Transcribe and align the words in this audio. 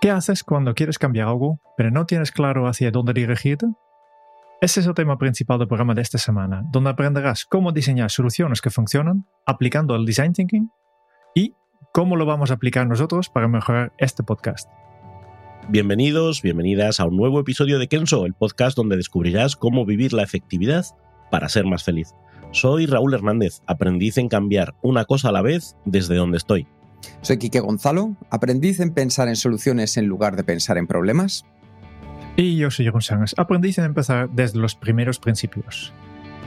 ¿Qué 0.00 0.10
haces 0.10 0.44
cuando 0.44 0.74
quieres 0.74 0.98
cambiar 0.98 1.28
algo, 1.28 1.60
pero 1.76 1.90
no 1.90 2.06
tienes 2.06 2.32
claro 2.32 2.66
hacia 2.66 2.90
dónde 2.90 3.12
dirigirte? 3.12 3.66
Ese 4.62 4.80
es 4.80 4.86
el 4.86 4.94
tema 4.94 5.18
principal 5.18 5.58
del 5.58 5.68
programa 5.68 5.92
de 5.92 6.00
esta 6.00 6.16
semana, 6.16 6.64
donde 6.72 6.88
aprenderás 6.88 7.44
cómo 7.44 7.70
diseñar 7.70 8.10
soluciones 8.10 8.62
que 8.62 8.70
funcionan 8.70 9.26
aplicando 9.44 9.94
el 9.94 10.06
design 10.06 10.32
thinking 10.32 10.70
y 11.34 11.52
cómo 11.92 12.16
lo 12.16 12.24
vamos 12.24 12.50
a 12.50 12.54
aplicar 12.54 12.86
nosotros 12.86 13.28
para 13.28 13.46
mejorar 13.46 13.92
este 13.98 14.22
podcast. 14.22 14.70
Bienvenidos, 15.68 16.40
bienvenidas 16.40 16.98
a 16.98 17.04
un 17.04 17.18
nuevo 17.18 17.38
episodio 17.38 17.78
de 17.78 17.88
Kenso, 17.88 18.24
el 18.24 18.32
podcast 18.32 18.78
donde 18.78 18.96
descubrirás 18.96 19.54
cómo 19.54 19.84
vivir 19.84 20.14
la 20.14 20.22
efectividad 20.22 20.86
para 21.30 21.50
ser 21.50 21.66
más 21.66 21.84
feliz. 21.84 22.14
Soy 22.52 22.86
Raúl 22.86 23.12
Hernández, 23.12 23.60
aprendiz 23.66 24.16
en 24.16 24.30
cambiar 24.30 24.74
una 24.80 25.04
cosa 25.04 25.28
a 25.28 25.32
la 25.32 25.42
vez 25.42 25.76
desde 25.84 26.14
donde 26.16 26.38
estoy. 26.38 26.66
Soy 27.22 27.38
Quique 27.38 27.60
Gonzalo, 27.60 28.16
aprendiz 28.30 28.80
en 28.80 28.92
pensar 28.92 29.28
en 29.28 29.36
soluciones 29.36 29.96
en 29.96 30.06
lugar 30.06 30.36
de 30.36 30.44
pensar 30.44 30.78
en 30.78 30.86
problemas. 30.86 31.44
Y 32.36 32.56
yo 32.56 32.70
soy 32.70 32.86
Jeroen 32.86 33.02
Sánchez, 33.02 33.34
aprendiz 33.38 33.78
en 33.78 33.84
empezar 33.84 34.30
desde 34.30 34.58
los 34.58 34.74
primeros 34.74 35.18
principios. 35.18 35.92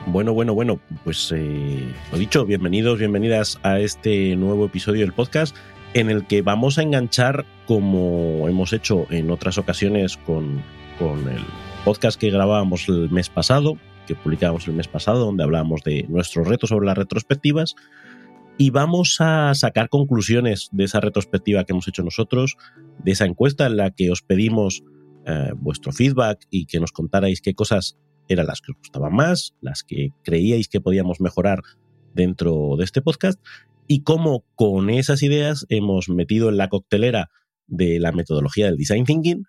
Bueno, 0.08 0.34
bueno, 0.34 0.54
bueno, 0.54 0.80
pues 1.04 1.32
eh, 1.34 1.94
lo 2.12 2.18
dicho, 2.18 2.46
bienvenidos, 2.46 3.00
bienvenidas 3.00 3.60
a 3.64 3.80
este 3.80 4.36
nuevo 4.36 4.66
episodio 4.66 5.02
del 5.02 5.14
podcast 5.14 5.56
en 5.94 6.10
el 6.10 6.26
que 6.26 6.42
vamos 6.42 6.78
a 6.78 6.82
enganchar, 6.82 7.46
como 7.68 8.48
hemos 8.50 8.74
hecho 8.74 9.06
en 9.12 9.32
otras 9.32 9.58
ocasiones 9.58 10.18
con, 10.18 10.62
con 11.00 11.28
el 11.30 11.44
podcast 11.86 12.20
que 12.20 12.32
grabábamos 12.32 12.90
el 12.90 13.10
mes 13.12 13.30
pasado, 13.30 13.78
que 14.08 14.16
publicábamos 14.16 14.68
el 14.68 14.74
mes 14.74 14.88
pasado, 14.88 15.26
donde 15.26 15.44
hablábamos 15.44 15.84
de 15.84 16.06
nuestros 16.10 16.48
retos 16.48 16.70
sobre 16.70 16.86
las 16.86 16.98
retrospectivas, 16.98 17.76
y 18.58 18.70
vamos 18.70 19.18
a 19.20 19.54
sacar 19.56 19.90
conclusiones 19.90 20.70
de 20.72 20.84
esa 20.84 21.00
retrospectiva 21.00 21.64
que 21.64 21.74
hemos 21.74 21.88
hecho 21.88 22.04
nosotros, 22.04 22.58
de 23.04 23.12
esa 23.12 23.26
encuesta 23.26 23.66
en 23.66 23.78
la 23.78 23.92
que 23.92 24.12
os 24.12 24.22
pedimos 24.22 24.84
eh, 25.26 25.52
vuestro 25.56 25.92
feedback 25.92 26.46
y 26.50 26.66
que 26.66 26.80
nos 26.80 26.92
contarais 26.92 27.42
qué 27.42 27.54
cosas 27.54 27.98
eran 28.28 28.48
las 28.48 28.62
que 28.62 28.72
os 28.72 28.78
gustaban 28.78 29.14
más, 29.14 29.56
las 29.62 29.84
que 29.84 30.10
creíais 30.24 30.68
que 30.68 30.82
podíamos 30.82 31.20
mejorar 31.20 31.62
dentro 32.14 32.76
de 32.78 32.84
este 32.84 33.02
podcast 33.02 33.40
y 33.88 34.04
cómo 34.04 34.46
con 34.56 34.90
esas 34.90 35.24
ideas 35.24 35.66
hemos 35.70 36.10
metido 36.10 36.50
en 36.50 36.58
la 36.58 36.70
coctelera 36.70 37.30
de 37.68 38.00
la 38.00 38.12
metodología 38.12 38.66
del 38.66 38.78
design 38.78 39.06
thinking 39.06 39.46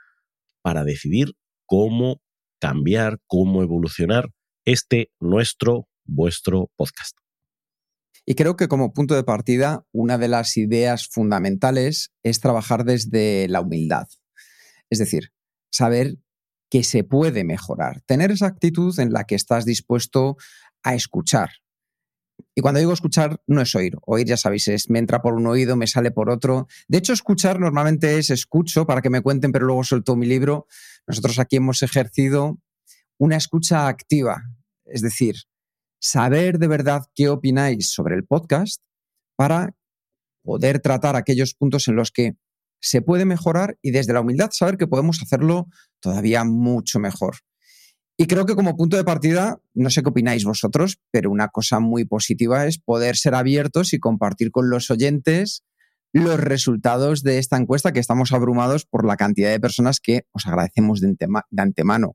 para 0.63 0.85
decidir 0.85 1.35
cómo 1.67 2.21
cambiar, 2.59 3.19
cómo 3.27 3.63
evolucionar 3.63 4.31
este 4.65 5.11
nuestro, 5.21 5.89
vuestro 6.05 6.71
podcast. 6.77 7.24
Y 8.27 8.35
creo 8.35 8.57
que 8.57 8.69
como 8.69 8.93
punto 8.93 9.15
de 9.15 9.25
partida, 9.25 9.85
una 9.93 10.17
de 10.19 10.29
las 10.29 10.57
ideas 10.57 11.09
fundamentales 11.09 12.13
es 12.23 12.41
trabajar 12.41 12.85
desde 12.85 13.49
la 13.49 13.61
humildad. 13.61 14.07
Es 14.91 14.99
decir, 14.99 15.33
saber 15.71 16.19
que 16.71 16.85
se 16.85 17.05
puede 17.05 17.45
mejorar, 17.45 18.01
tener 18.07 18.31
esa 18.31 18.47
actitud 18.47 18.99
en 18.99 19.13
la 19.13 19.25
que 19.25 19.35
estás 19.35 19.65
dispuesto 19.65 20.37
a 20.83 20.95
escuchar. 20.95 21.51
Y 22.55 22.63
cuando 22.63 22.81
digo 22.81 22.93
escuchar, 22.93 23.41
no 23.47 23.61
es 23.61 23.75
oír. 23.75 23.97
Oír, 24.07 24.27
ya 24.27 24.37
sabéis, 24.37 24.69
es 24.69 24.91
me 24.91 24.99
entra 24.99 25.23
por 25.23 25.35
un 25.35 25.47
oído, 25.47 25.77
me 25.77 25.87
sale 25.87 26.11
por 26.11 26.31
otro. 26.31 26.67
De 26.89 26.99
hecho, 26.99 27.13
escuchar 27.13 27.61
normalmente 27.61 28.19
es 28.19 28.31
escucho 28.31 28.87
para 28.87 29.03
que 29.03 29.11
me 29.11 29.21
cuenten, 29.21 29.53
pero 29.53 29.67
luego 29.67 29.85
suelto 29.85 30.17
mi 30.17 30.27
libro. 30.27 30.67
Nosotros 31.07 31.39
aquí 31.39 31.57
hemos 31.57 31.83
ejercido 31.83 32.59
una 33.19 33.37
escucha 33.37 33.89
activa. 33.89 34.43
Es 34.85 35.03
decir, 35.03 35.37
saber 36.05 36.59
de 36.59 36.69
verdad 36.69 37.07
qué 37.15 37.31
opináis 37.31 37.91
sobre 37.91 38.15
el 38.15 38.27
podcast 38.27 38.83
para 39.37 39.75
poder 40.45 40.79
tratar 40.81 41.17
aquellos 41.17 41.55
puntos 41.55 41.89
en 41.89 41.97
los 41.97 42.11
que 42.11 42.35
se 42.79 43.01
puede 43.01 43.25
mejorar 43.25 43.79
y 43.81 43.91
desde 43.91 44.13
la 44.13 44.21
humildad 44.21 44.51
saber 44.53 44.77
que 44.77 44.87
podemos 44.87 45.23
hacerlo 45.23 45.67
todavía 46.01 46.45
mucho 46.45 46.99
mejor. 46.99 47.37
Y 48.19 48.27
creo 48.27 48.45
que 48.45 48.55
como 48.55 48.77
punto 48.77 48.99
de 48.99 49.05
partida, 49.05 49.59
no 49.73 49.89
sé 49.89 50.03
qué 50.03 50.11
opináis 50.11 50.45
vosotros, 50.45 51.01
pero 51.11 51.31
una 51.31 51.49
cosa 51.49 51.81
muy 51.81 52.05
positiva 52.05 52.67
es 52.67 52.79
poder 52.79 53.17
ser 53.17 53.35
abiertos 53.35 53.95
y 53.95 53.99
compartir 53.99 54.51
con 54.51 54.69
los 54.69 54.91
oyentes 54.91 55.65
los 56.13 56.39
resultados 56.39 57.23
de 57.23 57.39
esta 57.39 57.57
encuesta, 57.57 57.93
que 57.93 57.99
estamos 57.99 58.33
abrumados 58.33 58.85
por 58.85 59.07
la 59.07 59.17
cantidad 59.17 59.51
de 59.51 59.59
personas 59.59 60.01
que 60.01 60.27
os 60.33 60.47
agradecemos 60.47 61.01
de, 61.01 61.17
antemano 61.57 62.15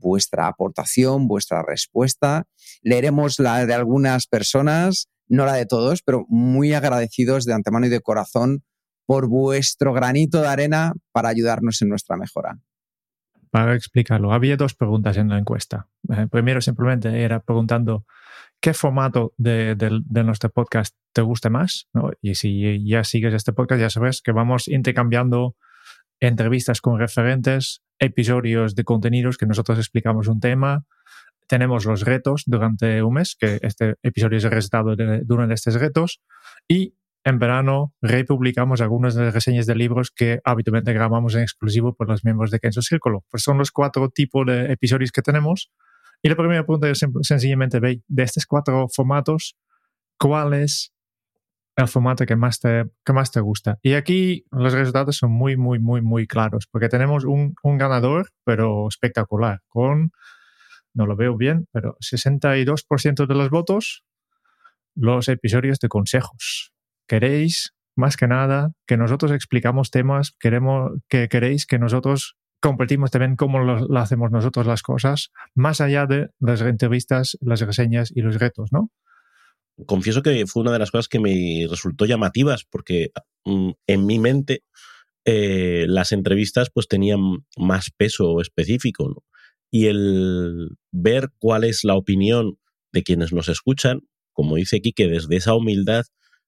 vuestra 0.00 0.46
aportación, 0.46 1.28
vuestra 1.28 1.62
respuesta. 1.62 2.44
Leeremos 2.82 3.38
la 3.38 3.64
de 3.66 3.74
algunas 3.74 4.26
personas, 4.26 5.08
no 5.28 5.46
la 5.46 5.54
de 5.54 5.66
todos, 5.66 6.02
pero 6.02 6.24
muy 6.28 6.74
agradecidos 6.74 7.44
de 7.44 7.54
antemano 7.54 7.86
y 7.86 7.90
de 7.90 8.00
corazón 8.00 8.62
por 9.06 9.28
vuestro 9.28 9.92
granito 9.92 10.40
de 10.40 10.48
arena 10.48 10.92
para 11.12 11.28
ayudarnos 11.28 11.82
en 11.82 11.88
nuestra 11.88 12.16
mejora. 12.16 12.58
Para 13.50 13.74
explicarlo, 13.74 14.32
había 14.32 14.56
dos 14.56 14.74
preguntas 14.74 15.18
en 15.18 15.28
la 15.28 15.38
encuesta. 15.38 15.88
Eh, 16.08 16.26
primero 16.30 16.62
simplemente 16.62 17.22
era 17.22 17.40
preguntando 17.40 18.06
qué 18.62 18.72
formato 18.72 19.34
de, 19.36 19.76
nuestro 20.24 20.48
podcast 20.50 20.94
te 21.12 21.20
gusta 21.20 21.50
más. 21.50 21.88
Y 22.22 22.36
si 22.36 22.82
ya 22.88 23.04
sigues 23.04 23.34
este 23.34 23.52
podcast, 23.52 23.80
ya 23.80 23.90
sabes 23.90 24.22
que 24.22 24.32
vamos 24.32 24.68
intercambiando 24.68 25.56
entrevistas 26.28 26.80
con 26.80 27.00
referentes, 27.00 27.82
episodios 27.98 28.76
de 28.76 28.84
contenidos 28.84 29.36
que 29.36 29.46
nosotros 29.46 29.78
explicamos 29.78 30.28
un 30.28 30.38
tema. 30.38 30.84
Tenemos 31.48 31.84
los 31.84 32.02
retos 32.02 32.44
durante 32.46 33.02
un 33.02 33.14
mes, 33.14 33.36
que 33.38 33.58
este 33.62 33.96
episodio 34.04 34.38
es 34.38 34.44
el 34.44 34.52
resultado 34.52 34.94
de, 34.94 35.24
uno 35.28 35.48
de 35.48 35.54
estos 35.54 35.74
retos. 35.74 36.20
Y 36.68 36.94
en 37.24 37.40
verano 37.40 37.92
republicamos 38.00 38.80
algunas 38.80 39.16
de 39.16 39.24
las 39.24 39.34
reseñas 39.34 39.66
de 39.66 39.74
libros 39.74 40.12
que 40.12 40.40
habitualmente 40.44 40.92
grabamos 40.92 41.34
en 41.34 41.42
exclusivo 41.42 41.94
por 41.94 42.08
los 42.08 42.24
miembros 42.24 42.52
de 42.52 42.60
Kenzo 42.60 42.82
Círculo. 42.82 43.24
Pues 43.28 43.42
son 43.42 43.58
los 43.58 43.72
cuatro 43.72 44.08
tipos 44.08 44.46
de 44.46 44.72
episodios 44.72 45.10
que 45.10 45.22
tenemos. 45.22 45.72
Y 46.22 46.28
la 46.28 46.36
primera 46.36 46.64
pregunta 46.64 46.88
es 46.88 47.04
sencillamente, 47.22 47.80
ve, 47.80 48.00
de 48.06 48.22
estos 48.22 48.46
cuatro 48.46 48.86
formatos, 48.88 49.56
¿cuál 50.16 50.54
es 50.54 50.91
el 51.82 51.88
formato 51.88 52.24
que 52.26 52.36
más, 52.36 52.60
te, 52.60 52.84
que 53.04 53.12
más 53.12 53.30
te 53.30 53.40
gusta? 53.40 53.78
Y 53.82 53.94
aquí 53.94 54.44
los 54.50 54.72
resultados 54.72 55.16
son 55.16 55.32
muy, 55.32 55.56
muy, 55.56 55.78
muy, 55.78 56.00
muy 56.00 56.26
claros, 56.26 56.66
porque 56.70 56.88
tenemos 56.88 57.24
un, 57.24 57.54
ganador, 57.62 58.30
pero 58.44 58.88
espectacular, 58.88 59.60
con, 59.68 60.12
no 60.94 61.06
lo 61.06 61.16
veo 61.16 61.36
bien, 61.36 61.66
pero 61.72 61.96
62% 62.00 63.26
de 63.26 63.34
los 63.34 63.50
votos, 63.50 64.04
los 64.94 65.28
episodios 65.28 65.78
de 65.78 65.88
consejos 65.88 66.72
queréis 67.06 67.74
más 67.96 68.16
que 68.16 68.26
nada 68.26 68.72
que 68.86 68.96
nosotros 68.96 69.32
explicamos 69.32 69.90
temas, 69.90 70.34
queremos 70.38 70.92
que 71.08 71.28
queréis 71.28 71.66
que 71.66 71.78
nosotros 71.78 72.36
compartimos 72.60 73.10
también 73.10 73.36
cómo 73.36 73.58
lo, 73.58 73.98
hacemos 73.98 74.30
nosotros 74.30 74.66
las 74.66 74.82
cosas, 74.82 75.30
más 75.54 75.80
allá 75.80 76.06
de 76.06 76.28
las 76.38 76.62
entrevistas, 76.62 77.36
las 77.40 77.60
reseñas 77.60 78.12
y 78.14 78.22
los 78.22 78.38
retos, 78.38 78.72
¿no? 78.72 78.90
Confieso 79.86 80.22
que 80.22 80.46
fue 80.46 80.62
una 80.62 80.72
de 80.72 80.78
las 80.78 80.90
cosas 80.90 81.08
que 81.08 81.20
me 81.20 81.66
resultó 81.68 82.04
llamativas, 82.06 82.64
porque 82.68 83.10
mm, 83.44 83.70
en 83.86 84.06
mi 84.06 84.18
mente 84.18 84.62
eh, 85.24 85.86
las 85.88 86.12
entrevistas 86.12 86.70
pues 86.72 86.88
tenían 86.88 87.20
más 87.56 87.90
peso 87.96 88.40
específico. 88.40 89.24
Y 89.70 89.86
el 89.86 90.68
ver 90.92 91.30
cuál 91.38 91.64
es 91.64 91.84
la 91.84 91.94
opinión 91.94 92.58
de 92.92 93.02
quienes 93.02 93.32
nos 93.32 93.48
escuchan, 93.48 94.00
como 94.32 94.56
dice 94.56 94.80
que 94.80 95.08
desde 95.08 95.36
esa 95.36 95.54
humildad 95.54 96.04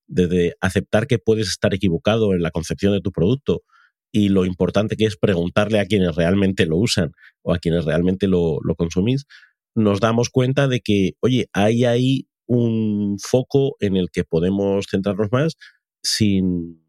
desde 0.07 0.55
aceptar 0.61 1.07
que 1.07 1.19
puedes 1.19 1.49
estar 1.49 1.75
equivocado 1.75 2.35
en 2.35 2.43
la 2.43 2.51
concepción 2.51 2.93
de 2.93 3.01
tu 3.01 3.13
producto 3.13 3.63
y 4.13 4.29
lo 4.29 4.45
importante 4.45 4.97
que 4.97 5.07
es 5.07 5.17
preguntarle 5.17 5.81
a 5.81 5.87
quienes 5.87 6.15
realmente 6.15 6.67
lo 6.67 6.77
usan 6.77 7.13
o 7.43 7.53
a 7.53 7.59
quienes 7.59 7.85
realmente 7.85 8.29
lo, 8.29 8.61
consumís, 8.77 9.27
nos 9.75 10.01
damos 10.01 10.31
cuenta 10.31 10.69
de 10.69 10.81
que, 10.81 11.13
oye, 11.21 11.49
hay 11.53 11.85
ahí 11.85 12.29
un 12.47 13.19
foco 13.21 13.77
en 13.81 13.97
el 13.97 14.11
que 14.11 14.25
podemos 14.25 14.87
centrarnos 14.91 15.31
más 15.33 15.57
sin, 16.03 16.85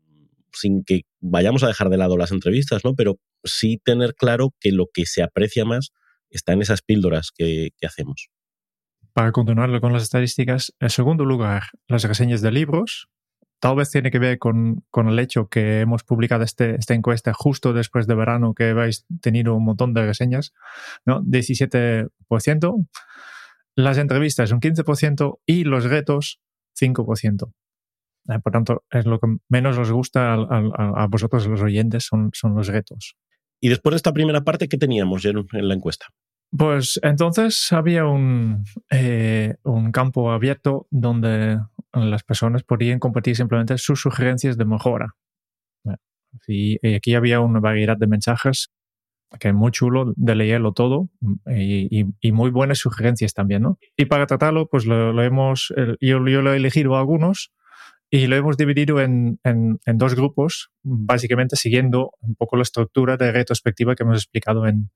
sin 0.52 0.84
que 0.84 1.02
vayamos 1.22 1.64
a 1.64 1.68
dejar 1.68 1.90
de 1.90 1.98
lado 1.98 2.18
las 2.18 2.32
entrevistas, 2.32 2.84
¿no? 2.84 2.96
Pero 2.96 3.18
sí 3.44 3.80
tener 3.84 4.16
claro 4.16 4.54
que 4.60 4.72
lo 4.72 4.88
que 4.94 5.06
se 5.06 5.24
aprecia 5.24 5.66
más 5.66 5.92
está 6.30 6.54
en 6.54 6.62
esas 6.62 6.82
píldoras 6.82 7.32
que 7.36 7.72
hacemos. 7.84 8.30
para 9.14 9.32
continuar 9.32 9.80
con 9.80 9.94
las 9.94 10.04
estadísticas, 10.04 10.74
en 10.82 10.90
segundo 10.90 11.24
lugar, 11.24 11.64
las 11.88 12.04
reseñas 12.04 12.42
de 12.42 12.52
libros. 12.52 13.08
Tal 13.62 13.78
vez 13.78 13.90
tiene 13.90 14.12
que 14.12 14.20
ver 14.20 14.38
con, 14.38 14.84
con 14.92 15.08
el 15.08 15.18
hecho 15.18 15.48
que 15.48 15.80
hemos 15.80 16.04
publicado 16.04 16.44
este, 16.44 16.76
esta 16.76 16.94
encuesta 16.94 17.34
justo 17.34 17.72
después 17.72 18.06
de 18.08 18.16
verano, 18.16 18.54
que 18.54 18.72
habéis 18.72 19.06
tenido 19.22 19.56
un 19.56 19.64
montón 19.64 19.94
de 19.94 20.06
reseñas, 20.06 20.52
¿no? 21.06 21.22
17%. 21.22 22.88
Las 23.76 23.98
entrevistas 23.98 24.52
un 24.52 24.60
15% 24.60 25.40
y 25.46 25.64
los 25.64 25.84
retos 25.86 26.40
5%. 26.80 27.52
Eh, 28.30 28.40
por 28.40 28.52
tanto, 28.52 28.84
es 28.90 29.06
lo 29.06 29.20
que 29.20 29.28
menos 29.50 29.78
os 29.78 29.92
gusta 29.92 30.34
a, 30.34 31.04
a, 31.04 31.08
vosotros, 31.08 31.46
los 31.48 31.62
oyentes, 31.62 32.06
son, 32.06 32.32
son 32.34 32.56
los 32.56 32.68
retos. 32.68 33.16
Y 33.62 33.70
después 33.70 33.92
de 33.92 33.98
esta 33.98 34.14
primera 34.14 34.42
parte, 34.42 34.68
¿qué 34.68 34.78
teníamos 34.78 35.26
en, 35.26 35.46
en 35.52 35.68
la 35.68 35.74
encuesta? 35.76 36.08
Pues 36.58 37.00
entonces 37.04 37.72
había 37.74 38.06
un, 38.06 38.64
eh, 38.90 39.56
un 39.64 39.92
campo 39.92 40.32
abierto 40.32 40.88
donde 40.90 41.60
las 41.92 42.24
personas 42.24 42.64
podían 42.64 43.00
compartir 43.00 43.36
simplemente 43.36 43.78
sus 43.78 44.02
sugerencias 44.02 44.58
de 44.58 44.66
mejora. 44.66 45.16
Y, 46.48 46.96
aquí 46.96 47.16
había 47.16 47.40
una 47.40 47.60
variedad 47.60 47.98
de 47.98 48.08
mensajes 48.08 48.70
que 49.40 49.50
es 49.50 49.54
muy 49.54 49.72
chulo 49.72 50.14
de 50.16 50.36
leerlo 50.36 50.74
todo 50.74 51.10
y, 51.48 52.06
y, 52.22 52.32
muy 52.32 52.50
buenas 52.50 52.80
sugerencias 52.80 53.34
también, 53.34 53.64
¿no? 53.64 53.80
Y 53.98 54.06
para 54.06 54.26
tratarlo, 54.26 54.68
pues 54.68 54.86
lo, 54.86 55.14
lo 55.14 55.24
hemos, 55.24 55.74
yo, 56.00 56.28
yo, 56.28 56.42
lo 56.42 56.54
he 56.54 56.58
elegido 56.58 56.96
algunos 56.96 57.52
y 58.10 58.28
lo 58.28 58.36
hemos 58.36 58.58
dividido 58.58 59.02
en, 59.02 59.40
en, 59.44 59.80
en, 59.86 59.98
dos 59.98 60.16
grupos, 60.16 60.70
básicamente 60.84 61.56
siguiendo 61.56 62.12
un 62.22 62.36
poco 62.36 62.56
la 62.56 62.64
estructura 62.64 63.18
de 63.18 63.32
retrospectiva 63.32 63.96
que 63.96 64.04
hemos 64.04 64.18
explicado 64.18 64.68
en, 64.68 64.92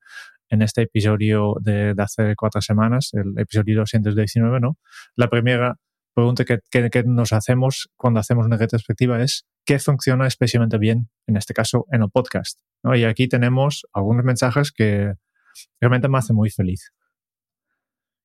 en 0.50 0.62
este 0.62 0.84
episodio 0.84 1.56
de, 1.60 1.94
de, 1.94 2.04
hace 2.04 2.36
cuatro 2.36 2.62
semanas, 2.62 3.12
el 3.14 3.38
episodio 3.38 3.80
219, 3.80 4.60
¿no? 4.60 4.78
La 5.16 5.30
primera 5.30 5.78
pregunta 6.20 6.44
que, 6.46 7.04
nos 7.06 7.34
hacemos 7.34 7.90
cuando 7.96 8.20
hacemos 8.20 8.46
una 8.46 8.58
retrospectiva 8.58 9.22
es 9.24 9.46
¿qué 9.66 9.80
funciona 9.80 10.28
especialmente 10.28 10.78
bien, 10.78 11.10
en 11.28 11.38
este 11.38 11.54
caso, 11.54 11.86
en 11.92 12.02
el 12.02 12.10
podcast? 12.10 12.60
Y 12.96 13.04
aquí 13.04 13.28
tenemos 13.28 13.86
algunos 13.94 14.26
mensajes 14.26 14.72
que 14.72 15.14
realmente 15.80 16.10
me 16.10 16.18
hacen 16.18 16.36
muy 16.36 16.50
feliz. 16.50 16.92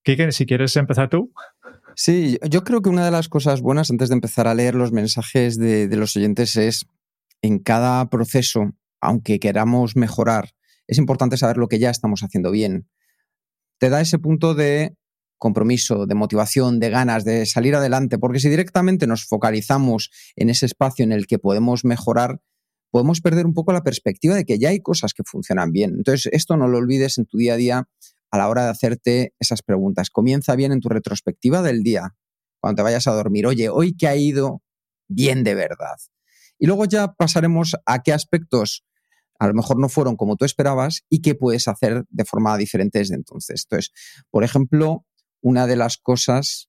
Kike, 0.02 0.32
si 0.32 0.44
quieres 0.44 0.76
empezar 0.76 1.08
tú. 1.08 1.32
Sí, 1.96 2.38
yo 2.50 2.64
creo 2.64 2.82
que 2.82 2.90
una 2.90 3.04
de 3.04 3.10
las 3.10 3.28
cosas 3.28 3.60
buenas 3.60 3.90
antes 3.90 4.08
de 4.08 4.14
empezar 4.14 4.48
a 4.48 4.54
leer 4.54 4.74
los 4.74 4.92
mensajes 4.92 5.56
de, 5.56 5.88
de 5.88 5.96
los 5.96 6.16
oyentes 6.16 6.56
es 6.56 6.86
en 7.42 7.58
cada 7.58 8.10
proceso, 8.10 8.72
aunque 9.00 9.38
queramos 9.38 9.96
mejorar, 9.96 10.50
es 10.86 10.98
importante 10.98 11.36
saber 11.36 11.56
lo 11.56 11.68
que 11.68 11.78
ya 11.78 11.90
estamos 11.90 12.22
haciendo 12.22 12.50
bien. 12.50 12.88
Te 13.78 13.88
da 13.88 14.00
ese 14.00 14.18
punto 14.18 14.54
de 14.54 14.96
compromiso, 15.38 16.06
de 16.06 16.14
motivación, 16.14 16.80
de 16.80 16.90
ganas 16.90 17.24
de 17.24 17.46
salir 17.46 17.74
adelante, 17.74 18.18
porque 18.18 18.40
si 18.40 18.48
directamente 18.48 19.06
nos 19.06 19.24
focalizamos 19.24 20.10
en 20.36 20.50
ese 20.50 20.66
espacio 20.66 21.04
en 21.04 21.12
el 21.12 21.26
que 21.26 21.38
podemos 21.38 21.84
mejorar, 21.84 22.40
podemos 22.90 23.20
perder 23.20 23.46
un 23.46 23.54
poco 23.54 23.72
la 23.72 23.82
perspectiva 23.82 24.34
de 24.34 24.44
que 24.44 24.58
ya 24.58 24.70
hay 24.70 24.80
cosas 24.80 25.14
que 25.14 25.22
funcionan 25.24 25.72
bien. 25.72 25.94
Entonces, 25.96 26.32
esto 26.32 26.56
no 26.56 26.68
lo 26.68 26.78
olvides 26.78 27.18
en 27.18 27.26
tu 27.26 27.38
día 27.38 27.54
a 27.54 27.56
día 27.56 27.88
a 28.30 28.38
la 28.38 28.48
hora 28.48 28.64
de 28.64 28.70
hacerte 28.70 29.34
esas 29.38 29.62
preguntas. 29.62 30.10
Comienza 30.10 30.56
bien 30.56 30.72
en 30.72 30.80
tu 30.80 30.88
retrospectiva 30.88 31.62
del 31.62 31.82
día, 31.82 32.14
cuando 32.60 32.76
te 32.76 32.82
vayas 32.82 33.06
a 33.06 33.12
dormir. 33.12 33.46
Oye, 33.46 33.68
hoy 33.68 33.96
que 33.96 34.08
ha 34.08 34.16
ido 34.16 34.62
bien 35.08 35.44
de 35.44 35.54
verdad. 35.54 35.96
Y 36.58 36.66
luego 36.66 36.84
ya 36.86 37.12
pasaremos 37.14 37.76
a 37.84 38.02
qué 38.02 38.12
aspectos 38.12 38.84
a 39.38 39.48
lo 39.48 39.54
mejor 39.54 39.78
no 39.78 39.88
fueron 39.88 40.16
como 40.16 40.36
tú 40.36 40.44
esperabas 40.44 41.04
y 41.08 41.20
qué 41.20 41.34
puedes 41.34 41.68
hacer 41.68 42.04
de 42.08 42.24
forma 42.24 42.56
diferente 42.56 42.98
desde 42.98 43.14
entonces. 43.14 43.66
Entonces, 43.68 43.92
por 44.30 44.44
ejemplo, 44.44 45.04
una 45.44 45.66
de 45.66 45.76
las 45.76 45.98
cosas 45.98 46.68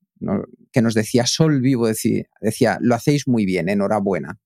que 0.71 0.81
nos 0.81 0.93
decía 0.93 1.25
Sol 1.25 1.61
Vivo, 1.61 1.87
decía, 1.87 2.25
decía, 2.41 2.77
lo 2.81 2.93
hacéis 2.93 3.27
muy 3.27 3.45
bien, 3.45 3.69
enhorabuena. 3.69 4.37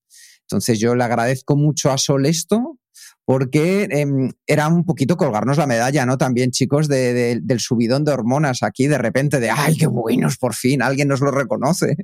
Entonces 0.41 0.79
yo 0.79 0.93
le 0.93 1.03
agradezco 1.03 1.55
mucho 1.55 1.91
a 1.91 1.97
Sol 1.97 2.27
esto 2.27 2.79
porque 3.25 3.87
eh, 3.91 4.05
era 4.45 4.67
un 4.67 4.85
poquito 4.85 5.17
colgarnos 5.17 5.57
la 5.57 5.67
medalla, 5.67 6.05
¿no? 6.05 6.17
También, 6.17 6.51
chicos, 6.51 6.87
de, 6.87 7.13
de, 7.13 7.39
del 7.41 7.59
subidón 7.59 8.03
de 8.03 8.11
hormonas 8.11 8.61
aquí, 8.61 8.87
de 8.87 8.97
repente, 8.99 9.39
de, 9.39 9.49
ay, 9.49 9.77
qué 9.77 9.87
buenos, 9.87 10.37
por 10.37 10.53
fin, 10.53 10.81
alguien 10.83 11.07
nos 11.07 11.21
lo 11.21 11.31
reconoce. 11.31 11.95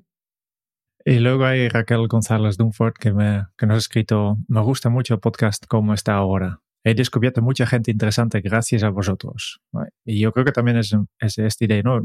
Y 1.04 1.20
luego 1.20 1.46
hay 1.46 1.68
Raquel 1.70 2.08
González 2.08 2.58
Dunford 2.58 2.94
que, 2.94 3.14
me, 3.14 3.46
que 3.56 3.68
nos 3.68 3.76
ha 3.76 3.80
escrito, 3.80 4.38
me 4.48 4.62
gusta 4.62 4.90
mucho 4.90 5.14
el 5.14 5.20
podcast 5.20 5.66
como 5.68 5.94
está 5.94 6.16
ahora. 6.16 6.62
He 6.88 6.94
descubierto 6.94 7.42
mucha 7.42 7.66
gente 7.66 7.90
interesante 7.90 8.42
gracias 8.42 8.84
a 8.84 8.90
vosotros. 8.90 9.60
Y 10.06 10.20
yo 10.20 10.32
creo 10.32 10.46
que 10.46 10.52
también 10.52 10.78
es, 10.78 10.96
es 11.20 11.40
esta 11.40 11.66
idea, 11.66 11.82
¿no? 11.82 12.00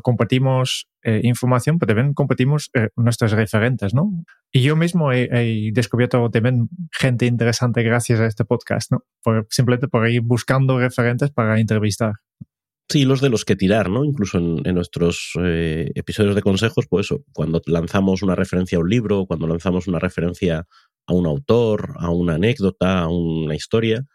Compartimos 0.00 0.88
eh, 1.02 1.20
información, 1.22 1.78
pero 1.78 1.94
también 1.94 2.14
compartimos 2.14 2.70
eh, 2.72 2.88
nuestros 2.96 3.32
referentes, 3.32 3.92
¿no? 3.92 4.10
Y 4.50 4.62
yo 4.62 4.74
mismo 4.74 5.12
he, 5.12 5.28
he, 5.30 5.70
descubierto 5.72 6.30
también 6.30 6.70
gente 6.90 7.26
interesante 7.26 7.82
gracias 7.82 8.20
a 8.20 8.26
este 8.26 8.46
podcast, 8.46 8.90
¿no? 8.90 9.04
Por, 9.22 9.46
simplemente 9.50 9.86
por 9.86 10.08
ir 10.08 10.22
buscando 10.22 10.78
referentes 10.78 11.30
para 11.30 11.60
entrevistar. 11.60 12.14
Sí, 12.88 13.04
los 13.04 13.20
de 13.20 13.28
los 13.28 13.44
que 13.44 13.54
tirar, 13.54 13.90
¿no? 13.90 14.02
Incluso 14.02 14.38
en, 14.38 14.66
en 14.66 14.74
nuestros 14.74 15.32
eh, 15.42 15.90
episodios 15.94 16.34
de 16.34 16.40
consejos, 16.40 16.86
pues 16.88 17.04
eso, 17.04 17.22
cuando 17.34 17.60
lanzamos 17.66 18.22
una 18.22 18.34
referencia 18.34 18.78
a 18.78 18.80
un 18.80 18.88
libro, 18.88 19.26
cuando 19.26 19.46
lanzamos 19.46 19.88
una 19.88 19.98
referencia 19.98 20.66
a 21.06 21.12
un 21.12 21.26
autor, 21.26 21.96
a 21.98 22.08
una 22.08 22.36
anécdota, 22.36 23.00
a 23.00 23.08
una 23.08 23.54
historia, 23.54 24.06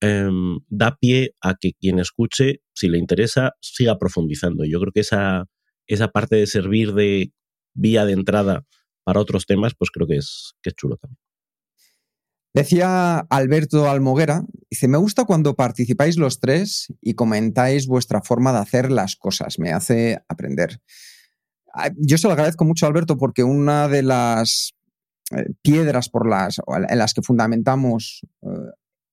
eh, 0.00 0.30
da 0.68 0.96
pie 1.00 1.34
a 1.40 1.54
que 1.54 1.72
quien 1.72 1.98
escuche, 1.98 2.60
si 2.72 2.88
le 2.88 2.98
interesa, 2.98 3.52
siga 3.60 3.98
profundizando. 3.98 4.64
Yo 4.64 4.80
creo 4.80 4.92
que 4.92 5.00
esa, 5.00 5.46
esa 5.86 6.08
parte 6.08 6.36
de 6.36 6.46
servir 6.46 6.94
de 6.94 7.32
vía 7.74 8.04
de 8.04 8.12
entrada 8.12 8.64
para 9.04 9.20
otros 9.20 9.46
temas, 9.46 9.74
pues 9.76 9.90
creo 9.90 10.06
que 10.06 10.16
es, 10.16 10.54
que 10.62 10.70
es 10.70 10.76
chulo 10.76 10.96
también. 10.96 11.18
Decía 12.52 13.18
Alberto 13.30 13.88
Almoguera, 13.88 14.42
dice, 14.68 14.88
me 14.88 14.98
gusta 14.98 15.24
cuando 15.24 15.54
participáis 15.54 16.16
los 16.16 16.40
tres 16.40 16.92
y 17.00 17.14
comentáis 17.14 17.86
vuestra 17.86 18.22
forma 18.22 18.52
de 18.52 18.58
hacer 18.58 18.90
las 18.90 19.14
cosas, 19.14 19.60
me 19.60 19.70
hace 19.70 20.18
aprender. 20.28 20.80
Ah, 21.72 21.90
yo 21.96 22.18
se 22.18 22.26
lo 22.26 22.32
agradezco 22.32 22.64
mucho 22.64 22.86
Alberto 22.86 23.16
porque 23.16 23.44
una 23.44 23.86
de 23.86 24.02
las 24.02 24.72
eh, 25.30 25.44
piedras 25.62 26.08
por 26.08 26.28
las, 26.28 26.60
en 26.88 26.98
las 26.98 27.14
que 27.14 27.22
fundamentamos 27.22 28.26
eh, 28.42 28.48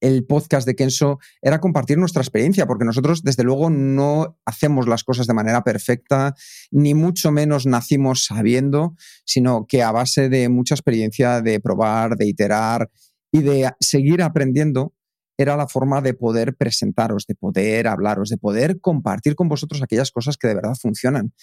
el 0.01 0.25
podcast 0.25 0.67
de 0.67 0.75
Kenso 0.75 1.19
era 1.41 1.59
compartir 1.59 1.97
nuestra 1.97 2.21
experiencia, 2.21 2.67
porque 2.67 2.85
nosotros 2.85 3.23
desde 3.23 3.43
luego 3.43 3.69
no 3.69 4.39
hacemos 4.45 4.87
las 4.87 5.03
cosas 5.03 5.27
de 5.27 5.33
manera 5.33 5.63
perfecta, 5.63 6.35
ni 6.71 6.93
mucho 6.93 7.31
menos 7.31 7.65
nacimos 7.65 8.25
sabiendo, 8.25 8.95
sino 9.25 9.65
que 9.67 9.83
a 9.83 9.91
base 9.91 10.29
de 10.29 10.49
mucha 10.49 10.75
experiencia 10.75 11.41
de 11.41 11.59
probar, 11.59 12.15
de 12.15 12.27
iterar 12.27 12.89
y 13.31 13.41
de 13.41 13.71
seguir 13.79 14.21
aprendiendo 14.21 14.93
era 15.37 15.55
la 15.55 15.67
forma 15.67 16.01
de 16.01 16.13
poder 16.13 16.55
presentaros, 16.55 17.25
de 17.27 17.35
poder 17.35 17.87
hablaros, 17.87 18.29
de 18.29 18.37
poder 18.37 18.81
compartir 18.81 19.35
con 19.35 19.47
vosotros 19.47 19.81
aquellas 19.83 20.11
cosas 20.11 20.35
que 20.37 20.47
de 20.47 20.55
verdad 20.55 20.75
funcionan. 20.79 21.33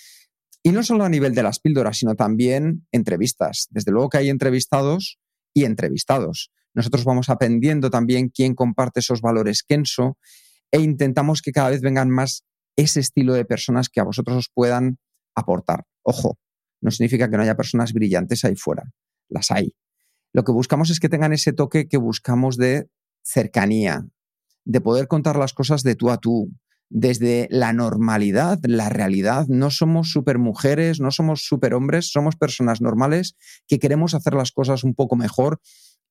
Y 0.65 0.71
no 0.71 0.83
solo 0.83 1.05
a 1.05 1.09
nivel 1.09 1.35
de 1.35 1.43
las 1.43 1.61
píldoras, 1.61 1.99
sino 1.99 2.15
también 2.15 2.87
entrevistas. 2.91 3.69
Desde 3.71 3.93
luego 3.93 4.09
que 4.09 4.19
hay 4.19 4.31
entrevistados 4.31 5.21
y 5.53 5.65
entrevistados. 5.65 6.51
Nosotros 6.75 7.05
vamos 7.05 7.31
aprendiendo 7.31 7.91
también 7.91 8.29
quién 8.29 8.55
comparte 8.55 9.01
esos 9.01 9.21
valores 9.21 9.63
Kenso 9.63 10.19
e 10.71 10.81
intentamos 10.81 11.41
que 11.41 11.53
cada 11.53 11.71
vez 11.71 11.81
vengan 11.81 12.11
más 12.11 12.45
ese 12.77 13.01
estilo 13.01 13.35
de 13.35 13.45
personas 13.45 13.89
que 13.89 14.01
a 14.01 14.05
vosotros 14.05 14.37
os 14.37 14.51
puedan 14.53 14.99
aportar. 15.35 15.85
Ojo, 16.03 16.39
no 16.81 16.91
significa 16.91 17.31
que 17.31 17.37
no 17.37 17.43
haya 17.43 17.57
personas 17.57 17.93
brillantes 17.93 18.45
ahí 18.45 18.57
fuera. 18.57 18.83
Las 19.29 19.51
hay 19.51 19.75
lo 20.35 20.43
que 20.43 20.53
buscamos 20.53 20.91
es 20.91 20.99
que 20.99 21.09
tengan 21.09 21.33
ese 21.33 21.53
toque 21.53 21.89
que 21.89 21.97
buscamos 21.97 22.57
de 22.57 22.91
cercanía, 23.23 24.05
de 24.65 24.81
poder 24.81 25.07
contar 25.07 25.37
las 25.37 25.55
cosas 25.55 25.85
de 25.85 25.95
tú 25.95 26.11
a 26.11 26.19
tú, 26.19 26.51
desde 26.91 27.47
la 27.51 27.73
normalidad, 27.73 28.59
la 28.65 28.89
realidad. 28.89 29.47
No 29.49 29.71
somos 29.71 30.11
supermujeres, 30.11 31.01
no 31.01 31.13
somos 31.13 31.47
superhombres, 31.47 32.11
somos 32.11 32.35
personas 32.35 32.81
normales 32.81 33.37
que 33.69 33.79
queremos 33.79 34.13
hacer 34.13 34.35
las 34.35 34.51
cosas 34.51 34.83
un 34.83 34.95
poco 34.95 35.15
mejor 35.15 35.61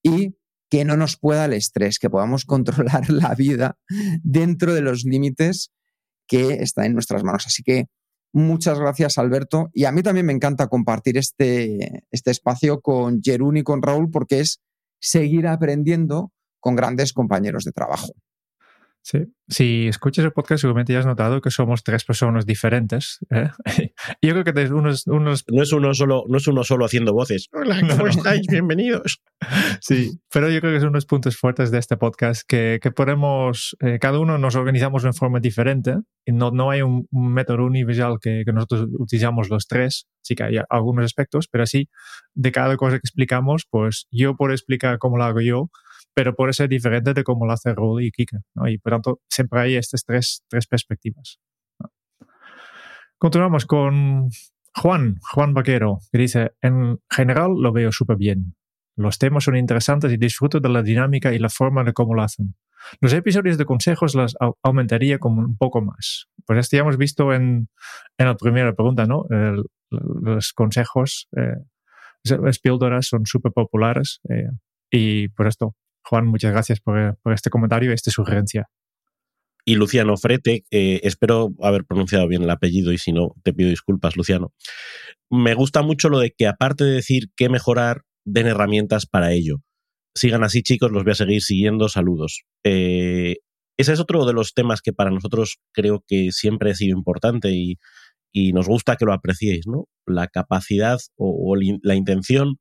y 0.01 0.37
que 0.73 0.85
no 0.85 0.97
nos 0.97 1.17
pueda 1.17 1.45
el 1.45 1.53
estrés, 1.53 1.99
que 1.99 2.09
podamos 2.09 2.45
controlar 2.53 3.07
la 3.11 3.35
vida 3.35 3.77
dentro 4.23 4.73
de 4.73 4.81
los 4.81 5.03
límites 5.03 5.71
que 6.27 6.63
están 6.63 6.85
en 6.85 6.93
nuestras 6.93 7.23
manos. 7.23 7.45
Así 7.45 7.61
que 7.61 7.85
Muchas 8.35 8.79
gracias, 8.79 9.19
Alberto. 9.19 9.69
Y 9.73 9.85
a 9.85 9.91
mí 9.91 10.01
también 10.01 10.25
me 10.25 10.33
encanta 10.33 10.65
compartir 10.65 11.19
este, 11.19 12.03
este 12.09 12.31
espacio 12.31 12.81
con 12.81 13.21
Jerún 13.21 13.57
y 13.57 13.61
con 13.61 13.83
Raúl 13.83 14.09
porque 14.09 14.39
es 14.39 14.59
seguir 14.99 15.45
aprendiendo 15.45 16.31
con 16.59 16.75
grandes 16.75 17.13
compañeros 17.13 17.63
de 17.63 17.73
trabajo. 17.73 18.11
Sí. 19.03 19.19
Si 19.49 19.87
escuchas 19.89 20.23
el 20.23 20.31
podcast, 20.31 20.61
seguramente 20.61 20.93
ya 20.93 20.99
has 20.99 21.05
notado 21.05 21.41
que 21.41 21.51
somos 21.51 21.83
tres 21.83 22.05
personas 22.05 22.45
diferentes. 22.45 23.19
¿eh? 23.29 23.49
Yo 24.21 24.31
creo 24.31 24.45
que 24.45 24.73
unos, 24.73 25.05
unos... 25.07 25.43
No, 25.49 25.61
es 25.61 25.73
uno 25.73 25.93
solo, 25.93 26.23
no 26.29 26.37
es 26.37 26.47
uno 26.47 26.63
solo 26.63 26.85
haciendo 26.85 27.11
voces. 27.11 27.49
Hola, 27.51 27.81
¿cómo 27.81 28.07
estáis? 28.07 28.47
Bienvenidos. 28.47 29.21
Sí, 29.81 30.21
pero 30.31 30.49
yo 30.49 30.61
creo 30.61 30.71
que 30.71 30.79
son 30.79 30.89
unos 30.89 31.05
puntos 31.05 31.35
fuertes 31.35 31.69
de 31.69 31.77
este 31.77 31.97
podcast 31.97 32.43
que, 32.47 32.79
que 32.81 32.91
podemos, 32.91 33.75
eh, 33.81 33.99
cada 33.99 34.19
uno 34.19 34.37
nos 34.37 34.55
organizamos 34.55 35.03
de 35.03 35.09
una 35.09 35.13
forma 35.13 35.41
diferente 35.41 35.97
y 36.23 36.31
no, 36.31 36.51
no 36.51 36.71
hay 36.71 36.81
un, 36.81 37.09
método 37.11 37.65
universal 37.65 38.19
que, 38.21 38.43
que, 38.45 38.53
nosotros 38.53 38.87
utilizamos 38.97 39.49
los 39.49 39.67
tres. 39.67 40.07
Sí 40.21 40.35
que 40.35 40.43
hay 40.43 40.59
algunos 40.69 41.03
aspectos, 41.03 41.49
pero 41.49 41.65
así 41.65 41.89
de 42.33 42.53
cada 42.53 42.77
cosa 42.77 42.91
que 42.93 43.05
explicamos, 43.05 43.67
pues 43.69 44.07
yo 44.11 44.37
puedo 44.37 44.53
explicar 44.53 44.97
cómo 44.97 45.17
lo 45.17 45.25
hago 45.25 45.41
yo 45.41 45.69
pero 46.13 46.35
puede 46.35 46.53
ser 46.53 46.69
diferente 46.69 47.13
de 47.13 47.23
cómo 47.23 47.45
lo 47.45 47.53
hace 47.53 47.73
Raúl 47.73 48.03
y 48.03 48.11
Kike. 48.11 48.37
Y 48.67 48.77
por 48.77 48.91
tanto, 48.93 49.21
siempre 49.29 49.61
hay 49.61 49.75
estas 49.75 50.03
tres, 50.05 50.43
tres 50.47 50.67
perspectivas. 50.67 51.39
Continuamos 53.17 53.65
con 53.65 54.29
Juan, 54.75 55.17
Juan 55.31 55.53
Vaquero, 55.53 55.99
que 56.11 56.17
dice, 56.17 56.51
en 56.61 56.99
general 57.09 57.53
lo 57.57 57.71
veo 57.71 57.91
súper 57.91 58.17
bien. 58.17 58.55
Los 58.95 59.17
temas 59.17 59.45
son 59.45 59.55
interesantes 59.55 60.11
y 60.11 60.17
disfruto 60.17 60.59
de 60.59 60.69
la 60.69 60.83
dinámica 60.83 61.33
y 61.33 61.39
la 61.39 61.49
forma 61.49 61.83
de 61.83 61.93
cómo 61.93 62.13
lo 62.13 62.21
hacen. 62.21 62.55
Los 62.99 63.13
episodios 63.13 63.57
de 63.57 63.65
consejos 63.65 64.13
las 64.13 64.35
aumentaría 64.61 65.19
como 65.19 65.41
un 65.41 65.57
poco 65.57 65.81
más. 65.81 66.27
Pues 66.45 66.59
esto 66.59 66.75
ya 66.75 66.81
hemos 66.81 66.97
visto 66.97 67.33
en, 67.33 67.69
en 68.17 68.25
la 68.25 68.35
primera 68.35 68.73
pregunta, 68.73 69.05
¿no? 69.05 69.25
los 69.89 70.53
consejos, 70.53 71.27
eh, 71.37 71.55
las 72.23 72.59
píldoras 72.59 73.07
son 73.07 73.25
súper 73.25 73.51
populares 73.51 74.19
eh, 74.29 74.49
y 74.89 75.27
por 75.29 75.47
esto 75.47 75.75
Juan, 76.03 76.27
muchas 76.27 76.51
gracias 76.51 76.79
por, 76.79 77.17
este 77.33 77.49
comentario 77.49 77.91
y 77.91 77.93
esta 77.93 78.11
sugerencia. 78.11 78.69
Y 79.65 79.75
Luciano 79.75 80.17
Frete, 80.17 80.65
eh, 80.71 80.99
espero 81.03 81.53
haber 81.61 81.85
pronunciado 81.85 82.27
bien 82.27 82.43
el 82.43 82.49
apellido 82.49 82.91
y 82.91 82.97
si 82.97 83.13
no, 83.13 83.33
te 83.43 83.53
pido 83.53 83.69
disculpas, 83.69 84.17
Luciano. 84.17 84.53
Me 85.29 85.53
gusta 85.53 85.81
mucho 85.81 86.09
lo 86.09 86.19
de 86.19 86.31
que 86.31 86.47
aparte 86.47 86.83
de 86.83 86.91
decir 86.91 87.29
qué 87.37 87.47
mejorar, 87.47 88.01
den 88.25 88.47
herramientas 88.47 89.05
para 89.05 89.31
ello. 89.31 89.61
Sigan 90.15 90.43
así, 90.43 90.61
chicos, 90.61 90.91
los 90.91 91.03
voy 91.03 91.13
a 91.13 91.15
seguir 91.15 91.41
siguiendo. 91.41 91.87
Saludos. 91.87 92.43
Eh, 92.65 93.37
ese 93.77 93.93
es 93.93 93.99
otro 93.99 94.25
de 94.25 94.33
los 94.33 94.53
temas 94.53 94.81
que 94.81 94.93
para 94.93 95.09
nosotros 95.09 95.57
creo 95.71 96.03
que 96.05 96.31
siempre 96.31 96.71
ha 96.71 96.75
sido 96.75 96.95
importante 96.97 97.51
y, 97.51 97.77
nos 98.51 98.67
gusta 98.67 98.95
que 98.95 99.05
lo 99.05 99.13
apreciéis, 99.13 99.67
¿no? 99.67 99.87
La 100.07 100.27
capacidad 100.27 100.99
o 101.17 101.55
la 101.55 101.95
intención 101.95 102.57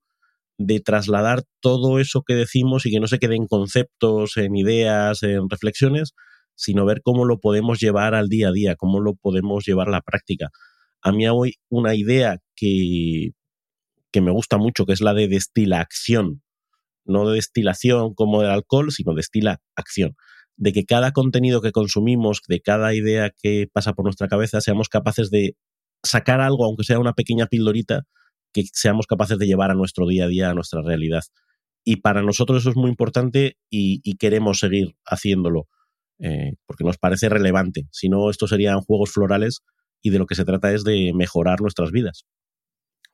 de 0.67 0.81
trasladar 0.81 1.43
todo 1.61 1.99
eso 1.99 2.23
que 2.23 2.35
decimos 2.35 2.87
y 2.87 2.91
que 2.91 3.01
no 3.01 3.07
se 3.07 3.19
quede 3.19 3.37
en 3.37 3.47
conceptos, 3.47 4.37
en 4.37 4.57
ideas, 4.57 5.23
en 5.23 5.49
reflexiones, 5.49 6.13
sino 6.55 6.85
ver 6.85 7.03
cómo 7.03 7.25
lo 7.25 7.41
podemos 7.41 7.81
llevar 7.81 8.15
al 8.15 8.29
día 8.29 8.49
a 8.49 8.53
día, 8.53 8.77
cómo 8.77 9.01
lo 9.01 9.15
podemos 9.15 9.65
llevar 9.65 9.89
a 9.89 9.93
la 9.93 10.01
práctica. 10.01 10.51
A 11.03 11.13
mí 11.13 11.27
hay 11.27 11.53
una 11.69 11.95
idea 11.95 12.39
que, 12.55 13.31
que 14.13 14.21
me 14.21 14.31
gusta 14.31 14.59
mucho, 14.59 14.87
que 14.87 14.93
es 14.93 15.01
la 15.01 15.15
de 15.15 15.29
destilación, 15.29 16.43
no 17.05 17.29
de 17.29 17.37
destilación 17.37 18.15
como 18.15 18.43
del 18.43 18.51
alcohol, 18.51 18.93
sino 18.93 19.15
destila 19.15 19.61
acción, 19.75 20.15
de 20.57 20.73
que 20.73 20.85
cada 20.85 21.13
contenido 21.13 21.61
que 21.61 21.73
consumimos, 21.73 22.43
de 22.49 22.61
cada 22.61 22.95
idea 22.95 23.31
que 23.43 23.69
pasa 23.73 23.95
por 23.95 24.05
nuestra 24.05 24.29
cabeza, 24.29 24.61
seamos 24.61 24.89
capaces 24.89 25.31
de 25.31 25.57
sacar 26.05 26.41
algo, 26.41 26.65
aunque 26.65 26.85
sea 26.85 26.99
una 26.99 27.15
pequeña 27.15 27.47
pildorita, 27.47 28.05
que 28.53 28.65
seamos 28.73 29.07
capaces 29.07 29.39
de 29.39 29.47
llevar 29.47 29.71
a 29.71 29.75
nuestro 29.75 30.07
día 30.07 30.25
a 30.25 30.29
día, 30.29 30.51
a 30.51 30.55
nuestra 30.55 30.83
realidad. 30.83 31.23
Y 31.85 31.97
para 31.97 32.23
nosotros 32.23 32.63
eso 32.63 32.71
es 32.71 32.77
muy 32.77 32.91
importante 32.91 33.57
y, 33.69 34.01
queremos 34.17 34.61
seguir 34.61 34.97
haciéndolo, 35.05 35.69
eh, 36.19 36.55
porque 36.67 36.85
nos 36.85 36.99
parece 36.99 37.29
relevante. 37.29 37.89
Si 37.91 38.09
no, 38.09 38.31
estos 38.31 38.51
serían 38.51 38.81
juegos 38.81 39.11
florales 39.11 39.63
y 40.01 40.11
de 40.11 40.19
lo 40.19 40.27
que 40.27 40.35
se 40.35 40.45
trata 40.45 40.73
es 40.73 40.85
de 40.85 41.13
mejorar 41.15 41.61
nuestras 41.61 41.91
vidas. 41.91 42.25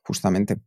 Justamente. 0.02 0.58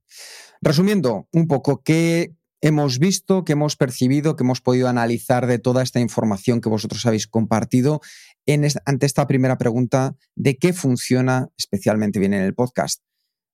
Resumiendo 0.62 1.28
un 1.32 1.48
poco, 1.48 1.84
¿qué 1.84 2.36
hemos 2.62 3.00
visto, 3.00 3.44
qué 3.44 3.54
hemos 3.54 3.76
percibido, 3.76 4.36
qué 4.36 4.44
hemos 4.44 4.62
podido 4.62 4.88
analizar 4.88 5.48
de 5.48 5.60
toda 5.60 5.82
esta 5.82 6.00
información 6.00 6.62
que 6.62 6.70
vosotros 6.70 7.06
habéis 7.06 7.28
compartido 7.28 8.02
en 8.46 8.68
ante 8.86 9.06
esta 9.06 9.28
primera 9.28 9.58
pregunta 9.58 10.16
de 10.36 10.58
qué 10.58 10.74
funciona 10.74 11.50
especialmente 11.58 12.20
bien 12.20 12.34
en 12.34 12.44
el 12.44 12.54
podcast? 12.54 13.04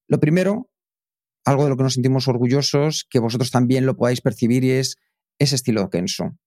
Lo 0.07 0.19
primero 0.19 0.69
algo 1.47 1.63
de 1.63 1.69
lo 1.69 1.77
que 1.77 1.83
nos 1.83 1.93
sentimos 1.93 2.27
orgullosos, 2.27 3.07
que 3.09 3.19
vosotros 3.19 3.51
también 3.51 3.85
lo 3.85 3.95
podáis 3.95 4.19
percibir 4.19 4.65
y 4.65 4.71
es 4.71 4.97
ese 5.39 5.55
estilo 5.55 5.89
Kenso. 5.89 6.37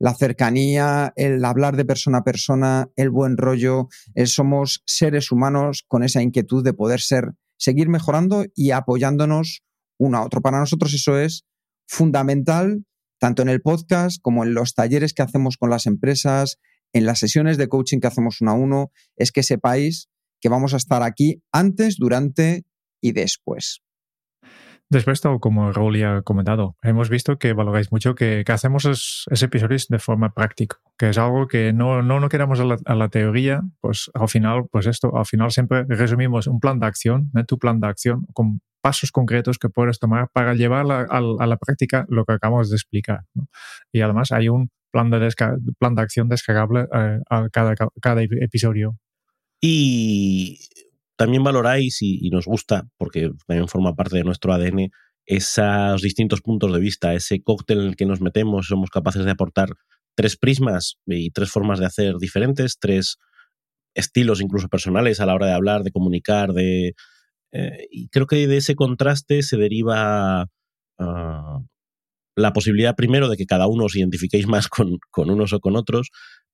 La 0.00 0.14
cercanía, 0.14 1.12
el 1.14 1.44
hablar 1.44 1.76
de 1.76 1.84
persona 1.84 2.18
a 2.18 2.24
persona, 2.24 2.90
el 2.96 3.10
buen 3.10 3.36
rollo, 3.36 3.86
somos 4.24 4.82
seres 4.84 5.30
humanos 5.30 5.84
con 5.86 6.02
esa 6.02 6.22
inquietud 6.22 6.64
de 6.64 6.72
poder 6.72 7.00
ser, 7.00 7.34
seguir 7.56 7.88
mejorando 7.88 8.46
y 8.56 8.72
apoyándonos 8.72 9.62
uno 9.96 10.18
a 10.18 10.24
otro. 10.24 10.40
Para 10.40 10.58
nosotros 10.58 10.92
eso 10.92 11.16
es 11.16 11.44
fundamental, 11.86 12.84
tanto 13.20 13.42
en 13.42 13.50
el 13.50 13.62
podcast 13.62 14.18
como 14.20 14.42
en 14.42 14.54
los 14.54 14.74
talleres 14.74 15.14
que 15.14 15.22
hacemos 15.22 15.56
con 15.56 15.70
las 15.70 15.86
empresas, 15.86 16.58
en 16.92 17.06
las 17.06 17.20
sesiones 17.20 17.58
de 17.58 17.68
coaching 17.68 18.00
que 18.00 18.08
hacemos 18.08 18.40
uno 18.40 18.50
a 18.50 18.54
uno, 18.54 18.90
es 19.16 19.30
que 19.30 19.44
sepáis 19.44 20.08
que 20.40 20.48
vamos 20.48 20.74
a 20.74 20.78
estar 20.78 21.04
aquí 21.04 21.44
antes, 21.52 21.96
durante 21.96 22.64
y 23.00 23.12
después. 23.12 23.82
Después, 24.90 25.20
como 25.40 25.70
Raúl 25.70 25.98
ya 25.98 26.16
ha 26.16 26.22
comentado, 26.22 26.76
hemos 26.82 27.10
visto 27.10 27.38
que 27.38 27.52
valoráis 27.52 27.92
mucho 27.92 28.14
que, 28.14 28.42
hacemos 28.48 28.86
esos, 28.86 29.26
episodios 29.42 29.88
de 29.88 29.98
forma 29.98 30.32
práctica, 30.32 30.78
que 30.96 31.10
es 31.10 31.18
algo 31.18 31.46
que 31.46 31.74
no, 31.74 32.02
no, 32.02 32.20
no 32.20 32.28
queramos 32.30 32.58
a 32.60 32.94
la, 32.94 33.08
teoría, 33.10 33.60
pues 33.80 34.10
al 34.14 34.28
final, 34.28 34.64
pues 34.70 34.86
esto, 34.86 35.14
al 35.14 35.26
final 35.26 35.50
siempre 35.50 35.84
resumimos 35.86 36.46
un 36.46 36.58
plan 36.58 36.78
de 36.78 36.86
acción, 36.86 37.30
¿eh? 37.36 37.44
tu 37.44 37.58
plan 37.58 37.80
de 37.80 37.86
acción, 37.86 38.26
con 38.32 38.62
pasos 38.80 39.12
concretos 39.12 39.58
que 39.58 39.68
puedes 39.68 39.98
tomar 39.98 40.30
para 40.32 40.54
llevar 40.54 40.86
a, 40.90 41.46
la 41.46 41.56
práctica 41.58 42.06
lo 42.08 42.24
que 42.24 42.32
acabamos 42.32 42.70
de 42.70 42.76
explicar. 42.76 43.24
Y 43.92 44.00
además 44.00 44.32
hay 44.32 44.48
un 44.48 44.70
plan 44.90 45.10
de, 45.10 45.28
plan 45.78 45.94
de 45.96 46.02
acción 46.02 46.30
descargable 46.30 46.86
eh, 46.94 47.20
a 47.28 47.48
cada, 47.50 47.74
cada 48.00 48.22
episodio. 48.22 48.96
Y 49.60 50.60
también 51.18 51.42
valoráis 51.42 52.00
y, 52.00 52.30
nos 52.30 52.46
gusta, 52.46 52.88
porque 52.96 53.30
también 53.46 53.66
forma 53.66 53.96
parte 53.96 54.16
de 54.16 54.22
nuestro 54.22 54.52
ADN, 54.54 54.90
esos 55.26 56.00
distintos 56.00 56.40
puntos 56.40 56.72
de 56.72 56.78
vista, 56.78 57.12
ese 57.12 57.42
cóctel 57.42 57.80
en 57.80 57.88
el 57.88 57.96
que 57.96 58.06
nos 58.06 58.20
metemos, 58.20 58.68
somos 58.68 58.88
capaces 58.88 59.24
de 59.24 59.32
aportar 59.32 59.70
tres 60.14 60.36
prismas 60.36 60.96
y 61.06 61.30
tres 61.30 61.50
formas 61.50 61.80
de 61.80 61.86
hacer 61.86 62.18
diferentes, 62.18 62.78
tres 62.78 63.16
estilos 63.94 64.40
incluso 64.40 64.68
personales 64.68 65.18
a 65.18 65.26
la 65.26 65.34
hora 65.34 65.46
de 65.46 65.54
hablar, 65.54 65.82
de 65.82 65.90
comunicar, 65.90 66.52
de... 66.52 66.94
Eh, 67.50 67.88
y 67.90 68.08
creo 68.10 68.26
que 68.26 68.46
de 68.46 68.58
ese 68.58 68.76
contraste 68.76 69.42
se 69.42 69.56
deriva 69.56 70.46
ah, 71.00 71.58
la 72.36 72.52
posibilidad 72.52 72.94
primero 72.94 73.28
de 73.28 73.36
que 73.36 73.46
cada 73.46 73.66
uno 73.66 73.86
os 73.86 73.96
identifiquéis 73.96 74.46
más 74.46 74.68
con, 74.68 74.98
con, 75.10 75.30
unos 75.30 75.52
o 75.52 75.58
con 75.58 75.74
otros, 75.74 76.10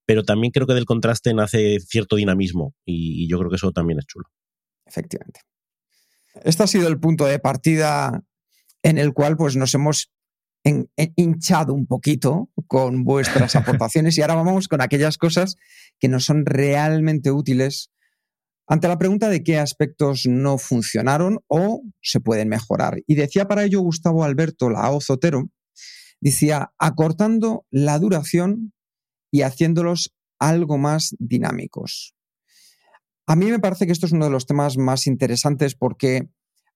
pero 0.07 0.23
también 0.23 0.53
creo 0.53 0.67
que 0.67 0.75
del 0.75 0.87
contraste 0.87 1.35
nace 1.35 1.81
cierto 1.81 2.17
dinamismo 2.17 2.75
y 2.87 3.29
yo 3.29 3.39
creo 3.39 3.51
que 3.51 3.57
eso 3.57 3.73
también 3.73 3.99
es 3.99 4.07
chulo. 4.07 4.27
Efectivamente. 4.87 5.41
Este 6.43 6.63
ha 6.63 6.67
sido 6.67 6.89
el 6.89 6.99
punto 6.99 7.27
de 7.27 7.39
partida 7.39 8.23
en 8.83 8.99
el 8.99 9.13
cual 9.13 9.37
pues, 9.37 9.57
nos 9.57 9.75
hemos 9.75 10.13
hinchado 11.17 11.75
un 11.75 11.87
poquito 11.87 12.51
con 12.67 13.05
vuestras 13.05 13.55
aportaciones 13.57 14.17
y 14.17 14.23
ahora 14.23 14.37
vamos 14.37 14.69
con 14.69 14.81
aquellas 14.81 15.19
cosas 15.19 15.57
que 15.99 16.09
nos 16.09 16.25
son 16.25 16.47
realmente 16.47 17.31
útiles 17.31 17.91
ante 18.67 18.89
la 18.89 18.99
pregunta 18.99 19.29
de 19.29 19.43
qué 19.43 19.59
aspectos 19.59 20.23
no 20.27 20.57
funcionaron 20.57 21.41
o 21.49 21.83
se 22.01 22.21
pueden 22.21 22.49
mejorar. 22.49 23.03
Y 23.07 23.15
decía 23.15 23.47
para 23.47 23.65
ello 23.65 23.81
Gustavo 23.81 24.25
Alberto 24.25 24.71
Laoz 24.71 25.11
Otero, 25.11 25.51
decía, 26.21 26.73
acortando 26.79 27.67
la 27.71 27.99
duración 27.99 28.73
y 29.31 29.43
haciéndolos 29.43 30.15
algo 30.39 30.79
más 30.79 31.15
dinámicos. 31.19 32.14
A 33.27 33.37
mí 33.37 33.47
me 33.51 33.59
parece 33.59 33.87
que 33.87 33.93
esto 33.93 34.07
es 34.07 34.13
uno 34.13 34.27
de 34.27 34.31
los 34.31 34.47
temas 34.47 34.77
más 34.77 35.07
interesantes 35.07 35.75
porque, 35.75 36.29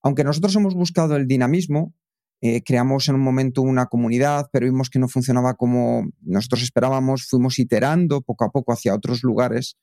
aunque 0.03 0.25
nosotros 0.25 0.55
hemos 0.57 0.75
buscado 0.75 1.17
el 1.17 1.27
dinamismo, 1.27 1.95
eh, 2.41 2.63
creamos 2.63 3.09
en 3.09 3.17
un 3.17 3.21
momento 3.21 3.63
una 3.63 3.87
comunidad, 3.87 4.49
pero 4.53 4.67
vimos 4.67 4.91
que 4.91 4.99
no 4.99 5.09
funcionaba 5.09 5.55
como 5.55 6.09
nosotros 6.23 6.63
esperábamos, 6.63 7.27
fuimos 7.27 7.59
iterando 7.59 8.23
poco 8.23 8.45
a 8.45 8.51
poco 8.51 8.73
hacia 8.73 8.95
otros 8.95 9.23
lugares. 9.25 9.77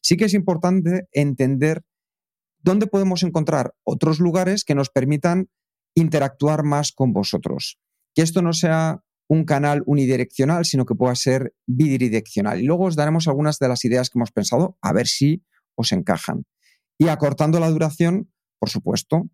Sí 0.00 0.16
que 0.16 0.26
es 0.26 0.34
importante 0.34 1.08
entender 1.12 1.82
dónde 2.62 2.86
podemos 2.86 3.22
encontrar 3.22 3.74
otros 3.84 4.20
lugares 4.20 4.64
que 4.64 4.74
nos 4.74 4.88
permitan 4.88 5.50
interactuar 5.94 6.62
más 6.62 6.92
con 6.92 7.12
vosotros. 7.12 7.78
Que 8.14 8.22
esto 8.22 8.40
no 8.40 8.52
sea 8.52 9.02
un 9.28 9.44
canal 9.44 9.82
unidireccional, 9.86 10.64
sino 10.64 10.86
que 10.86 10.94
pueda 10.94 11.14
ser 11.16 11.54
bidireccional. 11.66 12.60
Y 12.60 12.64
luego 12.64 12.84
os 12.84 12.96
daremos 12.96 13.26
algunas 13.26 13.58
de 13.58 13.68
las 13.68 13.84
ideas 13.84 14.08
que 14.08 14.18
hemos 14.18 14.30
pensado, 14.30 14.78
a 14.80 14.92
ver 14.92 15.08
si 15.08 15.42
os 15.76 15.92
encajan. 15.92 16.44
Y 16.98 17.08
acortando 17.08 17.60
la 17.60 17.70
duración, 17.70 18.32
por 18.58 18.70
supuesto, 18.70 19.28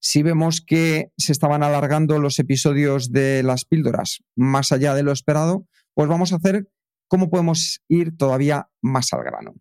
si 0.00 0.22
vemos 0.22 0.60
que 0.60 1.10
se 1.16 1.32
estaban 1.32 1.62
alargando 1.62 2.18
los 2.18 2.38
episodios 2.38 3.10
de 3.10 3.42
las 3.42 3.64
píldoras 3.64 4.22
más 4.36 4.70
allá 4.70 4.94
de 4.94 5.02
lo 5.02 5.10
esperado, 5.10 5.66
pues 5.94 6.08
vamos 6.08 6.32
a 6.32 6.36
hacer 6.36 6.68
¿cómo 7.08 7.30
podemos 7.30 7.80
ir 7.88 8.16
todavía 8.16 8.68
más 8.82 9.12
al 9.12 9.24
grano? 9.24 9.54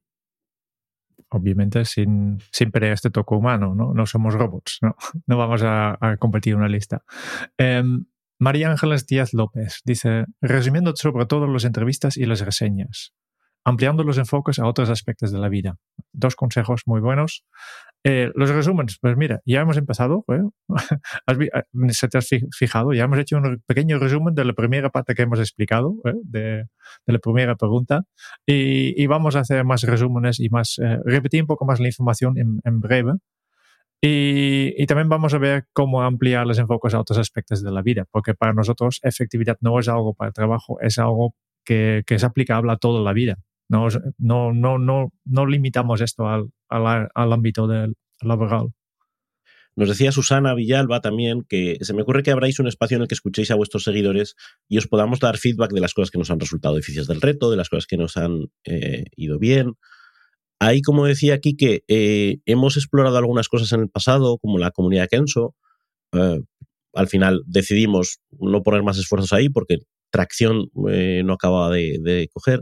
Obviamente 1.29 1.85
sin, 1.85 2.39
sin 2.51 2.71
perder 2.71 2.93
este 2.93 3.09
toque 3.09 3.35
humano, 3.35 3.73
¿no? 3.75 3.93
No 3.93 4.05
somos 4.05 4.33
robots, 4.33 4.79
¿no? 4.81 4.95
No 5.27 5.37
vamos 5.37 5.61
a, 5.63 5.97
compartir 6.19 6.55
una 6.55 6.67
lista. 6.67 7.03
Em, 7.57 8.05
María 8.39 8.69
Ángeles 8.69 9.07
Díaz 9.07 9.33
López 9.33 9.81
dice, 9.85 10.25
resumiendo 10.41 10.95
sobre 10.95 11.25
todo 11.25 11.47
las 11.47 11.65
entrevistas 11.65 12.17
y 12.17 12.25
las 12.25 12.41
reseñas, 12.41 13.13
ampliando 13.65 14.03
los 14.03 14.17
enfoques 14.19 14.59
a 14.59 14.67
otros 14.67 14.89
aspectos 14.89 15.31
de 15.31 15.39
la 15.39 15.49
vida. 15.49 15.77
Dos 16.13 16.35
consejos 16.35 16.83
muy 16.85 17.01
buenos. 17.01 17.43
Eh, 18.03 18.31
los 18.35 18.51
resúmenes, 18.51 18.99
pues 19.01 19.17
mira, 19.17 19.41
ya 19.45 19.61
hemos 19.61 19.77
empezado, 19.77 20.23
¿eh? 20.29 20.43
eh 21.27 21.63
se 21.89 22.07
te 22.07 22.19
has 22.19 22.29
fijado, 22.55 22.93
ya 22.93 23.05
hemos 23.05 23.17
hecho 23.17 23.37
un 23.37 23.63
pequeño 23.65 23.97
resumen 23.97 24.35
de 24.35 24.45
la 24.45 24.53
primera 24.53 24.91
parte 24.91 25.15
que 25.15 25.23
hemos 25.23 25.39
explicado, 25.39 25.95
¿eh? 26.05 26.13
de, 26.23 26.67
la 27.07 27.17
primera 27.17 27.55
pregunta, 27.55 28.03
y, 28.45 29.07
vamos 29.07 29.35
a 29.35 29.39
hacer 29.39 29.65
más 29.65 29.81
resúmenes 29.81 30.39
y 30.39 30.49
más, 30.49 30.79
repetir 31.03 31.41
un 31.41 31.47
poco 31.47 31.65
más 31.65 31.79
la 31.79 31.87
información 31.87 32.35
en, 32.37 32.79
breve. 32.79 33.13
Y, 33.99 34.85
también 34.85 35.09
vamos 35.09 35.33
a 35.33 35.39
ver 35.39 35.65
cómo 35.73 36.03
ampliar 36.03 36.45
los 36.45 36.59
enfoques 36.59 36.93
a 36.93 36.99
otros 36.99 37.17
aspectos 37.17 37.63
de 37.63 37.71
la 37.71 37.81
vida, 37.81 38.05
porque 38.11 38.35
para 38.35 38.53
nosotros 38.53 38.99
efectividad 39.01 39.57
no 39.61 39.79
es 39.79 39.87
algo 39.89 40.13
para 40.13 40.27
el 40.27 40.33
trabajo, 40.33 40.79
es 40.79 40.99
algo 40.99 41.33
que, 41.63 42.03
que 42.05 42.15
es 42.15 42.23
aplicable 42.23 42.71
a 42.71 42.77
toda 42.77 43.01
la 43.01 43.13
vida. 43.13 43.39
No, 43.69 43.87
no, 44.17 44.53
no, 44.53 44.77
no, 44.77 45.11
no 45.25 45.45
limitamos 45.45 46.01
esto 46.01 46.27
al, 46.27 46.49
al, 46.69 47.09
al 47.13 47.33
ámbito 47.33 47.67
del 47.67 47.95
laboral. 48.21 48.69
Nos 49.77 49.89
decía 49.89 50.13
Susana 50.13 50.53
Villalba 50.53 51.01
también 51.01 51.43
que 51.49 51.77
se 51.81 51.93
me 51.93 52.03
ocurre 52.03 52.23
que 52.23 52.31
habráis 52.31 52.59
un 52.59 52.67
espacio 52.67 52.95
en 52.95 53.01
el 53.01 53.07
que 53.09 53.15
escuchéis 53.15 53.51
a 53.51 53.55
vuestros 53.55 53.83
seguidores 53.83 54.35
y 54.69 54.77
os 54.77 54.87
podamos 54.87 55.19
dar 55.19 55.37
feedback 55.37 55.71
de 55.73 55.81
las 55.81 55.93
cosas 55.93 56.11
que 56.11 56.17
nos 56.17 56.31
han 56.31 56.39
resultado 56.39 56.75
difíciles 56.75 57.07
del 57.07 57.19
reto, 57.19 57.51
de 57.51 57.57
las 57.57 57.67
cosas 57.67 57.85
que 57.85 57.97
nos 57.97 58.15
han 58.15 58.45
eh, 58.63 59.05
ido 59.17 59.37
bien. 59.37 59.73
Ahí, 60.59 60.81
como 60.81 61.05
decía 61.05 61.33
aquí, 61.33 61.57
que 61.57 61.83
eh, 61.89 62.37
hemos 62.45 62.77
explorado 62.77 63.17
algunas 63.17 63.49
cosas 63.49 63.73
en 63.73 63.81
el 63.81 63.89
pasado, 63.89 64.37
como 64.37 64.57
la 64.57 64.71
comunidad 64.71 65.09
Kenso. 65.09 65.55
Eh, 66.13 66.39
al 66.93 67.07
final 67.09 67.41
decidimos 67.45 68.19
no 68.39 68.63
poner 68.63 68.81
más 68.81 68.97
esfuerzos 68.97 69.33
ahí 69.33 69.49
porque 69.49 69.79
tracción 70.09 70.69
no 70.73 71.33
acababa 71.33 71.69
de, 71.69 71.97
de 72.01 72.29
coger. 72.31 72.61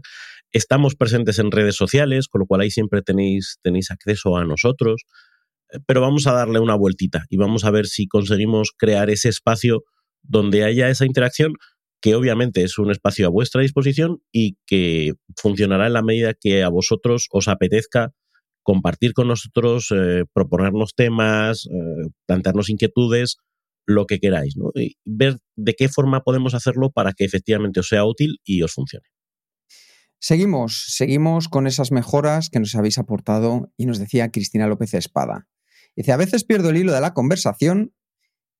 Estamos 0.54 0.96
presentes 0.96 1.40
en 1.40 1.50
redes 1.50 1.76
sociales, 1.76 2.28
con 2.28 2.40
lo 2.40 2.46
cual 2.46 2.62
ahí 2.62 2.70
siempre 2.70 3.02
tenéis, 3.02 3.58
tenéis 3.64 3.90
acceso 3.90 4.38
a 4.38 4.46
nosotros, 4.46 5.02
eh, 5.72 5.80
pero 5.88 6.00
vamos 6.00 6.28
a 6.28 6.34
darle 6.34 6.60
una 6.60 6.76
vueltita 6.76 7.26
y 7.30 7.38
vamos 7.38 7.66
a 7.66 7.72
ver 7.72 7.88
si 7.88 8.08
conseguimos 8.08 8.72
crear 8.78 9.10
ese 9.10 9.30
espacio 9.30 9.84
donde 10.22 10.64
haya 10.64 10.90
esa 10.90 11.08
interacción, 11.08 11.56
que 12.02 12.14
obviamente 12.14 12.64
es 12.64 12.78
un 12.78 12.92
espacio 12.92 13.26
a 13.26 13.32
vuestra 13.32 13.62
disposición 13.62 14.22
y 14.32 14.58
que 14.68 15.14
funcionará 15.36 15.88
en 15.88 15.94
la 15.94 16.04
medida 16.04 16.36
que 16.40 16.62
a 16.62 16.70
vosotros 16.70 17.28
os 17.32 17.48
apetezca 17.48 18.14
compartir 18.62 19.14
con 19.14 19.30
nosotros, 19.30 19.88
eh, 19.92 20.26
proponernos 20.34 20.94
temas, 20.96 21.66
eh, 21.66 22.10
plantearnos 22.28 22.70
inquietudes, 22.70 23.38
lo 23.88 24.06
que 24.06 24.20
queráis, 24.20 24.56
¿no? 24.56 24.72
y 24.76 24.98
ver 25.04 25.40
de 25.56 25.74
qué 25.74 25.90
forma 25.90 26.22
podemos 26.22 26.54
hacerlo 26.54 26.92
para 26.92 27.14
que 27.14 27.26
efectivamente 27.26 27.80
os 27.80 27.88
sea 27.88 28.06
útil 28.06 28.38
y 28.46 28.62
os 28.62 28.74
funcione. 28.74 29.13
Seguimos, 30.26 30.86
seguimos 30.88 31.50
con 31.50 31.68
esas 31.68 31.92
mejoras 31.92 32.50
que 32.50 32.62
nos 32.62 32.74
habéis 32.76 32.98
aportado 32.98 33.74
y 33.76 33.86
nos 33.86 34.00
decía 34.00 34.32
Cristina 34.32 34.68
López 34.68 34.94
Espada. 34.94 35.50
Dice, 35.98 36.14
a 36.14 36.18
veces 36.18 36.46
pierdo 36.46 36.70
el 36.70 36.78
hilo 36.78 36.94
de 36.94 37.02
la 37.02 37.14
conversación 37.14 37.94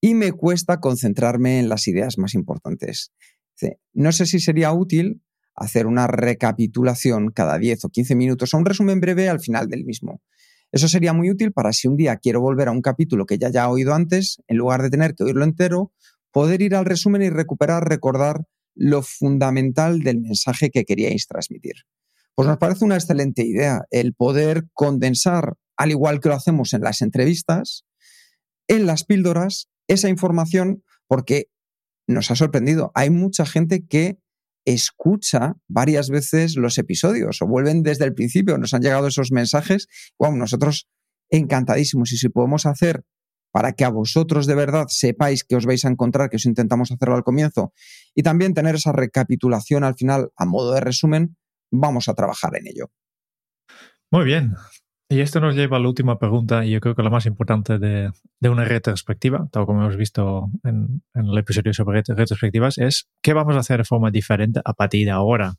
y 0.02 0.14
me 0.14 0.34
cuesta 0.34 0.82
concentrarme 0.82 1.60
en 1.60 1.70
las 1.70 1.88
ideas 1.88 2.18
más 2.18 2.34
importantes. 2.34 3.14
Dice, 3.56 3.80
no 3.94 4.12
sé 4.12 4.26
si 4.26 4.42
sería 4.42 4.74
útil 4.74 5.22
hacer 5.56 5.88
una 5.88 6.06
recapitulación 6.06 7.32
cada 7.32 7.58
10 7.58 7.86
o 7.86 7.90
15 7.90 8.14
minutos 8.16 8.54
o 8.54 8.58
un 8.58 8.66
resumen 8.66 9.00
breve 9.00 9.30
al 9.30 9.40
final 9.40 9.70
del 9.70 9.86
mismo. 9.86 10.22
Eso 10.74 10.90
sería 10.90 11.14
muy 11.14 11.32
útil 11.32 11.54
para 11.54 11.72
si 11.72 11.88
un 11.88 11.96
día 11.96 12.18
quiero 12.18 12.42
volver 12.42 12.68
a 12.68 12.72
un 12.72 12.82
capítulo 12.82 13.26
que 13.26 13.38
ya 13.38 13.48
haya 13.48 13.70
oído 13.70 13.94
antes, 13.94 14.44
en 14.48 14.58
lugar 14.58 14.82
de 14.82 14.90
tener 14.90 15.16
que 15.16 15.24
oírlo 15.24 15.46
entero, 15.46 15.94
poder 16.34 16.62
ir 16.62 16.76
al 16.76 16.84
resumen 16.84 17.22
y 17.22 17.30
recuperar, 17.30 17.88
recordar 17.88 18.48
lo 18.76 19.02
fundamental 19.02 20.00
del 20.00 20.20
mensaje 20.20 20.70
que 20.70 20.86
queríais 20.86 21.28
transmitir. 21.28 21.76
Pues 22.36 22.48
nos 22.48 22.58
parece 22.58 22.86
una 22.86 22.96
excelente 22.96 23.44
idea 23.44 23.84
el 23.92 24.14
poder 24.14 24.66
condensar, 24.74 25.54
al 25.78 25.92
igual 25.92 26.20
que 26.20 26.30
lo 26.30 26.36
hacemos 26.36 26.74
en 26.74 26.82
las 26.82 27.02
entrevistas, 27.02 27.86
en 28.68 28.86
las 28.86 29.04
píldoras, 29.04 29.70
esa 29.88 30.10
información, 30.10 30.84
porque 31.08 31.48
nos 32.08 32.32
ha 32.32 32.36
sorprendido. 32.36 32.92
Hay 32.96 33.10
mucha 33.10 33.46
gente 33.46 33.86
que 33.86 34.18
escucha 34.66 35.56
varias 35.68 36.10
veces 36.10 36.56
los 36.56 36.78
episodios 36.78 37.42
o 37.42 37.48
vuelven 37.48 37.84
desde 37.84 38.06
el 38.06 38.14
principio, 38.14 38.58
nos 38.58 38.74
han 38.74 38.82
llegado 38.82 39.08
esos 39.08 39.32
mensajes. 39.32 39.88
Wow, 40.18 40.36
nosotros 40.36 40.88
encantadísimos. 41.30 42.12
Y 42.14 42.18
si 42.18 42.30
podemos 42.30 42.66
hacer 42.66 43.04
para 43.54 43.74
que 43.74 43.86
a 43.86 43.90
vosotros 43.90 44.48
de 44.48 44.56
verdad 44.56 44.88
sepáis 44.90 45.44
que 45.44 45.56
os 45.56 45.68
vais 45.68 45.86
a 45.86 45.90
encontrar, 45.90 46.32
que 46.32 46.38
os 46.38 46.46
intentamos 46.48 46.92
hacerlo 46.92 47.16
al 47.16 47.24
comienzo, 47.24 47.72
y 48.16 48.24
también 48.24 48.56
tener 48.56 48.74
esa 48.74 48.92
recapitulación 48.92 49.84
al 49.84 49.94
final 49.94 50.32
a 50.36 50.46
modo 50.46 50.74
de 50.74 50.82
resumen, 50.82 51.38
vamos 51.72 52.10
a 52.10 52.16
trabajar 52.16 52.58
en 52.58 52.66
ello. 52.68 52.90
Muy 54.12 54.26
bien. 54.26 54.56
Y 55.08 55.22
esto 55.22 55.40
nos 55.40 55.56
lleva 55.56 55.78
a 55.78 55.80
la 55.80 55.88
última 55.88 56.18
pregunta, 56.18 56.66
y 56.66 56.72
yo 56.72 56.80
creo 56.80 56.96
que 56.96 57.04
la 57.04 57.12
más 57.12 57.28
importante 57.28 57.78
de, 57.78 58.12
una 58.42 58.66
retrospectiva, 58.66 59.48
tal 59.52 59.68
como 59.68 59.82
hemos 59.82 59.98
visto 59.98 60.50
en, 60.64 61.04
el 61.14 61.38
episodio 61.38 61.74
sobre 61.74 62.02
retrospectivas, 62.08 62.80
es 62.80 63.08
¿qué 63.22 63.34
vamos 63.34 63.56
a 63.56 63.60
hacer 63.60 63.78
de 63.78 63.84
forma 63.84 64.10
diferente 64.10 64.62
a 64.66 64.74
partir 64.74 65.06
de 65.06 65.12
ahora? 65.12 65.54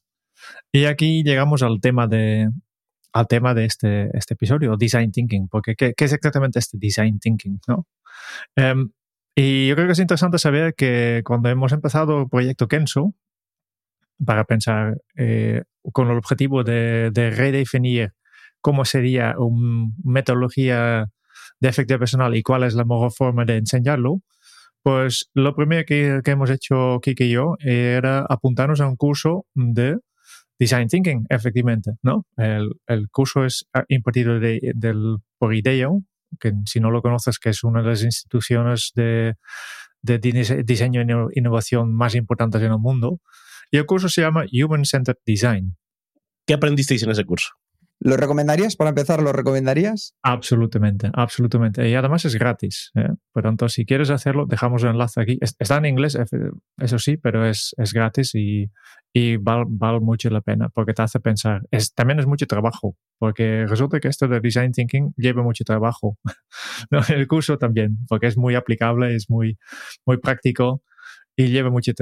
Y 0.73 0.87
aquí 0.87 1.23
llegamos 1.23 1.63
al 1.63 1.81
tema 1.81 2.09
de, 2.09 2.51
al 3.15 3.29
tema 3.29 3.55
de 3.55 3.65
este, 3.65 4.11
este 4.17 4.35
episodio, 4.35 4.77
Design 4.77 5.13
Thinking, 5.13 5.49
porque 5.49 5.77
¿qué, 5.77 5.95
es 5.97 6.13
exactamente 6.13 6.59
este 6.59 6.77
Design 6.79 7.21
Thinking? 7.21 7.61
¿no? 7.69 7.87
Em, 8.57 8.91
y 9.37 9.69
yo 9.69 9.77
creo 9.77 9.87
que 9.87 9.93
es 9.93 9.99
interesante 10.01 10.39
saber 10.39 10.75
que 10.75 11.23
cuando 11.25 11.49
hemos 11.49 11.73
empezado 11.73 12.23
el 12.23 12.29
proyecto 12.29 12.67
Kenso, 12.67 13.15
para 14.25 14.45
pensar 14.45 14.99
eh, 15.17 15.63
con 15.93 16.11
el 16.11 16.19
objetivo 16.19 16.65
de, 16.65 17.11
redefinir 17.15 18.13
cómo 18.61 18.85
sería 18.85 19.35
una 19.39 19.93
metodología 20.03 21.11
de 21.61 21.69
efectividad 21.69 22.01
personal 22.01 22.35
y 22.37 22.43
cuál 22.43 22.65
es 22.65 22.75
la 22.75 22.85
mejor 22.85 23.13
forma 23.13 23.45
de 23.45 23.59
enseñarlo, 23.59 24.23
pues 24.83 25.31
lo 25.35 25.55
primero 25.55 25.85
que, 25.87 26.21
hemos 26.25 26.51
hecho 26.51 27.01
Kiki 27.01 27.25
y 27.25 27.31
yo 27.31 27.57
era 27.61 28.27
apuntarnos 28.29 28.81
a 28.81 28.89
un 28.89 28.97
curso 28.97 29.47
de 29.55 29.99
Design 30.65 30.89
Thinking, 30.89 31.27
efectivamente, 31.29 31.93
¿no? 32.03 32.27
El, 32.37 33.11
curso 33.11 33.45
es 33.45 33.67
ah, 33.75 33.85
impartido 33.89 34.41
de, 34.41 34.73
del, 34.75 35.19
por 35.39 35.55
IDEO, 35.55 36.03
que 36.41 36.53
si 36.65 36.81
no 36.81 36.91
lo 36.91 37.03
conoces, 37.03 37.39
que 37.39 37.51
es 37.51 37.65
una 37.65 37.83
de 37.83 37.89
las 37.89 38.03
instituciones 38.03 38.93
de, 38.95 39.35
de 40.01 40.19
diseño 40.65 41.03
e 41.03 41.39
innovación 41.39 41.95
más 41.95 42.15
importantes 42.15 42.63
en 42.63 42.73
el 42.73 42.79
mundo. 42.79 43.21
Y 43.71 43.77
el 43.77 43.85
curso 43.85 44.09
se 44.09 44.23
llama 44.23 44.45
Human 44.53 44.87
Centered 44.87 45.19
Design. 45.27 45.77
¿Qué 46.47 46.55
aprendisteis 46.55 47.03
en 47.03 47.11
ese 47.11 47.25
curso? 47.25 47.51
¿Lo 48.05 48.19
recomendarías? 48.19 48.77
Para 48.77 48.91
empezar, 48.91 49.23
¿lo 49.23 49.33
recomendarías? 49.33 50.15
Absolutamente, 50.23 51.11
absolutamente. 51.15 51.89
Y 51.89 51.95
además 51.95 52.27
es 52.27 52.35
gratis. 52.35 52.93
¿eh? 52.97 53.09
Por 53.33 53.45
tanto, 53.45 53.67
si 53.71 53.87
quieres 53.87 54.11
hacerlo, 54.11 54.45
dejamos 54.45 54.83
el 54.83 54.91
enlace 54.91 55.23
aquí. 55.23 55.39
Está 55.41 55.79
en 55.79 55.87
inglés, 55.87 56.19
eso 56.77 56.99
sí, 56.99 57.17
pero 57.17 57.49
es, 57.49 57.75
es 57.79 57.95
gratis 57.95 58.35
y, 58.35 58.71
y 59.15 59.39
vale, 59.39 60.01
mucho 60.01 60.29
la 60.29 60.43
pena 60.43 60.69
porque 60.69 60.93
te 60.93 61.01
hace 61.01 61.19
pensar. 61.19 61.63
Es, 61.71 61.95
también 61.95 62.21
es 62.21 62.27
mucho 62.27 62.47
trabajo, 62.47 62.95
porque 63.19 63.65
resulta 63.67 63.99
que 64.01 64.09
esto 64.09 64.29
de 64.29 64.39
Design 64.41 64.73
Thinking 64.73 65.15
lleva 65.17 65.43
mucho 65.43 65.65
trabajo. 65.65 66.19
¿no? 66.91 67.01
El 67.09 67.27
curso 67.27 67.57
también, 67.57 67.97
porque 68.07 68.27
es 68.27 68.37
muy 68.37 68.55
aplicable, 68.55 69.15
es 69.15 69.31
muy, 69.31 69.57
muy 70.05 70.19
práctico 70.19 70.83
y 71.37 71.49
lleva 71.49 71.71
mucho, 71.71 71.93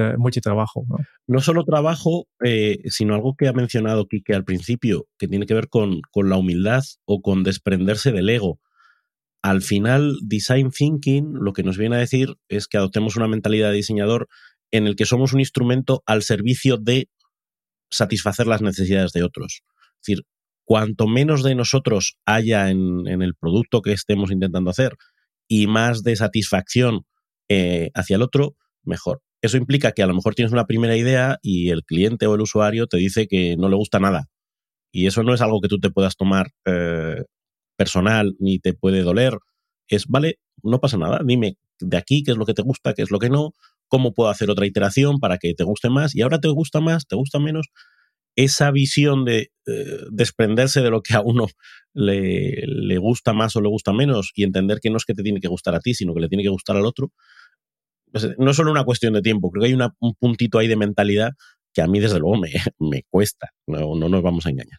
trabajo. 0.43 0.85
¿no? 1.27 1.41
solo 1.41 1.65
trabajo, 1.65 2.27
eh, 2.45 2.81
sino 2.87 3.15
algo 3.15 3.35
que 3.37 3.49
ha 3.49 3.53
mencionado 3.53 4.07
Kike 4.07 4.35
al 4.35 4.45
principio, 4.45 5.07
que 5.19 5.29
tiene 5.29 5.47
que 5.47 5.55
ver 5.55 5.69
con, 5.69 6.01
con 6.11 6.29
la 6.29 6.37
humildad 6.37 6.83
o 7.05 7.23
con 7.23 7.43
desprenderse 7.43 8.13
del 8.13 8.29
ego. 8.29 8.61
Al 9.43 9.63
final, 9.63 10.19
Design 10.23 10.71
Thinking 10.71 11.35
lo 11.35 11.53
que 11.53 11.63
nos 11.63 11.79
viene 11.79 11.97
a 11.97 12.01
decir 12.01 12.37
es 12.49 12.69
que 12.69 12.77
adoptemos 12.77 13.17
una 13.17 13.27
mentalidad 13.27 13.71
de 13.71 13.77
diseñador 13.77 14.29
en 14.71 14.87
el 14.87 14.97
que 14.97 15.07
somos 15.07 15.33
un 15.33 15.41
instrumento 15.41 16.03
al 16.07 16.23
servicio 16.23 16.77
de 16.77 17.09
satisfacer 17.91 18.47
las 18.47 18.63
necesidades 18.63 19.13
de 19.13 19.23
otros. 19.23 19.63
Es 20.01 20.07
decir, 20.07 20.25
cuanto 20.65 21.09
menos 21.09 21.43
de 21.43 21.55
nosotros 21.55 22.17
haya 22.25 22.71
en, 22.71 23.07
en 23.07 23.23
el 23.23 23.35
producto 23.35 23.83
que 23.83 23.93
estemos 23.93 24.31
intentando 24.31 24.71
hacer 24.71 24.97
y 25.49 25.67
más 25.67 26.03
de 26.03 26.17
satisfacción 26.17 27.05
eh, 27.49 27.91
hacia 27.95 28.17
el 28.17 28.23
otro, 28.23 28.57
mejor. 28.85 29.23
Eso 29.43 29.57
implica 29.57 29.93
que 29.93 30.03
a 30.03 30.07
lo 30.07 30.15
mejor 30.15 30.35
tienes 30.35 30.53
una 30.53 30.67
primera 30.67 30.97
idea 30.97 31.39
y 31.43 31.71
el 31.71 31.85
cliente 31.85 32.27
o 32.27 32.35
el 32.35 32.41
usuario 32.41 32.87
te 32.87 32.97
dice 32.97 33.27
que 33.27 33.57
no 33.57 33.69
le 33.69 33.77
gusta 33.77 33.99
nada. 33.99 34.29
Y 34.93 35.07
eso 35.07 35.23
no 35.23 35.35
es 35.35 35.41
algo 35.41 35.61
que 35.61 35.69
tú 35.69 35.81
te 35.81 35.91
puedas 35.91 36.17
tomar 36.17 36.51
eh, 36.67 37.25
personal 37.77 38.35
ni 38.39 38.59
te 38.59 38.75
puede 38.75 39.03
doler. 39.03 39.39
Es, 39.89 40.07
vale, 40.07 40.39
no 40.63 40.81
pasa 40.81 40.97
nada, 40.99 41.21
dime 41.25 41.57
de 41.81 41.97
aquí 41.97 42.23
qué 42.23 42.33
es 42.33 42.37
lo 42.37 42.47
que 42.47 42.55
te 42.55 42.63
gusta, 42.63 42.95
qué 42.95 43.03
es 43.03 43.11
lo 43.11 43.19
que 43.19 43.31
no, 43.31 43.55
cómo 43.89 44.15
puedo 44.15 44.31
hacer 44.31 44.51
otra 44.51 44.67
iteración 44.67 45.19
para 45.19 45.39
que 45.39 45.55
te 45.55 45.65
guste 45.65 45.91
más 45.91 46.15
y 46.15 46.23
ahora 46.23 46.41
te 46.41 46.49
gusta 46.49 46.81
más, 46.81 47.07
te 47.07 47.17
gusta 47.17 47.39
menos. 47.39 47.67
esa 48.37 48.71
visión 48.71 49.25
de 49.27 49.51
eh, 49.67 49.99
desprenderse 50.11 50.81
de 50.81 50.91
lo 50.91 51.03
que 51.03 51.15
a 51.15 51.21
uno 51.21 51.49
le, 51.95 52.63
le, 52.67 52.99
gusta 52.99 53.35
más 53.35 53.57
o 53.57 53.61
le 53.61 53.69
gusta 53.69 53.93
menos 53.93 54.33
y 54.35 54.45
entender 54.45 54.81
que 54.81 54.91
no 54.91 54.97
es 54.97 55.05
que 55.05 55.15
te 55.15 55.23
tiene 55.23 55.41
que 55.41 55.49
gustar 55.49 55.75
a 55.75 55.81
ti, 55.81 55.95
sino 55.95 56.15
que 56.15 56.21
le 56.21 56.29
tiene 56.29 56.43
que 56.43 56.49
gustar 56.49 56.77
al 56.77 56.87
otro, 56.87 57.13
no 58.39 58.51
es 58.51 58.57
solo 58.57 58.71
una 58.71 58.85
cuestión 58.85 59.15
de 59.15 59.23
tiempo, 59.23 59.51
creo 59.51 59.63
que 59.63 59.69
hay 59.69 59.91
un 60.01 60.15
puntito 60.15 60.59
ahí 60.59 60.69
de 60.69 60.77
mentalidad 60.77 61.33
que 61.73 61.83
a 61.83 61.87
mí 61.87 62.01
desde 62.01 62.19
luego 62.19 62.37
me, 62.37 62.51
me 62.79 63.05
cuesta, 63.09 63.51
no, 63.67 63.95
no 63.97 64.09
nos 64.09 64.23
vamos 64.23 64.47
a 64.47 64.51
engañar. 64.51 64.79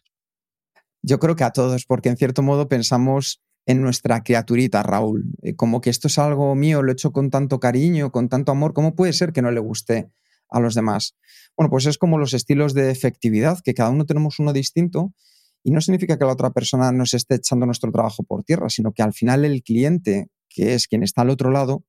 Yo 1.02 1.18
creo 1.18 1.36
que 1.36 1.44
a 1.44 1.50
todos, 1.50 1.84
porque 1.84 2.08
en 2.08 2.16
cierto 2.16 2.42
modo 2.42 2.68
pensamos 2.68 3.42
en 3.66 3.82
nuestra 3.82 4.22
criaturita, 4.22 4.82
Raúl, 4.82 5.24
eh, 5.42 5.54
como 5.54 5.80
que 5.80 5.90
esto 5.90 6.08
es 6.08 6.18
algo 6.18 6.54
mío, 6.54 6.82
lo 6.82 6.90
he 6.90 6.92
hecho 6.92 7.12
con 7.12 7.30
tanto 7.30 7.60
cariño, 7.60 8.10
con 8.10 8.28
tanto 8.28 8.52
amor, 8.52 8.74
¿cómo 8.74 8.94
puede 8.94 9.12
ser 9.12 9.32
que 9.32 9.42
no 9.42 9.50
le 9.50 9.60
guste 9.60 10.10
a 10.48 10.60
los 10.60 10.74
demás? 10.74 11.16
Bueno, 11.56 11.70
pues 11.70 11.86
es 11.86 11.98
como 11.98 12.18
los 12.18 12.34
estilos 12.34 12.74
de 12.74 12.90
efectividad, 12.90 13.58
que 13.62 13.74
cada 13.74 13.90
uno 13.90 14.04
tenemos 14.06 14.38
uno 14.38 14.52
distinto 14.52 15.12
y 15.62 15.70
no 15.70 15.80
significa 15.80 16.18
que 16.18 16.24
la 16.24 16.32
otra 16.32 16.50
persona 16.50 16.92
nos 16.92 17.14
esté 17.14 17.36
echando 17.36 17.64
nuestro 17.64 17.90
trabajo 17.90 18.22
por 18.22 18.44
tierra, 18.44 18.68
sino 18.68 18.92
que 18.92 19.02
al 19.02 19.14
final 19.14 19.44
el 19.44 19.62
cliente, 19.62 20.28
que 20.48 20.74
es 20.74 20.86
quien 20.86 21.02
está 21.02 21.22
al 21.22 21.30
otro 21.30 21.50
lado, 21.50 21.84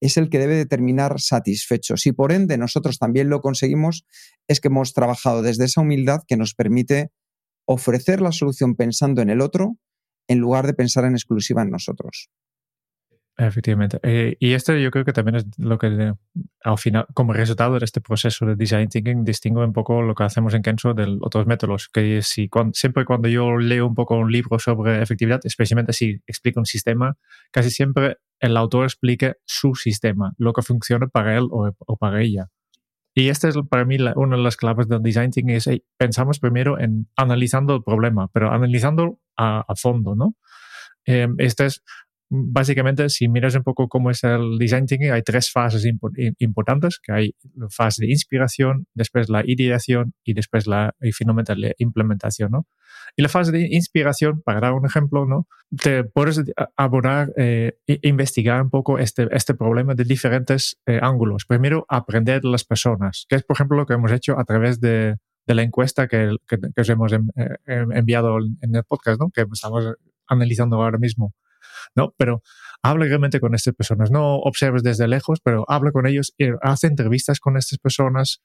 es 0.00 0.16
el 0.16 0.30
que 0.30 0.38
debe 0.38 0.54
determinar 0.54 1.20
satisfecho. 1.20 1.96
Si 1.96 2.12
por 2.12 2.32
ende 2.32 2.56
nosotros 2.58 2.98
también 2.98 3.28
lo 3.28 3.40
conseguimos, 3.40 4.04
es 4.46 4.60
que 4.60 4.68
hemos 4.68 4.92
trabajado 4.92 5.42
desde 5.42 5.64
esa 5.64 5.80
humildad 5.80 6.22
que 6.26 6.36
nos 6.36 6.54
permite 6.54 7.10
ofrecer 7.66 8.20
la 8.20 8.32
solución 8.32 8.76
pensando 8.76 9.22
en 9.22 9.30
el 9.30 9.40
otro 9.40 9.76
en 10.28 10.38
lugar 10.38 10.66
de 10.66 10.74
pensar 10.74 11.04
en 11.04 11.12
exclusiva 11.14 11.62
en 11.62 11.70
nosotros. 11.70 12.30
Efectivamente. 13.40 14.00
Eh, 14.02 14.36
y 14.40 14.54
esto 14.54 14.74
yo 14.74 14.90
creo 14.90 15.04
que 15.04 15.12
también 15.12 15.36
es 15.36 15.46
lo 15.58 15.78
que 15.78 16.12
al 16.64 16.78
final, 16.78 17.06
como 17.14 17.32
resultado 17.32 17.78
de 17.78 17.84
este 17.84 18.00
proceso 18.00 18.44
de 18.46 18.56
design 18.56 18.88
thinking, 18.88 19.24
distingue 19.24 19.64
un 19.64 19.72
poco 19.72 20.02
lo 20.02 20.16
que 20.16 20.24
hacemos 20.24 20.54
en 20.54 20.62
Kenzo 20.62 20.92
de 20.92 21.16
otros 21.20 21.46
métodos. 21.46 21.88
Que 21.88 22.20
si 22.22 22.50
siempre 22.72 23.04
cuando 23.04 23.28
yo 23.28 23.56
leo 23.56 23.86
un 23.86 23.94
poco 23.94 24.16
un 24.16 24.32
libro 24.32 24.58
sobre 24.58 25.00
efectividad, 25.00 25.38
especialmente 25.44 25.92
si 25.92 26.20
explica 26.26 26.58
un 26.58 26.66
sistema, 26.66 27.16
casi 27.52 27.70
siempre 27.70 28.16
el 28.40 28.56
autor 28.56 28.86
explique 28.86 29.36
su 29.44 29.76
sistema, 29.76 30.34
lo 30.36 30.52
que 30.52 30.62
funciona 30.62 31.06
para 31.06 31.38
él 31.38 31.46
o, 31.48 31.96
para 31.96 32.20
ella. 32.20 32.48
Y 33.14 33.28
esta 33.28 33.48
es 33.48 33.54
para 33.70 33.84
mí 33.84 33.98
una 34.16 34.36
de 34.36 34.42
las 34.42 34.56
claves 34.56 34.88
del 34.88 35.00
design 35.00 35.30
thinking, 35.30 35.54
es 35.54 35.70
pensamos 35.96 36.40
primero 36.40 36.80
en 36.80 37.08
analizando 37.14 37.76
el 37.76 37.84
problema, 37.84 38.26
pero 38.32 38.50
analizando 38.50 39.20
a, 39.36 39.64
fondo, 39.76 40.16
¿no? 40.16 40.34
Eh, 41.06 41.28
este 41.38 41.66
es 41.66 41.82
básicamente, 42.30 43.08
si 43.08 43.28
miras 43.28 43.54
un 43.54 43.62
poco 43.62 43.88
cómo 43.88 44.10
es 44.10 44.22
el 44.24 44.58
design 44.58 44.86
thinking, 44.86 45.10
hay 45.10 45.22
tres 45.22 45.50
fases 45.50 45.84
importantes, 46.38 46.98
que 47.02 47.12
hay 47.12 47.34
la 47.54 47.68
fase 47.70 48.04
de 48.04 48.10
inspiración, 48.10 48.86
después 48.94 49.28
la 49.28 49.42
ideación 49.44 50.14
y 50.24 50.34
después 50.34 50.66
la, 50.66 50.94
y 51.00 51.12
finalmente 51.12 51.56
la 51.56 51.72
implementación, 51.78 52.50
¿no? 52.50 52.66
Y 53.16 53.22
la 53.22 53.28
fase 53.28 53.52
de 53.52 53.66
inspiración, 53.70 54.42
para 54.42 54.60
dar 54.60 54.72
un 54.72 54.86
ejemplo, 54.86 55.26
¿no? 55.26 55.46
Te 55.80 56.04
puedes 56.04 56.42
abordar, 56.76 57.32
eh, 57.36 57.78
investigar 58.02 58.62
un 58.62 58.70
poco 58.70 58.98
este, 58.98 59.28
este 59.32 59.54
problema 59.54 59.94
de 59.94 60.04
diferentes 60.04 60.78
eh, 60.86 60.98
ángulos. 61.00 61.44
Primero, 61.46 61.86
aprender 61.88 62.42
de 62.42 62.50
las 62.50 62.64
personas, 62.64 63.26
que 63.28 63.36
es, 63.36 63.44
por 63.44 63.56
ejemplo, 63.56 63.76
lo 63.76 63.86
que 63.86 63.94
hemos 63.94 64.12
hecho 64.12 64.38
a 64.38 64.44
través 64.44 64.80
de, 64.80 65.16
de 65.46 65.54
la 65.54 65.62
encuesta 65.62 66.06
que, 66.08 66.36
que, 66.46 66.80
os 66.80 66.88
hemos 66.88 67.12
eh, 67.12 67.18
enviado 67.66 68.38
en 68.38 68.74
el 68.74 68.84
podcast, 68.84 69.18
¿no? 69.18 69.30
Que 69.30 69.46
estamos 69.50 69.96
analizando 70.26 70.76
ahora 70.82 70.98
mismo. 70.98 71.34
¿No? 71.94 72.14
Pero 72.16 72.42
habla 72.82 73.06
realmente 73.06 73.40
con 73.40 73.54
estas 73.54 73.74
personas, 73.74 74.10
no 74.10 74.36
observes 74.36 74.82
desde 74.82 75.08
lejos, 75.08 75.40
pero 75.42 75.64
habla 75.68 75.92
con 75.92 76.06
ellos, 76.06 76.34
y 76.38 76.46
hace 76.62 76.86
entrevistas 76.86 77.40
con 77.40 77.56
estas 77.56 77.78
personas 77.78 78.42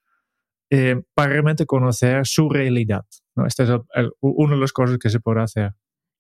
eh, 0.69 1.01
para 1.13 1.29
realmente 1.29 1.65
conocer 1.65 2.25
su 2.25 2.49
realidad, 2.49 3.05
¿no? 3.35 3.45
Esta 3.45 3.63
es 3.63 3.69
una 4.21 4.55
de 4.55 4.61
las 4.61 4.73
cosas 4.73 4.97
que 4.97 5.09
se 5.09 5.19
puede 5.19 5.41
hacer. 5.41 5.73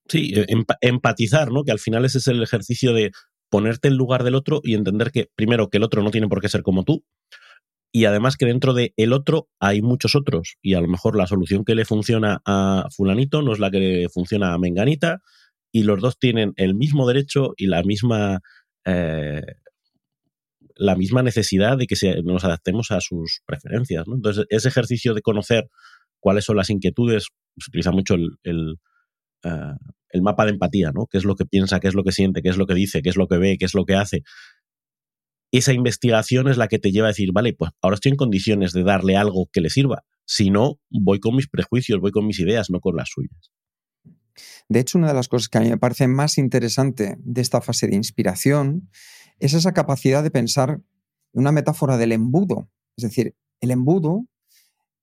Sí, 0.07 0.33
eh, 0.35 0.45
empatizar, 0.81 1.51
¿no? 1.51 1.63
Que 1.63 1.71
al 1.71 1.79
final 1.79 2.05
ese 2.05 2.17
es 2.17 2.27
el 2.27 2.43
ejercicio 2.43 2.93
de 2.93 3.11
ponerte 3.49 3.87
en 3.87 3.95
lugar 3.95 4.23
del 4.23 4.35
otro 4.35 4.61
y 4.63 4.75
entender 4.75 5.11
que, 5.11 5.29
primero, 5.35 5.69
que 5.69 5.77
el 5.77 5.83
otro 5.83 6.03
no 6.03 6.11
tiene 6.11 6.27
por 6.27 6.41
qué 6.41 6.49
ser 6.49 6.63
como 6.63 6.83
tú, 6.83 7.03
y 7.95 8.05
además 8.05 8.35
que 8.37 8.47
dentro 8.47 8.73
de 8.73 8.93
el 8.97 9.13
otro 9.13 9.49
hay 9.59 9.83
muchos 9.83 10.15
otros 10.15 10.57
y 10.61 10.73
a 10.73 10.81
lo 10.81 10.87
mejor 10.87 11.15
la 11.15 11.27
solución 11.27 11.63
que 11.63 11.75
le 11.75 11.85
funciona 11.85 12.41
a 12.43 12.87
fulanito 12.89 13.43
no 13.43 13.53
es 13.53 13.59
la 13.59 13.69
que 13.69 13.79
le 13.79 14.09
funciona 14.09 14.53
a 14.53 14.57
menganita 14.57 15.21
y 15.73 15.83
los 15.83 15.99
dos 15.99 16.19
tienen 16.19 16.53
el 16.55 16.75
mismo 16.75 17.07
derecho 17.07 17.53
y 17.57 17.65
la 17.65 17.81
misma, 17.81 18.41
eh, 18.85 19.41
la 20.75 20.95
misma 20.95 21.23
necesidad 21.23 21.77
de 21.77 21.87
que 21.87 21.95
nos 22.23 22.45
adaptemos 22.45 22.91
a 22.91 23.01
sus 23.01 23.41
preferencias. 23.45 24.05
Entonces, 24.07 24.45
ese 24.49 24.67
ejercicio 24.69 25.15
de 25.15 25.23
conocer 25.23 25.67
cuáles 26.19 26.45
son 26.45 26.57
las 26.57 26.69
inquietudes, 26.69 27.29
se 27.57 27.69
utiliza 27.69 27.91
mucho 27.91 28.13
el, 28.13 28.37
el, 28.43 28.75
eh, 29.43 29.73
el, 30.09 30.21
mapa 30.21 30.45
de 30.45 30.51
empatía, 30.51 30.91
¿no? 30.93 31.07
qué 31.07 31.17
es 31.17 31.25
lo 31.25 31.35
que 31.35 31.45
piensa, 31.45 31.79
qué 31.79 31.87
es 31.87 31.95
lo 31.95 32.03
que 32.03 32.11
siente, 32.11 32.43
qué 32.43 32.49
es 32.49 32.57
lo 32.57 32.67
que 32.67 32.75
dice, 32.75 33.01
qué 33.01 33.09
es 33.09 33.17
lo 33.17 33.27
que 33.27 33.37
ve, 33.39 33.57
qué 33.57 33.65
es 33.65 33.73
lo 33.73 33.83
que 33.83 33.95
hace. 33.95 34.21
Esa 35.51 35.73
investigación 35.73 36.47
es 36.49 36.57
la 36.57 36.67
que 36.67 36.77
te 36.77 36.91
lleva 36.91 37.07
a 37.07 37.11
decir, 37.11 37.31
vale, 37.33 37.53
pues 37.53 37.71
ahora 37.81 37.95
estoy 37.95 38.11
en 38.11 38.17
condiciones 38.17 38.73
de 38.73 38.83
darle 38.83 39.17
algo 39.17 39.49
que 39.51 39.61
le 39.61 39.71
sirva. 39.71 40.03
Si 40.25 40.51
no, 40.51 40.79
voy 40.91 41.19
con 41.19 41.35
mis 41.35 41.49
prejuicios, 41.49 41.99
voy 41.99 42.11
con 42.11 42.27
mis 42.27 42.39
ideas, 42.39 42.69
no 42.69 42.79
con 42.79 42.95
las 42.95 43.09
suyas. 43.09 43.52
De 44.69 44.79
hecho, 44.79 44.97
una 44.97 45.07
de 45.07 45.13
las 45.13 45.27
cosas 45.27 45.49
que 45.49 45.57
a 45.57 45.61
mí 45.61 45.69
me 45.69 45.77
parece 45.77 46.07
más 46.07 46.37
interesante 46.37 47.15
de 47.19 47.41
esta 47.41 47.61
fase 47.61 47.87
de 47.87 47.95
inspiración 47.95 48.89
es 49.39 49.53
esa 49.53 49.73
capacidad 49.73 50.23
de 50.23 50.31
pensar 50.31 50.81
una 51.33 51.51
metáfora 51.51 51.97
del 51.97 52.11
embudo. 52.11 52.69
Es 52.95 53.03
decir, 53.03 53.35
el 53.59 53.71
embudo 53.71 54.25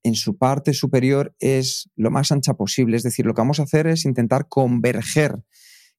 en 0.03 0.15
su 0.15 0.37
parte 0.37 0.73
superior 0.73 1.35
es 1.39 1.89
lo 1.95 2.11
más 2.11 2.31
ancha 2.31 2.55
posible. 2.55 2.97
Es 2.97 3.03
decir, 3.03 3.25
lo 3.25 3.33
que 3.33 3.41
vamos 3.41 3.59
a 3.59 3.63
hacer 3.63 3.87
es 3.87 4.05
intentar 4.05 4.47
converger, 4.47 5.43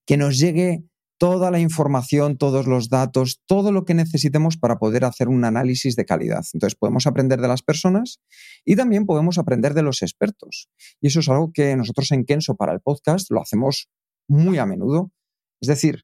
que 0.04 0.16
nos 0.16 0.38
llegue 0.38 0.84
toda 1.22 1.52
la 1.52 1.60
información, 1.60 2.36
todos 2.36 2.66
los 2.66 2.88
datos, 2.88 3.40
todo 3.46 3.70
lo 3.70 3.84
que 3.84 3.94
necesitemos 3.94 4.56
para 4.56 4.80
poder 4.80 5.04
hacer 5.04 5.28
un 5.28 5.44
análisis 5.44 5.94
de 5.94 6.04
calidad. 6.04 6.44
Entonces 6.52 6.76
podemos 6.76 7.06
aprender 7.06 7.40
de 7.40 7.46
las 7.46 7.62
personas 7.62 8.20
y 8.64 8.74
también 8.74 9.06
podemos 9.06 9.38
aprender 9.38 9.72
de 9.72 9.82
los 9.82 10.02
expertos. 10.02 10.68
Y 11.00 11.06
eso 11.06 11.20
es 11.20 11.28
algo 11.28 11.52
que 11.54 11.76
nosotros 11.76 12.10
en 12.10 12.24
Kenso 12.24 12.56
para 12.56 12.72
el 12.72 12.80
podcast 12.80 13.30
lo 13.30 13.40
hacemos 13.40 13.88
muy 14.26 14.58
a 14.58 14.66
menudo. 14.66 15.12
Es 15.60 15.68
decir, 15.68 16.02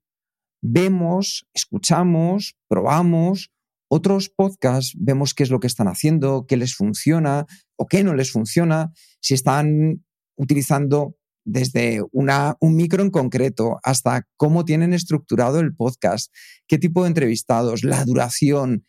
vemos, 0.62 1.48
escuchamos, 1.52 2.54
probamos 2.68 3.50
otros 3.90 4.28
podcasts, 4.28 4.94
vemos 4.96 5.34
qué 5.34 5.42
es 5.42 5.50
lo 5.50 5.58
que 5.58 5.66
están 5.66 5.88
haciendo, 5.88 6.46
qué 6.46 6.56
les 6.56 6.76
funciona 6.76 7.44
o 7.76 7.88
qué 7.88 8.04
no 8.04 8.14
les 8.14 8.30
funciona, 8.30 8.92
si 9.20 9.34
están 9.34 10.04
utilizando 10.36 11.16
desde 11.48 12.02
un 12.12 12.76
micro 12.76 13.02
en 13.02 13.10
concreto 13.10 13.78
hasta 13.82 14.26
cómo 14.36 14.66
tienen 14.66 14.92
estructurado 14.92 15.60
el 15.60 15.74
podcast, 15.74 16.32
qué 16.66 16.78
tipo 16.78 17.02
de 17.02 17.08
entrevistados, 17.08 17.84
la 17.84 18.04
duración, 18.04 18.84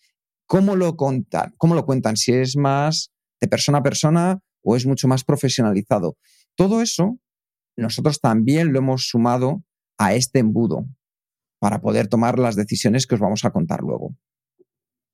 cómo 0.46 0.76
lo 0.76 0.98
cómo 0.98 1.76
lo 1.76 1.86
cuentan, 1.86 2.18
si 2.18 2.34
es 2.34 2.58
más 2.58 3.12
de 3.40 3.48
persona 3.48 3.78
a 3.78 3.84
persona 3.84 4.40
o 4.62 4.76
es 4.76 4.86
mucho 4.86 5.08
más 5.08 5.24
profesionalizado. 5.24 6.18
Todo 6.56 6.82
eso 6.82 7.18
nosotros 7.78 8.20
también 8.20 8.74
lo 8.74 8.80
hemos 8.80 9.08
sumado 9.08 9.64
a 9.98 10.14
este 10.14 10.40
embudo 10.40 10.86
para 11.60 11.80
poder 11.80 12.08
tomar 12.08 12.40
las 12.40 12.58
decisiones 12.58 13.08
que 13.08 13.16
os 13.16 13.22
vamos 13.22 13.46
a 13.46 13.52
contar 13.52 13.80
luego. 13.82 14.18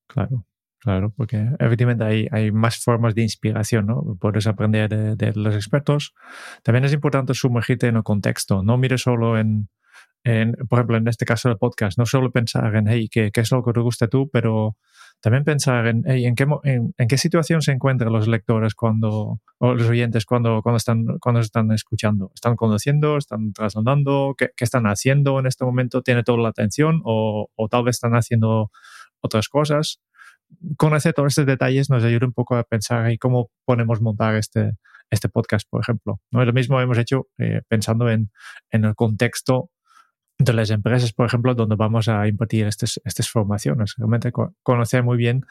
Claro. 0.07 0.47
Claro, 0.85 1.11
porque 1.17 1.49
efectivamente 1.57 2.03
hay, 2.03 2.27
hay 2.29 2.51
más 2.51 2.77
formas 2.77 3.15
de 3.15 3.23
inspiración, 3.23 3.87
¿no? 3.87 4.17
Puedes 4.21 4.45
aprender 4.45 5.17
de, 5.17 5.33
los 5.33 5.55
expertos. 5.55 6.13
También 6.61 6.85
es 6.85 6.93
importante 6.93 7.33
sumergirte 7.33 7.87
en 7.87 7.95
el 7.95 8.03
contexto, 8.03 8.61
no 8.61 8.77
mires 8.77 9.01
solo 9.01 9.39
en, 9.39 9.67
en, 10.23 10.51
por 10.69 10.77
ejemplo, 10.77 10.97
en 10.97 11.07
este 11.07 11.25
caso 11.25 11.49
del 11.49 11.57
podcast, 11.57 11.97
no 11.97 12.05
solo 12.05 12.31
pensar 12.31 12.75
en, 12.75 12.87
hey, 12.87 13.09
¿qué, 13.09 13.31
qué 13.31 13.41
es 13.41 13.51
lo 13.51 13.63
que 13.63 13.73
te 13.73 13.79
gusta 13.79 14.07
tú? 14.07 14.29
Pero 14.31 14.77
también 15.21 15.43
pensar 15.43 15.87
en, 15.87 16.03
hey, 16.05 16.27
¿en, 16.27 16.35
qué, 16.35 16.45
en, 16.65 16.93
en, 16.95 17.07
qué 17.07 17.17
situación 17.17 17.63
se 17.63 17.71
encuentran 17.71 18.13
los 18.13 18.27
lectores 18.27 18.75
cuando, 18.75 19.41
o 19.57 19.73
los 19.73 19.89
oyentes 19.89 20.23
cuando, 20.23 20.61
cuando, 20.61 20.77
están, 20.77 21.03
cuando 21.19 21.41
están 21.41 21.71
escuchando. 21.71 22.31
¿Están 22.35 22.55
conociendo? 22.55 23.17
¿Están 23.17 23.53
trasladando? 23.53 24.35
¿Qué, 24.37 24.49
¿Qué, 24.55 24.65
están 24.65 24.85
haciendo 24.85 25.39
en 25.39 25.47
este 25.47 25.65
momento? 25.65 26.03
¿Tiene 26.03 26.21
toda 26.21 26.37
la 26.37 26.49
atención? 26.49 27.01
O, 27.05 27.49
o 27.55 27.69
tal 27.69 27.85
vez 27.85 27.95
están 27.95 28.13
haciendo 28.13 28.69
otras 29.19 29.49
cosas? 29.49 29.99
Conocer 30.77 31.13
todos 31.13 31.33
estos 31.33 31.45
detalles 31.45 31.89
nos 31.89 32.03
ayuda 32.03 32.27
un 32.27 32.33
poco 32.33 32.55
a 32.55 32.63
pensar 32.63 33.11
y 33.11 33.17
cómo 33.17 33.49
podemos 33.65 34.01
montar 34.01 34.35
este, 34.35 34.73
este 35.09 35.29
podcast, 35.29 35.67
por 35.69 35.81
ejemplo. 35.81 36.19
¿no? 36.31 36.43
Lo 36.43 36.53
mismo 36.53 36.79
hemos 36.81 36.97
hecho 36.97 37.27
eh, 37.37 37.61
pensando 37.67 38.09
en, 38.09 38.31
en, 38.71 38.85
el 38.85 38.95
contexto 38.95 39.69
de 40.37 40.53
las 40.53 40.69
empresas, 40.69 41.13
por 41.13 41.25
ejemplo, 41.25 41.55
donde 41.55 41.75
vamos 41.75 42.07
a 42.07 42.27
impartir 42.27 42.67
estas, 42.67 42.99
estas 43.05 43.29
formaciones. 43.29 43.95
Realmente 43.97 44.31
conocer 44.63 45.03
muy 45.03 45.17
bien 45.17 45.45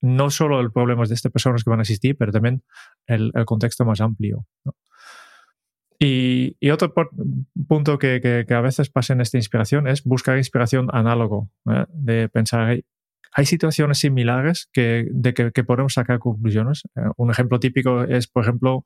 no 0.00 0.30
solo 0.30 0.60
el 0.60 0.72
problema 0.72 1.04
de 1.04 1.14
estas 1.14 1.30
personas 1.30 1.62
que 1.62 1.70
van 1.70 1.80
a 1.80 1.82
asistir, 1.82 2.16
pero 2.16 2.32
también 2.32 2.62
el, 3.06 3.32
contexto 3.44 3.84
más 3.84 4.00
amplio. 4.00 4.46
Y, 5.98 6.70
otro 6.70 6.94
punto 7.68 7.98
que, 7.98 8.46
a 8.48 8.60
veces 8.60 8.88
pasa 8.88 9.12
en 9.12 9.20
esta 9.20 9.36
inspiración 9.36 9.86
es 9.86 10.02
buscar 10.04 10.38
inspiración 10.38 10.88
análogo, 10.92 11.50
¿eh? 11.70 11.84
de 11.90 12.28
pensar, 12.30 12.80
hay 13.32 13.46
situaciones 13.46 13.98
similares 13.98 14.68
que, 14.72 15.06
de 15.10 15.34
que, 15.34 15.64
podemos 15.64 15.94
sacar 15.94 16.18
conclusiones. 16.18 16.82
Eh, 16.96 17.00
un 17.16 17.30
ejemplo 17.30 17.60
típico 17.60 18.02
es, 18.02 18.26
por 18.26 18.44
ejemplo, 18.44 18.84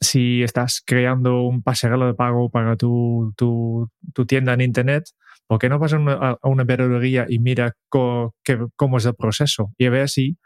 si 0.00 0.42
estás 0.42 0.82
creando 0.84 1.42
un 1.42 1.62
pasarela 1.62 2.06
de 2.06 2.14
pago 2.14 2.50
para 2.50 2.76
tu, 2.76 3.32
tu, 3.36 3.90
tienda 4.26 4.54
en 4.54 4.60
Internet, 4.60 5.04
¿por 5.46 5.58
qué 5.58 5.68
no 5.68 5.78
vas 5.78 5.92
a 5.94 5.98
una, 5.98 6.14
a 6.14 7.26
y 7.28 7.38
mira 7.38 7.74
cómo 7.88 8.98
es 8.98 9.06
el 9.06 9.14
proceso? 9.14 9.72
Y 9.78 9.86
a 9.86 9.90
ver 9.90 10.08
si 10.08 10.38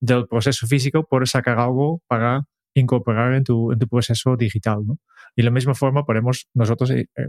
del 0.00 0.26
proceso 0.26 0.66
físico 0.66 1.06
puedes 1.08 1.30
sacar 1.30 1.58
algo 1.58 2.02
para 2.08 2.42
incorporar 2.74 3.34
en 3.34 3.44
tu, 3.44 3.72
en 3.72 3.78
tu 3.78 3.88
proceso 3.88 4.36
digital. 4.36 4.80
¿no? 4.84 4.98
Y 5.36 5.42
de 5.42 5.44
la 5.44 5.50
misma 5.50 5.74
forma 5.74 6.04
podemos 6.04 6.48
nosotros 6.54 6.90
eh, 6.90 7.06
eh, 7.16 7.28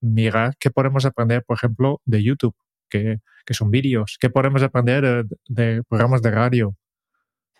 mirar 0.00 0.54
qué 0.58 0.70
podemos 0.70 1.04
aprender, 1.06 1.42
por 1.44 1.56
ejemplo, 1.56 2.00
de 2.04 2.22
YouTube, 2.22 2.54
que, 2.90 3.18
que 3.46 3.54
son 3.54 3.70
vídeos, 3.70 4.18
qué 4.20 4.28
podemos 4.28 4.62
aprender 4.62 5.24
de 5.48 5.82
programas 5.88 6.22
de 6.22 6.30
radio. 6.30 6.76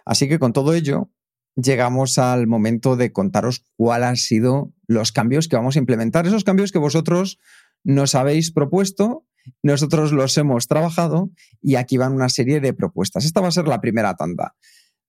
Así 0.05 0.29
que 0.29 0.39
con 0.39 0.53
todo 0.53 0.75
ello, 0.75 1.11
llegamos 1.57 2.19
al 2.19 2.47
momento 2.47 2.97
de 2.97 3.13
contaros 3.13 3.65
cuáles 3.77 4.09
han 4.09 4.17
sido 4.17 4.73
los 4.87 5.13
cambios 5.13 5.49
que 5.49 5.57
vamos 5.57 5.77
a 5.77 5.79
implementar, 5.79 6.27
esos 6.27 6.45
cambios 6.45 6.73
que 6.73 6.79
vosotros 6.79 7.39
nos 7.85 8.15
habéis 8.15 8.53
propuesto, 8.53 9.27
nosotros 9.63 10.13
los 10.13 10.37
hemos 10.37 10.67
trabajado 10.67 11.31
y 11.61 11.77
aquí 11.77 11.97
van 11.97 12.13
una 12.13 12.29
serie 12.29 12.61
de 12.61 12.75
propuestas. 12.75 13.25
Esta 13.25 13.41
va 13.41 13.49
a 13.49 13.53
ser 13.53 13.69
la 13.69 13.81
primera 13.81 14.15
tanda. 14.15 14.55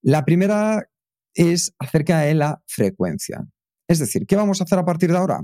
La 0.01 0.25
primera 0.25 0.89
es 1.33 1.73
acerca 1.79 2.19
de 2.19 2.33
la 2.33 2.61
frecuencia. 2.65 3.45
Es 3.87 3.99
decir, 3.99 4.25
¿qué 4.25 4.35
vamos 4.35 4.61
a 4.61 4.63
hacer 4.63 4.79
a 4.79 4.85
partir 4.85 5.11
de 5.11 5.17
ahora? 5.17 5.41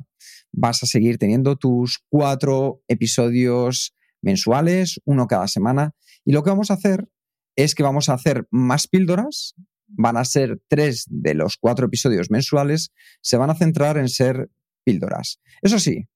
Vas 0.53 0.81
a 0.83 0.85
seguir 0.85 1.17
teniendo 1.17 1.57
tus 1.57 1.99
cuatro 2.09 2.81
episodios 2.87 3.93
mensuales, 4.21 5.01
uno 5.05 5.27
cada 5.27 5.47
semana, 5.47 5.95
y 6.25 6.31
lo 6.31 6.43
que 6.43 6.49
vamos 6.49 6.71
a 6.71 6.75
hacer 6.75 7.09
es 7.55 7.75
que 7.75 7.83
vamos 7.83 8.09
a 8.09 8.13
hacer 8.13 8.47
más 8.51 8.87
píldoras, 8.87 9.55
van 9.87 10.17
a 10.17 10.25
ser 10.25 10.59
tres 10.67 11.05
de 11.09 11.33
los 11.33 11.57
cuatro 11.57 11.87
episodios 11.87 12.29
mensuales, 12.29 12.91
se 13.21 13.37
van 13.37 13.49
a 13.49 13.55
centrar 13.55 13.97
en 13.97 14.09
ser 14.09 14.49
píldoras. 14.83 15.39
Eso 15.61 15.79
sí, 15.79 16.07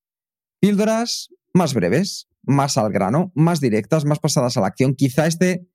píldoras 0.59 1.29
más 1.53 1.73
breves, 1.73 2.27
más 2.43 2.77
al 2.77 2.91
grano, 2.91 3.31
más 3.35 3.59
directas, 3.59 4.05
más 4.05 4.19
pasadas 4.19 4.57
a 4.57 4.61
la 4.61 4.67
acción. 4.67 4.95
Quizá 4.95 5.27
este 5.27 5.67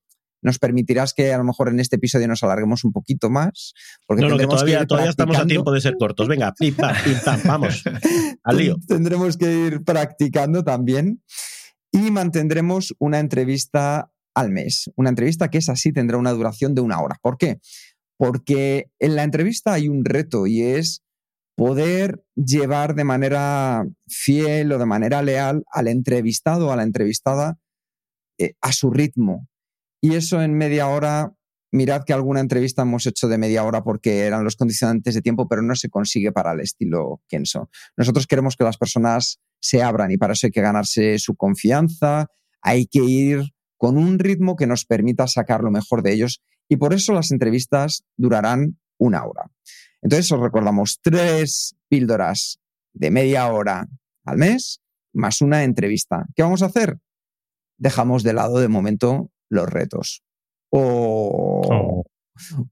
nos 0.43 0.59
permitirás 0.59 1.13
que 1.13 1.33
a 1.33 1.39
lo 1.39 1.45
mejor 1.45 1.69
en 1.69 1.81
este 1.81 1.97
episodio 1.97 2.29
nos 2.29 2.43
alarguemos 2.43 2.85
un 2.85 2.93
poquito 2.93 3.31
más. 3.31 3.75
Porque 4.07 4.23
no, 4.23 4.37
que 4.37 4.47
todavía, 4.47 4.87
todavía 4.87 5.11
estamos 5.11 5.37
a 5.37 5.47
tiempo 5.47 5.73
de 5.73 5.81
ser 5.81 5.97
cortos. 5.99 6.29
Venga, 6.29 6.53
pim, 6.57 6.75
pam, 6.75 6.95
pim, 7.03 7.19
pam, 7.25 7.41
vamos, 7.45 7.83
al 8.45 8.57
lío. 8.57 8.77
Tendremos 8.87 9.37
que 9.37 9.53
ir 9.53 9.83
practicando 9.83 10.63
también 10.63 11.23
y 11.93 12.11
mantendremos 12.11 12.95
una 12.99 13.19
entrevista 13.19 14.11
al 14.35 14.51
mes. 14.51 14.91
Una 14.97 15.09
entrevista 15.09 15.49
que 15.49 15.59
es 15.59 15.69
así, 15.69 15.93
tendrá 15.93 16.19
una 16.19 16.33
duración 16.33 16.75
de 16.75 16.83
una 16.83 17.01
hora. 17.01 17.17
¿Por 17.23 17.39
qué? 17.39 17.59
Porque 18.19 18.91
en 18.99 19.17
la 19.17 19.23
entrevista 19.23 19.73
hay 19.73 19.89
un 19.89 20.05
reto 20.05 20.47
y 20.47 20.63
es 20.63 21.03
poder 21.57 22.23
llevar 22.35 22.95
de 22.95 23.05
manera 23.05 23.87
fiel 24.07 24.73
o 24.73 24.79
de 24.79 24.87
manera 24.87 25.23
leal 25.23 25.65
al 25.73 25.89
entrevistado 25.89 26.69
o 26.69 26.73
a 26.73 26.77
la 26.77 26.83
entrevistada 26.83 27.59
eh, 28.39 28.55
a 28.61 28.73
su 28.73 28.91
ritmo. 28.91 29.49
Y 30.03 30.15
eso 30.15 30.43
en 30.43 30.55
media 30.55 30.89
hora, 30.89 31.33
mirad 31.77 32.05
que 32.05 32.13
alguna 32.13 32.41
entrevista 32.41 32.83
hemos 32.83 33.07
hecho 33.07 33.29
de 33.29 33.39
media 33.39 33.63
hora 33.63 33.85
porque 33.85 34.21
eran 34.21 34.43
los 34.43 34.57
condicionantes 34.57 35.15
de 35.15 35.23
tiempo, 35.23 35.47
pero 35.47 35.63
no 35.63 35.77
se 35.77 35.89
consigue 35.89 36.33
para 36.33 36.53
el 36.53 36.61
estilo 36.61 37.23
Kenso. 37.29 37.71
Nosotros 37.97 38.27
queremos 38.27 38.57
que 38.57 38.65
las 38.65 38.79
personas 38.79 39.41
se 39.61 39.83
abran 39.83 40.11
y 40.11 40.17
para 40.17 40.33
eso 40.33 40.47
hay 40.47 40.51
que 40.51 40.61
ganarse 40.61 41.19
su 41.19 41.37
confianza, 41.37 42.27
hay 42.61 42.87
que 42.87 43.05
ir 43.05 43.43
con 43.77 43.99
un 43.99 44.19
ritmo 44.19 44.57
que 44.57 44.67
nos 44.67 44.85
permita 44.85 45.27
sacar 45.29 45.63
lo 45.63 45.71
mejor 45.71 46.03
de 46.03 46.15
ellos 46.15 46.43
y 46.69 46.77
por 46.77 46.95
eso 46.95 47.13
las 47.13 47.31
entrevistas 47.31 48.05
durarán 48.17 48.79
una 48.99 49.25
hora. 49.25 49.51
Entonces 50.03 50.31
os 50.33 50.41
recordamos 50.41 51.01
tres 51.03 51.77
píldoras 51.89 52.59
de 52.93 53.11
media 53.11 53.47
hora 53.53 53.87
al 54.25 54.39
mes 54.39 54.81
más 55.13 55.41
una 55.41 55.65
entrevista. 55.65 56.27
¿Qué 56.35 56.43
vamos 56.43 56.63
a 56.63 56.67
hacer? 56.67 56.99
Dejamos 57.79 58.23
de 58.23 58.33
lado 58.33 58.59
de 58.59 58.69
momento 58.69 59.31
los 59.49 59.69
retos. 59.69 60.26
O 60.71 61.63
oh. 61.71 62.05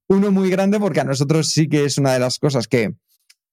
uno 0.08 0.30
muy 0.30 0.50
grande 0.50 0.78
porque 0.78 1.00
a 1.00 1.04
nosotros 1.04 1.50
sí 1.50 1.68
que 1.68 1.84
es 1.84 1.98
una 1.98 2.12
de 2.12 2.18
las 2.18 2.38
cosas 2.38 2.68
que 2.68 2.94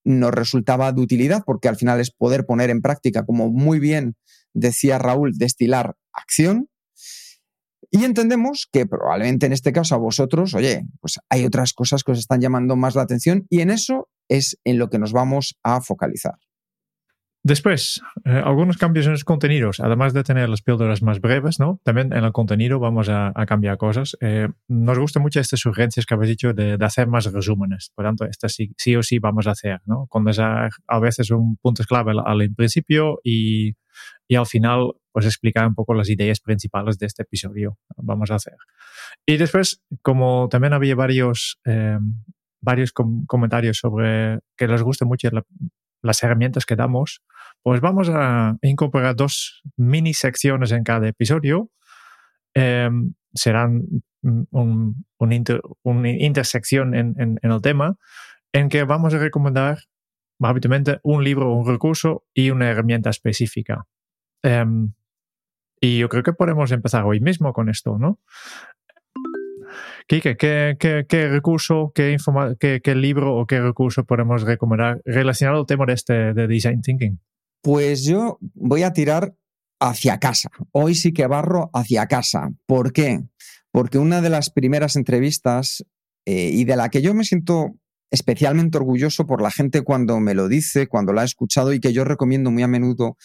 nos 0.03 0.31
resultaba 0.31 0.91
de 0.91 1.01
utilidad 1.01 1.43
porque 1.45 1.67
al 1.67 1.75
final 1.75 1.99
es 1.99 2.11
poder 2.11 2.45
poner 2.45 2.69
en 2.69 2.81
práctica, 2.81 3.25
como 3.25 3.49
muy 3.49 3.79
bien 3.79 4.15
decía 4.53 4.97
Raúl, 4.97 5.37
destilar 5.37 5.95
acción. 6.13 6.67
Y 7.89 8.05
entendemos 8.05 8.69
que 8.71 8.85
probablemente 8.85 9.45
en 9.45 9.53
este 9.53 9.73
caso 9.73 9.95
a 9.95 9.97
vosotros, 9.97 10.53
oye, 10.53 10.85
pues 11.01 11.19
hay 11.29 11.45
otras 11.45 11.73
cosas 11.73 12.03
que 12.03 12.13
os 12.13 12.19
están 12.19 12.39
llamando 12.39 12.75
más 12.77 12.95
la 12.95 13.01
atención 13.01 13.45
y 13.49 13.59
en 13.61 13.69
eso 13.69 14.09
es 14.29 14.57
en 14.63 14.77
lo 14.77 14.89
que 14.89 14.97
nos 14.97 15.11
vamos 15.11 15.57
a 15.61 15.81
focalizar. 15.81 16.35
Después, 17.43 18.01
eh, 18.23 18.41
algunos 18.45 18.77
cambios 18.77 19.07
en 19.07 19.13
los 19.13 19.23
contenidos, 19.23 19.79
además 19.79 20.13
de 20.13 20.23
tener 20.23 20.47
las 20.47 20.61
píldoras 20.61 21.01
más 21.01 21.19
breves, 21.19 21.59
¿no? 21.59 21.79
También 21.83 22.13
en 22.13 22.23
el 22.23 22.31
contenido 22.31 22.79
vamos 22.79 23.09
a, 23.09 23.33
cambiar 23.47 23.77
cosas. 23.77 24.15
Eh, 24.21 24.47
nos 24.67 24.99
gustan 24.99 25.23
mucho 25.23 25.39
estas 25.39 25.59
sugerencias 25.59 26.05
que 26.05 26.13
habéis 26.13 26.29
dicho 26.29 26.53
de, 26.53 26.77
hacer 26.81 27.07
más 27.07 27.25
resúmenes. 27.31 27.91
Por 27.95 28.05
tanto, 28.05 28.25
estas 28.25 28.53
sí, 28.53 28.73
sí, 28.77 28.95
o 28.95 29.01
sí 29.01 29.17
vamos 29.17 29.47
a 29.47 29.51
hacer, 29.51 29.81
¿no? 29.85 30.05
Condensar 30.07 30.69
a 30.87 30.99
veces 30.99 31.31
un 31.31 31.57
punto 31.57 31.83
clave 31.83 32.11
al, 32.11 32.19
al 32.23 32.53
principio 32.53 33.19
y, 33.23 33.73
y, 34.27 34.35
al 34.35 34.45
final, 34.45 34.91
pues 35.11 35.25
explicar 35.25 35.65
un 35.65 35.73
poco 35.73 35.95
las 35.95 36.09
ideas 36.09 36.41
principales 36.41 36.99
de 36.99 37.07
este 37.07 37.23
episodio. 37.23 37.79
Vamos 37.97 38.29
a 38.29 38.35
hacer. 38.35 38.57
Y 39.25 39.37
después, 39.37 39.81
como 40.03 40.47
también 40.47 40.73
había 40.73 40.93
varios, 40.93 41.59
eh, 41.65 41.97
varios 42.61 42.93
comentarios 42.93 43.77
sobre 43.79 44.41
que 44.55 44.67
les 44.67 44.83
gusta 44.83 45.05
mucho 45.05 45.29
la, 45.31 45.43
las 46.01 46.21
herramientas 46.23 46.65
que 46.65 46.75
damos, 46.75 47.21
pues 47.63 47.81
vamos 47.81 48.09
a 48.09 48.57
incorporar 48.61 49.15
dos 49.15 49.61
mini 49.77 50.13
secciones 50.13 50.71
en 50.71 50.83
cada 50.83 51.07
episodio. 51.07 51.69
Em, 52.53 53.13
serán 53.33 53.83
un, 54.21 55.05
una 55.13 56.09
intersección 56.09 56.95
en, 56.95 57.39
el 57.41 57.61
tema 57.61 57.97
en 58.53 58.69
que 58.69 58.83
vamos 58.83 59.13
a 59.13 59.19
recomendar 59.19 59.79
habitualmente 60.41 60.99
un 61.03 61.23
libro, 61.23 61.53
un 61.53 61.67
recurso 61.67 62.25
y 62.33 62.49
una 62.49 62.69
herramienta 62.69 63.09
específica. 63.09 63.85
Em, 64.43 64.93
y 65.79 65.99
yo 65.99 66.09
creo 66.09 66.23
que 66.23 66.33
podemos 66.33 66.71
empezar 66.71 67.05
hoy 67.05 67.19
mismo 67.19 67.53
con 67.53 67.69
esto, 67.69 67.97
¿no? 67.97 68.19
Kike, 70.07 70.35
¿qué, 70.35 71.05
qué, 71.07 71.27
recurso, 71.29 71.91
qué, 71.95 72.17
qué, 72.83 72.95
libro 72.95 73.35
o 73.35 73.45
qué 73.45 73.61
recurso 73.61 74.03
podemos 74.03 74.41
recomendar 74.43 75.01
relacionado 75.05 75.59
al 75.61 75.65
tema 75.65 75.85
de, 75.85 75.93
este, 75.93 76.33
de 76.33 76.47
Design 76.47 76.81
Thinking? 76.81 77.19
Pues 77.61 78.03
yo 78.03 78.37
voy 78.41 78.83
a 78.83 78.93
tirar 78.93 79.35
hacia 79.79 80.19
casa. 80.19 80.49
Hoy 80.71 80.95
sí 80.95 81.13
que 81.13 81.27
barro 81.27 81.69
hacia 81.73 82.07
casa. 82.07 82.51
¿Por 82.65 82.93
qué? 82.93 83.21
Porque 83.71 83.97
una 83.97 84.21
de 84.21 84.29
las 84.29 84.49
primeras 84.49 84.95
entrevistas 84.95 85.83
eh, 86.25 86.49
y 86.53 86.65
de 86.65 86.75
la 86.75 86.89
que 86.89 87.01
yo 87.01 87.13
me 87.13 87.23
siento 87.23 87.75
especialmente 88.11 88.77
orgulloso 88.77 89.25
por 89.25 89.41
la 89.41 89.51
gente 89.51 89.81
cuando 89.81 90.19
me 90.19 90.33
lo 90.33 90.47
dice, 90.47 90.87
cuando 90.87 91.13
la 91.13 91.21
ha 91.21 91.25
escuchado 91.25 91.73
y 91.73 91.79
que 91.79 91.93
yo 91.93 92.03
recomiendo 92.03 92.51
muy 92.51 92.63
a 92.63 92.67
menudo, 92.67 93.17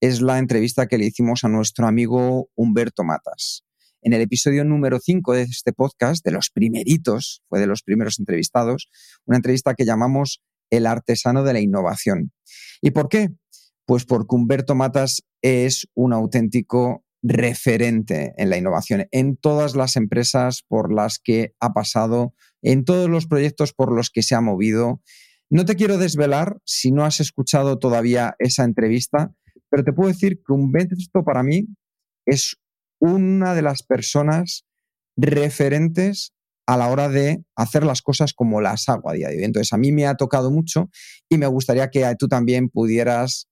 es 0.00 0.20
la 0.20 0.38
entrevista 0.38 0.86
que 0.86 0.96
le 0.96 1.06
hicimos 1.06 1.42
a 1.42 1.48
nuestro 1.48 1.86
amigo 1.86 2.48
Humberto 2.54 3.02
Matas 3.02 3.64
en 4.02 4.12
el 4.12 4.20
episodio 4.20 4.64
número 4.64 4.98
5 5.00 5.32
de 5.34 5.42
este 5.42 5.72
podcast, 5.72 6.24
de 6.24 6.30
los 6.30 6.50
primeritos, 6.50 7.42
fue 7.48 7.60
de 7.60 7.66
los 7.66 7.82
primeros 7.82 8.18
entrevistados, 8.18 8.88
una 9.24 9.36
entrevista 9.36 9.74
que 9.74 9.84
llamamos 9.84 10.40
El 10.70 10.86
artesano 10.86 11.42
de 11.42 11.52
la 11.52 11.60
innovación. 11.60 12.32
¿Y 12.80 12.90
por 12.92 13.08
qué? 13.08 13.30
Pues 13.88 14.04
porque 14.04 14.36
Humberto 14.36 14.74
Matas 14.74 15.22
es 15.40 15.88
un 15.94 16.12
auténtico 16.12 17.06
referente 17.22 18.34
en 18.36 18.50
la 18.50 18.58
innovación, 18.58 19.06
en 19.12 19.38
todas 19.38 19.76
las 19.76 19.96
empresas 19.96 20.62
por 20.68 20.92
las 20.92 21.18
que 21.18 21.54
ha 21.58 21.72
pasado, 21.72 22.34
en 22.60 22.84
todos 22.84 23.08
los 23.08 23.26
proyectos 23.26 23.72
por 23.72 23.90
los 23.90 24.10
que 24.10 24.22
se 24.22 24.34
ha 24.34 24.42
movido. 24.42 25.00
No 25.48 25.64
te 25.64 25.74
quiero 25.74 25.96
desvelar 25.96 26.58
si 26.66 26.92
no 26.92 27.02
has 27.06 27.20
escuchado 27.20 27.78
todavía 27.78 28.36
esa 28.38 28.64
entrevista, 28.64 29.32
pero 29.70 29.84
te 29.84 29.94
puedo 29.94 30.10
decir 30.10 30.42
que 30.46 30.52
Humberto 30.52 31.24
para 31.24 31.42
mí 31.42 31.66
es 32.26 32.56
una 33.00 33.54
de 33.54 33.62
las 33.62 33.82
personas 33.82 34.66
referentes 35.16 36.34
a 36.66 36.76
la 36.76 36.90
hora 36.90 37.08
de 37.08 37.42
hacer 37.56 37.86
las 37.86 38.02
cosas 38.02 38.34
como 38.34 38.60
las 38.60 38.86
hago 38.90 39.08
a 39.08 39.14
día 39.14 39.28
de 39.28 39.38
hoy. 39.38 39.44
Entonces, 39.44 39.72
a 39.72 39.78
mí 39.78 39.92
me 39.92 40.06
ha 40.06 40.14
tocado 40.14 40.50
mucho 40.50 40.90
y 41.30 41.38
me 41.38 41.46
gustaría 41.46 41.88
que 41.88 42.06
tú 42.18 42.28
también 42.28 42.68
pudieras 42.68 43.48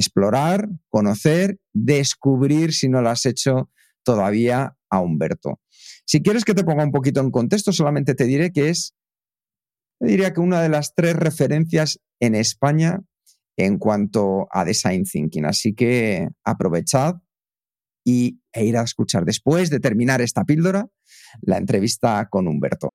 explorar, 0.00 0.68
conocer, 0.88 1.58
descubrir, 1.74 2.72
si 2.72 2.88
no 2.88 3.02
lo 3.02 3.10
has 3.10 3.26
hecho 3.26 3.70
todavía, 4.02 4.76
a 4.88 5.00
Humberto. 5.00 5.60
Si 6.06 6.22
quieres 6.22 6.44
que 6.44 6.54
te 6.54 6.64
ponga 6.64 6.84
un 6.84 6.90
poquito 6.90 7.20
en 7.20 7.30
contexto, 7.30 7.72
solamente 7.72 8.14
te 8.14 8.24
diré 8.24 8.50
que 8.50 8.70
es, 8.70 8.94
diría 10.00 10.32
que 10.32 10.40
una 10.40 10.62
de 10.62 10.70
las 10.70 10.94
tres 10.94 11.14
referencias 11.14 12.00
en 12.18 12.34
España 12.34 13.00
en 13.58 13.78
cuanto 13.78 14.48
a 14.50 14.64
design 14.64 15.04
thinking. 15.04 15.44
Así 15.44 15.74
que 15.74 16.28
aprovechad 16.44 17.16
y, 18.02 18.40
e 18.52 18.64
ir 18.64 18.78
a 18.78 18.82
escuchar 18.82 19.26
después 19.26 19.68
de 19.68 19.80
terminar 19.80 20.22
esta 20.22 20.44
píldora 20.44 20.88
la 21.42 21.58
entrevista 21.58 22.26
con 22.30 22.48
Humberto. 22.48 22.94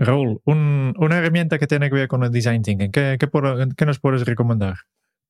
Raúl, 0.00 0.40
un- 0.46 0.94
una 0.98 1.18
herramienta 1.18 1.58
que 1.58 1.66
tiene 1.66 1.88
que 1.90 1.94
ver 1.94 2.08
con 2.08 2.24
el 2.24 2.30
design 2.30 2.62
thinking, 2.62 2.90
¿qué, 2.90 3.18
nos 3.86 4.00
puedes 4.00 4.24
recomendar? 4.24 4.76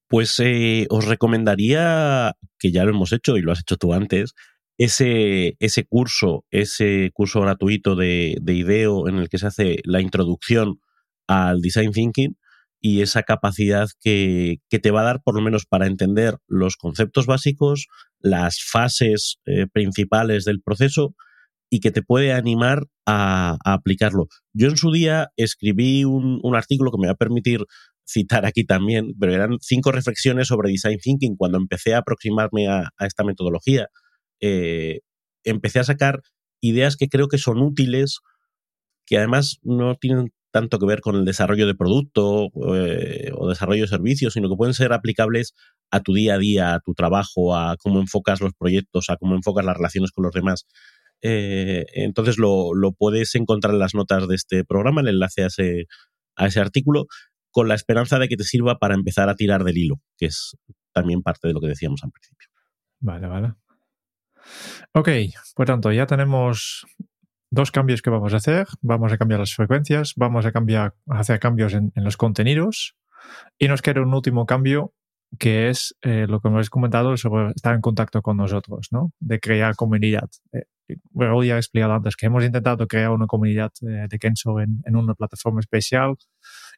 Pues 0.09 0.39
eh, 0.39 0.87
os 0.91 1.07
recomendaría, 1.07 2.35
que 2.59 2.71
ya 2.73 2.85
lo 2.85 2.91
hemos 2.91 3.13
hecho 3.13 3.37
y 3.37 3.43
lo 3.43 3.53
has 3.53 3.61
hecho 3.61 3.77
tú 3.77 3.93
antes, 3.95 4.35
ese, 4.79 5.57
ese 5.59 5.85
curso, 5.85 6.45
ese 6.51 7.11
curso 7.13 7.41
gratuito 7.41 7.97
de, 7.97 8.39
de 8.41 8.55
IDEO 8.55 9.09
en 9.09 9.17
el 9.17 9.29
que 9.29 9.39
se 9.39 9.49
hace 9.49 9.81
la 9.85 10.01
introducción 10.01 10.81
al 11.27 11.61
design 11.61 11.93
thinking 11.93 12.37
y 12.81 13.03
esa 13.03 13.25
capacidad 13.25 13.89
que, 14.01 14.59
que 14.71 14.79
te 14.79 14.91
va 14.91 15.03
a 15.03 15.05
dar 15.05 15.23
por 15.23 15.35
lo 15.35 15.43
menos 15.43 15.67
para 15.67 15.87
entender 15.87 16.39
los 16.47 16.77
conceptos 16.77 17.27
básicos, 17.27 17.89
las 18.21 18.63
fases 18.63 19.39
eh, 19.45 19.67
principales 19.71 20.45
del 20.45 20.63
proceso 20.63 21.15
y 21.71 21.81
que 21.81 21.91
te 21.93 22.03
puede 22.03 22.33
animar 22.33 22.87
a, 23.07 23.57
aplicarlo. 23.65 24.27
Yo 24.53 24.69
en 24.69 24.77
su 24.77 24.93
día 24.93 25.31
escribí 25.37 26.05
un, 26.05 26.41
artículo 26.55 26.91
que 26.91 26.99
me 27.01 27.07
va 27.07 27.13
a 27.13 27.17
permitir 27.17 27.65
citar 28.05 28.45
aquí 28.45 28.65
también, 28.65 29.15
pero 29.19 29.33
eran 29.33 29.59
cinco 29.61 29.93
reflexiones 29.93 30.49
sobre 30.49 30.71
design 30.71 30.99
thinking 30.99 31.37
cuando 31.37 31.59
empecé 31.59 31.95
a 31.95 31.99
aproximarme 31.99 32.69
a, 32.69 32.91
a 32.99 33.07
esta 33.07 33.25
metodología. 33.25 33.87
eh, 34.41 35.01
empecé 35.45 35.79
a 35.79 35.85
sacar 35.85 36.21
ideas 36.61 36.97
que 36.97 37.09
creo 37.09 37.29
que 37.29 37.39
son 37.39 37.63
útiles, 37.63 38.19
que 39.07 39.17
además 39.17 39.59
no 39.63 39.95
tienen 39.97 40.33
tanto 40.51 40.79
que 40.79 40.87
ver 40.87 41.01
con 41.01 41.17
el 41.17 41.25
desarrollo 41.25 41.67
de 41.67 41.75
producto 41.75 42.51
eh, 42.75 43.31
o 43.37 43.49
desarrollo 43.49 43.83
de 43.83 43.89
servicios, 43.89 44.35
sino 44.35 44.49
que 44.49 44.57
pueden 44.57 44.75
ser 44.75 44.93
aplicables 44.93 45.55
a 45.91 46.01
tu 46.01 46.15
día 46.15 46.35
a 46.35 46.39
día, 46.39 46.75
a 46.75 46.81
tu 46.81 46.95
trabajo, 46.95 47.57
a 47.57 47.77
cómo 47.79 48.01
enfocas 48.01 48.41
los 48.41 48.53
proyectos, 48.55 49.11
a 49.11 49.17
cómo 49.17 49.35
enfocas 49.35 49.65
las 49.65 49.77
relaciones 49.77 50.11
con 50.11 50.25
los 50.25 50.35
demás. 50.35 50.67
Eh, 51.23 51.87
entonces 51.95 52.39
lo, 52.39 52.75
lo, 52.75 52.93
puedes 52.93 53.35
encontrar 53.35 53.75
en 53.75 53.81
las 53.81 53.95
notas 53.95 54.27
de 54.29 54.35
este 54.35 54.65
programa, 54.65 55.01
el 55.01 55.09
enlace 55.09 55.43
a 55.43 55.47
ese, 55.47 55.87
a 56.37 56.47
ese 56.47 56.61
artículo, 56.61 57.07
con 57.51 57.69
la 57.69 57.75
esperanza 57.75 58.19
de 58.19 58.29
que 58.29 58.37
te 58.37 58.45
sirva 58.45 58.79
para 58.79 58.95
empezar 58.95 59.29
a 59.29 59.35
tirar 59.35 59.65
del 59.65 59.79
hilo, 59.79 60.01
que 60.17 60.27
es 60.27 60.57
también 60.93 61.23
parte 61.23 61.49
de 61.49 61.55
lo 61.55 61.61
que 61.61 61.69
decíamos 61.69 62.03
al 62.03 62.11
principio. 62.11 62.49
Vale, 63.01 63.27
vale. 63.27 63.55
Ok, 64.93 65.09
por 65.55 65.67
tanto, 65.67 65.93
ya 65.93 66.07
tenemos 66.07 66.87
dos 67.51 67.71
cambios 67.71 68.03
que 68.03 68.11
vamos 68.11 68.33
a 68.33 68.37
hacer. 68.37 68.67
Vamos 68.81 69.13
a 69.13 69.19
cambiar 69.19 69.41
las 69.41 69.55
frecuencias, 69.55 70.15
vamos 70.17 70.47
a 70.47 70.53
hacer 71.09 71.41
cambios 71.41 71.75
en, 71.75 71.93
en 71.95 72.05
los 72.05 72.17
contenidos 72.17 72.97
y 73.59 73.69
nos 73.69 73.83
queda 73.83 74.01
un 74.01 74.15
último 74.15 74.47
cambio 74.47 74.95
que 75.39 75.69
es 75.69 75.97
eh, 76.03 76.27
lo 76.29 76.41
que 76.41 76.49
hemos 76.49 76.71
comentado 76.71 77.17
sobre 77.17 77.51
estar 77.53 77.75
en 77.75 77.81
contacto 77.81 78.23
con 78.23 78.37
nosotros, 78.37 78.89
¿no? 78.91 79.13
De 79.21 79.39
crear 79.39 79.77
comunidad. 79.77 80.29
Eh, 80.53 80.65
Raúl 81.15 81.47
ya 81.47 81.57
ha 81.57 81.59
explicado 81.59 81.93
antes 81.93 82.17
que 82.17 82.27
hemos 82.27 82.45
intentado 82.45 82.87
crear 82.87 83.11
una 83.11 83.27
comunidad 83.27 83.71
eh, 83.83 84.07
de 84.09 84.19
Kenzo 84.19 84.61
en, 84.61 84.83
en, 84.85 84.97
una 84.97 85.15
plataforma 85.15 85.61
especial. 85.61 86.17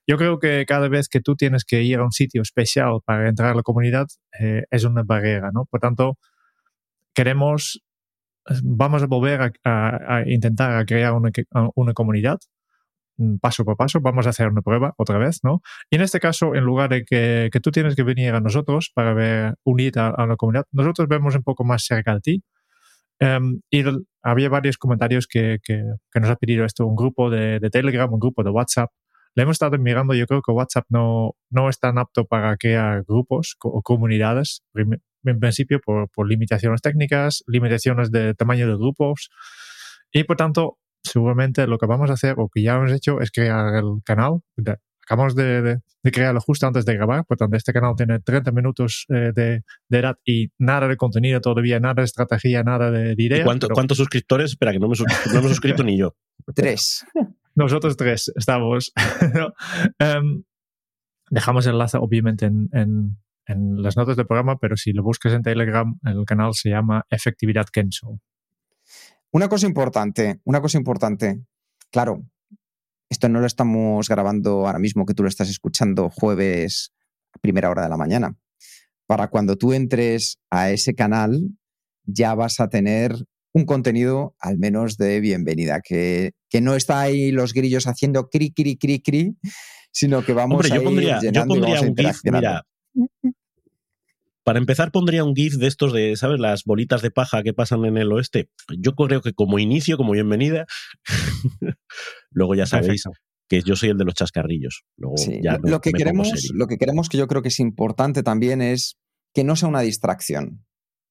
Yo 0.06 0.16
creo 0.16 0.38
que 0.38 0.64
cada 0.66 0.88
vez 0.88 1.08
que 1.08 1.20
tú 1.20 1.36
tienes 1.36 1.64
que 1.64 1.82
ir 1.82 1.98
a 1.98 2.04
un 2.04 2.12
sitio 2.12 2.42
especial 2.42 3.00
para 3.04 3.28
entrar 3.28 3.50
a 3.50 3.54
la 3.54 3.62
comunidad 3.62 4.06
eh, 4.40 4.64
es 4.70 4.84
una 4.84 5.02
barrera, 5.04 5.50
¿no? 5.52 5.66
Por 5.66 5.80
tanto, 5.80 6.18
queremos, 7.14 7.82
vamos 8.62 9.02
a 9.02 9.06
volver 9.06 9.42
a, 9.42 9.52
a, 9.64 10.16
a 10.16 10.28
intentar 10.28 10.76
a 10.76 10.84
crear 10.84 11.12
una, 11.14 11.30
una 11.74 11.92
comunidad 11.94 12.38
paso 13.40 13.64
por 13.64 13.76
paso, 13.76 14.00
vamos 14.00 14.26
a 14.26 14.30
hacer 14.30 14.48
una 14.48 14.62
prueba 14.62 14.94
otra 14.96 15.18
vez, 15.18 15.40
¿no? 15.42 15.62
Y 15.90 15.96
en 15.96 16.02
este 16.02 16.20
caso, 16.20 16.54
en 16.54 16.64
lugar 16.64 16.90
de 16.90 17.04
que, 17.04 17.50
que 17.52 17.60
tú 17.60 17.70
tienes 17.70 17.94
que 17.94 18.02
venir 18.02 18.34
a 18.34 18.40
nosotros 18.40 18.90
para 18.94 19.14
ver, 19.14 19.54
unir 19.64 19.98
a, 19.98 20.08
a, 20.08 20.26
la 20.26 20.36
comunidad, 20.36 20.66
nosotros 20.72 21.08
vemos 21.08 21.34
un 21.34 21.42
poco 21.42 21.64
más 21.64 21.84
cerca 21.84 22.14
de 22.14 22.20
ti. 22.20 22.42
Um, 23.22 23.60
y 23.70 23.84
había 24.22 24.48
varios 24.48 24.78
comentarios 24.78 25.28
que, 25.28 25.58
que, 25.62 25.84
que, 26.10 26.20
nos 26.20 26.28
ha 26.28 26.36
pedido 26.36 26.64
esto, 26.64 26.84
un 26.84 26.96
grupo 26.96 27.30
de, 27.30 27.60
de, 27.60 27.70
Telegram, 27.70 28.12
un 28.12 28.18
grupo 28.18 28.42
de 28.42 28.50
WhatsApp. 28.50 28.90
Le 29.36 29.44
hemos 29.44 29.54
estado 29.54 29.78
mirando, 29.78 30.12
yo 30.14 30.26
creo 30.26 30.42
que 30.42 30.50
WhatsApp 30.50 30.86
no, 30.88 31.36
no 31.48 31.68
es 31.68 31.78
tan 31.78 31.98
apto 31.98 32.24
para 32.24 32.56
crear 32.56 33.04
grupos 33.06 33.56
o 33.62 33.80
comunidades, 33.82 34.62
en 34.74 35.38
principio 35.38 35.80
por, 35.80 36.10
por 36.10 36.28
limitaciones 36.28 36.82
técnicas, 36.82 37.44
limitaciones 37.46 38.10
de 38.10 38.34
tamaño 38.34 38.66
de 38.66 38.74
grupos. 38.74 39.30
Y 40.10 40.24
por 40.24 40.36
tanto, 40.36 40.78
seguramente 41.04 41.66
lo 41.68 41.78
que 41.78 41.86
vamos 41.86 42.10
a 42.10 42.14
hacer 42.14 42.34
o 42.38 42.48
que 42.48 42.62
ya 42.62 42.74
hemos 42.74 42.92
hecho 42.92 43.20
es 43.20 43.30
crear 43.30 43.76
el 43.76 44.02
canal. 44.04 44.40
Acabamos 45.04 45.34
de, 45.34 45.62
de, 45.62 45.80
de 46.02 46.10
crearlo 46.10 46.40
justo 46.40 46.66
antes 46.66 46.84
de 46.84 46.94
grabar, 46.94 47.24
por 47.24 47.36
tanto 47.36 47.56
este 47.56 47.72
canal 47.72 47.94
tiene 47.96 48.20
30 48.20 48.52
minutos 48.52 49.06
eh, 49.08 49.32
de, 49.34 49.62
de, 49.88 49.98
edad 49.98 50.16
y 50.24 50.50
nada 50.58 50.88
de 50.88 50.96
contenido 50.96 51.40
todavía, 51.40 51.80
nada 51.80 51.94
de 51.94 52.04
estrategia, 52.04 52.62
nada 52.62 52.90
de, 52.90 53.14
de 53.16 53.22
ideas. 53.22 53.44
Cuánto, 53.44 53.66
pero... 53.66 53.74
¿Cuántos 53.74 53.98
suscriptores? 53.98 54.52
Espera, 54.52 54.72
que 54.72 54.78
no 54.78 54.88
me, 54.88 54.96
no 54.96 55.38
hemos 55.38 55.50
suscrito 55.50 55.82
ni 55.82 55.98
yo. 55.98 56.14
Tres. 56.54 57.04
Nosotros 57.54 57.96
tres 57.96 58.32
estamos. 58.34 58.92
um, 60.00 60.42
dejamos 61.30 61.66
el 61.66 61.72
enlace 61.72 61.98
obviamente 61.98 62.46
en, 62.46 62.68
en, 62.72 63.18
en, 63.46 63.82
las 63.82 63.96
notas 63.96 64.16
del 64.16 64.26
programa, 64.26 64.58
pero 64.58 64.76
si 64.76 64.92
lo 64.92 65.02
buscas 65.02 65.32
en 65.32 65.42
Telegram, 65.42 65.98
el 66.04 66.24
canal 66.24 66.54
se 66.54 66.70
llama 66.70 67.04
Efectividad 67.10 67.66
Kenzo. 67.66 68.20
Una 69.30 69.48
cosa 69.48 69.66
importante, 69.66 70.40
una 70.44 70.60
cosa 70.60 70.78
importante. 70.78 71.42
Claro, 71.90 72.22
esto 73.12 73.28
no 73.28 73.40
lo 73.40 73.46
estamos 73.46 74.08
grabando 74.08 74.66
ahora 74.66 74.78
mismo, 74.78 75.06
que 75.06 75.14
tú 75.14 75.22
lo 75.22 75.28
estás 75.28 75.48
escuchando 75.48 76.10
jueves 76.10 76.92
a 77.34 77.38
primera 77.38 77.70
hora 77.70 77.82
de 77.82 77.90
la 77.90 77.96
mañana. 77.96 78.36
Para 79.06 79.28
cuando 79.28 79.56
tú 79.56 79.74
entres 79.74 80.38
a 80.50 80.70
ese 80.70 80.94
canal, 80.94 81.50
ya 82.04 82.34
vas 82.34 82.58
a 82.58 82.68
tener 82.68 83.14
un 83.52 83.66
contenido 83.66 84.34
al 84.40 84.58
menos 84.58 84.96
de 84.96 85.20
bienvenida, 85.20 85.80
que, 85.82 86.32
que 86.48 86.62
no 86.62 86.74
está 86.74 87.02
ahí 87.02 87.30
los 87.32 87.52
grillos 87.52 87.86
haciendo 87.86 88.30
cri, 88.30 88.50
cri, 88.50 88.78
cri, 88.78 89.00
cri, 89.00 89.36
sino 89.92 90.24
que 90.24 90.32
vamos 90.32 90.56
Hombre, 90.56 90.72
a 90.72 90.76
yo 90.76 90.82
pondría, 90.82 91.18
ir 91.22 91.32
yo 91.32 91.46
pondría 91.46 91.80
y 91.80 91.84
un 91.84 91.94
GIF, 91.94 92.16
para 94.44 94.58
empezar, 94.58 94.90
pondría 94.90 95.22
un 95.22 95.36
GIF 95.36 95.54
de 95.54 95.68
estos 95.68 95.92
de, 95.92 96.16
¿sabes? 96.16 96.40
Las 96.40 96.64
bolitas 96.64 97.00
de 97.02 97.10
paja 97.10 97.42
que 97.42 97.54
pasan 97.54 97.84
en 97.84 97.96
el 97.96 98.10
oeste. 98.10 98.48
Yo 98.76 98.94
creo 98.94 99.20
que 99.20 99.34
como 99.34 99.58
inicio, 99.58 99.96
como 99.96 100.12
bienvenida, 100.12 100.66
luego 102.32 102.54
ya 102.54 102.66
sabéis 102.66 103.02
Perfecto. 103.04 103.12
que 103.48 103.62
yo 103.62 103.76
soy 103.76 103.90
el 103.90 103.98
de 103.98 104.04
los 104.04 104.14
chascarrillos. 104.14 104.84
Luego 104.96 105.16
sí. 105.16 105.40
ya 105.42 105.58
lo, 105.62 105.80
que 105.80 105.92
queremos, 105.92 106.50
lo 106.54 106.66
que 106.66 106.78
queremos 106.78 107.08
que 107.08 107.18
yo 107.18 107.26
creo 107.28 107.42
que 107.42 107.48
es 107.48 107.60
importante 107.60 108.22
también 108.22 108.62
es 108.62 108.98
que 109.34 109.44
no 109.44 109.56
sea 109.56 109.68
una 109.68 109.80
distracción. 109.80 110.64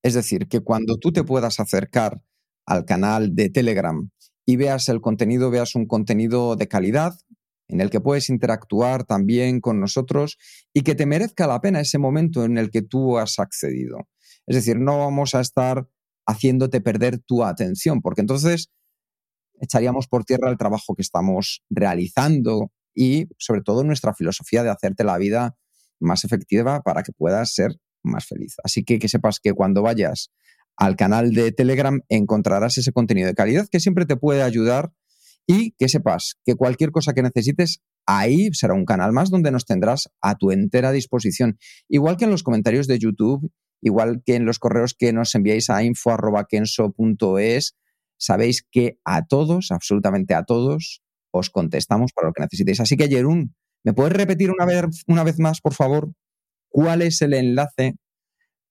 Es 0.03 0.13
decir, 0.13 0.47
que 0.47 0.61
cuando 0.61 0.97
tú 0.97 1.11
te 1.11 1.23
puedas 1.23 1.59
acercar 1.59 2.21
al 2.65 2.85
canal 2.85 3.35
de 3.35 3.49
Telegram 3.49 4.09
y 4.45 4.55
veas 4.55 4.89
el 4.89 5.01
contenido, 5.01 5.51
veas 5.51 5.75
un 5.75 5.85
contenido 5.85 6.55
de 6.55 6.67
calidad, 6.67 7.13
en 7.71 7.81
el 7.81 7.89
que 7.89 8.01
puedes 8.01 8.29
interactuar 8.29 9.05
también 9.05 9.61
con 9.61 9.79
nosotros 9.79 10.37
y 10.73 10.81
que 10.81 10.93
te 10.93 11.05
merezca 11.05 11.47
la 11.47 11.61
pena 11.61 11.79
ese 11.79 11.97
momento 11.97 12.43
en 12.43 12.57
el 12.57 12.69
que 12.69 12.81
tú 12.81 13.17
has 13.17 13.39
accedido. 13.39 14.09
Es 14.45 14.55
decir, 14.55 14.77
no 14.77 14.99
vamos 14.99 15.35
a 15.35 15.41
estar 15.41 15.87
haciéndote 16.27 16.81
perder 16.81 17.19
tu 17.19 17.43
atención, 17.43 18.01
porque 18.01 18.21
entonces 18.21 18.69
echaríamos 19.61 20.07
por 20.07 20.25
tierra 20.25 20.49
el 20.49 20.57
trabajo 20.57 20.95
que 20.95 21.01
estamos 21.01 21.63
realizando 21.69 22.71
y 22.93 23.27
sobre 23.37 23.61
todo 23.61 23.83
nuestra 23.83 24.13
filosofía 24.13 24.63
de 24.63 24.69
hacerte 24.69 25.03
la 25.03 25.17
vida 25.17 25.55
más 25.99 26.25
efectiva 26.25 26.81
para 26.81 27.03
que 27.03 27.13
puedas 27.13 27.53
ser 27.53 27.77
más 28.03 28.25
feliz. 28.25 28.55
Así 28.63 28.83
que 28.83 28.99
que 28.99 29.07
sepas 29.07 29.39
que 29.39 29.53
cuando 29.53 29.81
vayas 29.81 30.31
al 30.75 30.95
canal 30.95 31.33
de 31.33 31.51
Telegram 31.51 32.01
encontrarás 32.09 32.77
ese 32.77 32.91
contenido 32.91 33.27
de 33.27 33.35
calidad 33.35 33.67
que 33.71 33.79
siempre 33.79 34.05
te 34.05 34.17
puede 34.17 34.41
ayudar 34.41 34.91
y 35.45 35.71
que 35.71 35.87
sepas 35.89 36.37
que 36.43 36.55
cualquier 36.55 36.91
cosa 36.91 37.13
que 37.13 37.21
necesites, 37.21 37.81
ahí 38.05 38.49
será 38.53 38.73
un 38.73 38.85
canal 38.85 39.11
más 39.11 39.29
donde 39.29 39.51
nos 39.51 39.65
tendrás 39.65 40.09
a 40.21 40.35
tu 40.35 40.51
entera 40.51 40.91
disposición. 40.91 41.57
Igual 41.87 42.17
que 42.17 42.25
en 42.25 42.31
los 42.31 42.43
comentarios 42.43 42.87
de 42.87 42.99
YouTube, 42.99 43.51
igual 43.81 44.21
que 44.25 44.35
en 44.35 44.45
los 44.45 44.59
correos 44.59 44.93
que 44.97 45.13
nos 45.13 45.33
enviáis 45.35 45.69
a 45.69 45.83
info.kenso.es, 45.83 47.75
sabéis 48.21 48.63
que 48.69 48.99
a 49.03 49.25
todos, 49.25 49.71
absolutamente 49.71 50.35
a 50.35 50.43
todos, 50.43 51.01
os 51.31 51.49
contestamos 51.49 52.11
para 52.13 52.27
lo 52.27 52.33
que 52.33 52.43
necesitéis. 52.43 52.79
Así 52.79 52.95
que, 52.95 53.07
Jerún, 53.07 53.55
¿me 53.83 53.93
puedes 53.93 54.13
repetir 54.13 54.51
una 54.51 54.65
vez, 54.65 55.03
una 55.07 55.23
vez 55.23 55.39
más, 55.39 55.59
por 55.59 55.73
favor, 55.73 56.11
cuál 56.69 57.01
es 57.01 57.21
el 57.21 57.33
enlace 57.33 57.95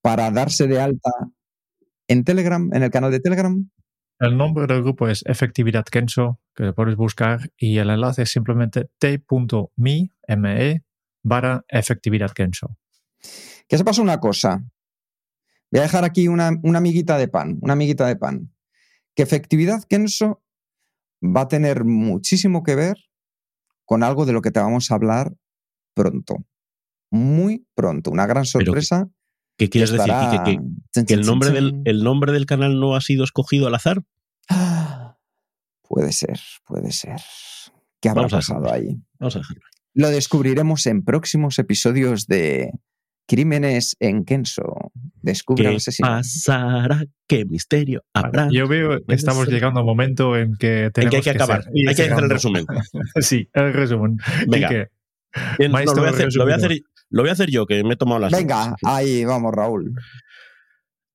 para 0.02 0.30
darse 0.30 0.68
de 0.68 0.80
alta 0.80 1.10
en 2.06 2.24
Telegram, 2.24 2.70
en 2.72 2.82
el 2.84 2.90
canal 2.90 3.10
de 3.10 3.20
Telegram? 3.20 3.68
El 4.20 4.36
nombre 4.36 4.66
del 4.66 4.82
grupo 4.82 5.08
es 5.08 5.24
Efectividad 5.26 5.84
Kenso, 5.84 6.38
que 6.54 6.64
lo 6.64 6.74
puedes 6.74 6.94
buscar, 6.94 7.50
y 7.56 7.78
el 7.78 7.90
enlace 7.90 8.22
es 8.22 8.30
simplemente 8.30 8.88
t.me 8.98 10.12
me, 10.36 10.84
barra 11.22 11.64
Efectividad 11.68 12.30
Kenso. 12.30 12.76
Que 13.66 13.78
se 13.78 13.84
pasa 13.84 14.00
una 14.00 14.20
cosa. 14.20 14.62
Voy 15.72 15.80
a 15.80 15.84
dejar 15.84 16.04
aquí 16.04 16.28
una, 16.28 16.52
una 16.62 16.78
amiguita 16.78 17.18
de 17.18 17.28
pan, 17.28 17.58
una 17.62 17.72
amiguita 17.72 18.06
de 18.06 18.16
pan. 18.16 18.52
Que 19.14 19.22
Efectividad 19.22 19.84
Kenso 19.84 20.42
va 21.22 21.42
a 21.42 21.48
tener 21.48 21.84
muchísimo 21.84 22.62
que 22.62 22.74
ver 22.74 22.96
con 23.84 24.02
algo 24.02 24.24
de 24.26 24.32
lo 24.32 24.42
que 24.42 24.50
te 24.50 24.60
vamos 24.60 24.90
a 24.90 24.94
hablar 24.94 25.34
pronto. 25.94 26.36
Muy 27.10 27.66
pronto. 27.74 28.10
Una 28.10 28.26
gran 28.26 28.46
sorpresa. 28.46 29.08
¿Qué 29.58 29.68
quieres 29.68 29.90
decir? 29.90 30.14
¿Que, 31.06 31.14
el, 31.14 31.22
nombre 31.22 31.50
del, 31.50 31.82
el 31.84 32.02
nombre 32.02 32.32
del 32.32 32.46
canal 32.46 32.80
no 32.80 32.94
ha 32.94 33.00
sido 33.00 33.24
escogido 33.24 33.66
al 33.66 33.74
azar? 33.74 34.02
Puede 35.82 36.12
ser, 36.12 36.38
puede 36.64 36.92
ser. 36.92 37.16
¿Qué 38.00 38.08
habrá 38.08 38.28
pasado 38.28 38.72
ahí? 38.72 39.02
Vamos 39.18 39.34
a 39.34 39.40
dejarlo. 39.40 39.62
Lo 39.92 40.08
descubriremos 40.08 40.86
en 40.86 41.02
próximos 41.02 41.58
episodios 41.58 42.28
de 42.28 42.70
Crímenes 43.26 43.96
en 43.98 44.24
Kenso. 44.24 44.92
Descubre 45.22 45.76
¿Qué 45.76 45.92
pasará? 46.00 47.04
¿Qué 47.26 47.44
misterio 47.44 48.02
habrá? 48.14 48.48
Yo 48.50 48.66
veo 48.66 49.04
que 49.06 49.14
estamos 49.14 49.48
llegando 49.48 49.80
a 49.80 49.82
un 49.82 49.86
momento 49.86 50.36
en 50.36 50.56
que 50.56 50.90
tenemos 50.92 50.96
en 50.96 51.10
que 51.10 51.16
hay 51.16 51.22
que, 51.22 51.30
acabar. 51.30 51.64
hay 51.66 51.94
que 51.94 52.02
hacer 52.02 52.24
el 52.24 52.30
resumen. 52.30 52.66
sí, 53.20 53.48
el 53.52 53.72
resumen. 53.72 54.18
Venga. 54.48 54.88
lo, 55.58 55.68
voy 55.68 56.06
a 56.06 56.10
hacer, 56.10 56.28
lo, 56.34 56.44
voy 56.44 56.52
a 56.52 56.56
hacer, 56.56 56.80
lo, 57.10 57.22
voy 57.22 57.28
a 57.28 57.32
hacer, 57.32 57.50
yo, 57.50 57.66
que 57.66 57.84
me 57.84 57.94
he 57.94 57.96
tomado 57.96 58.20
las 58.20 58.32
Venga, 58.32 58.74
ahí 58.82 59.24
vamos, 59.24 59.52
Raúl. 59.54 59.94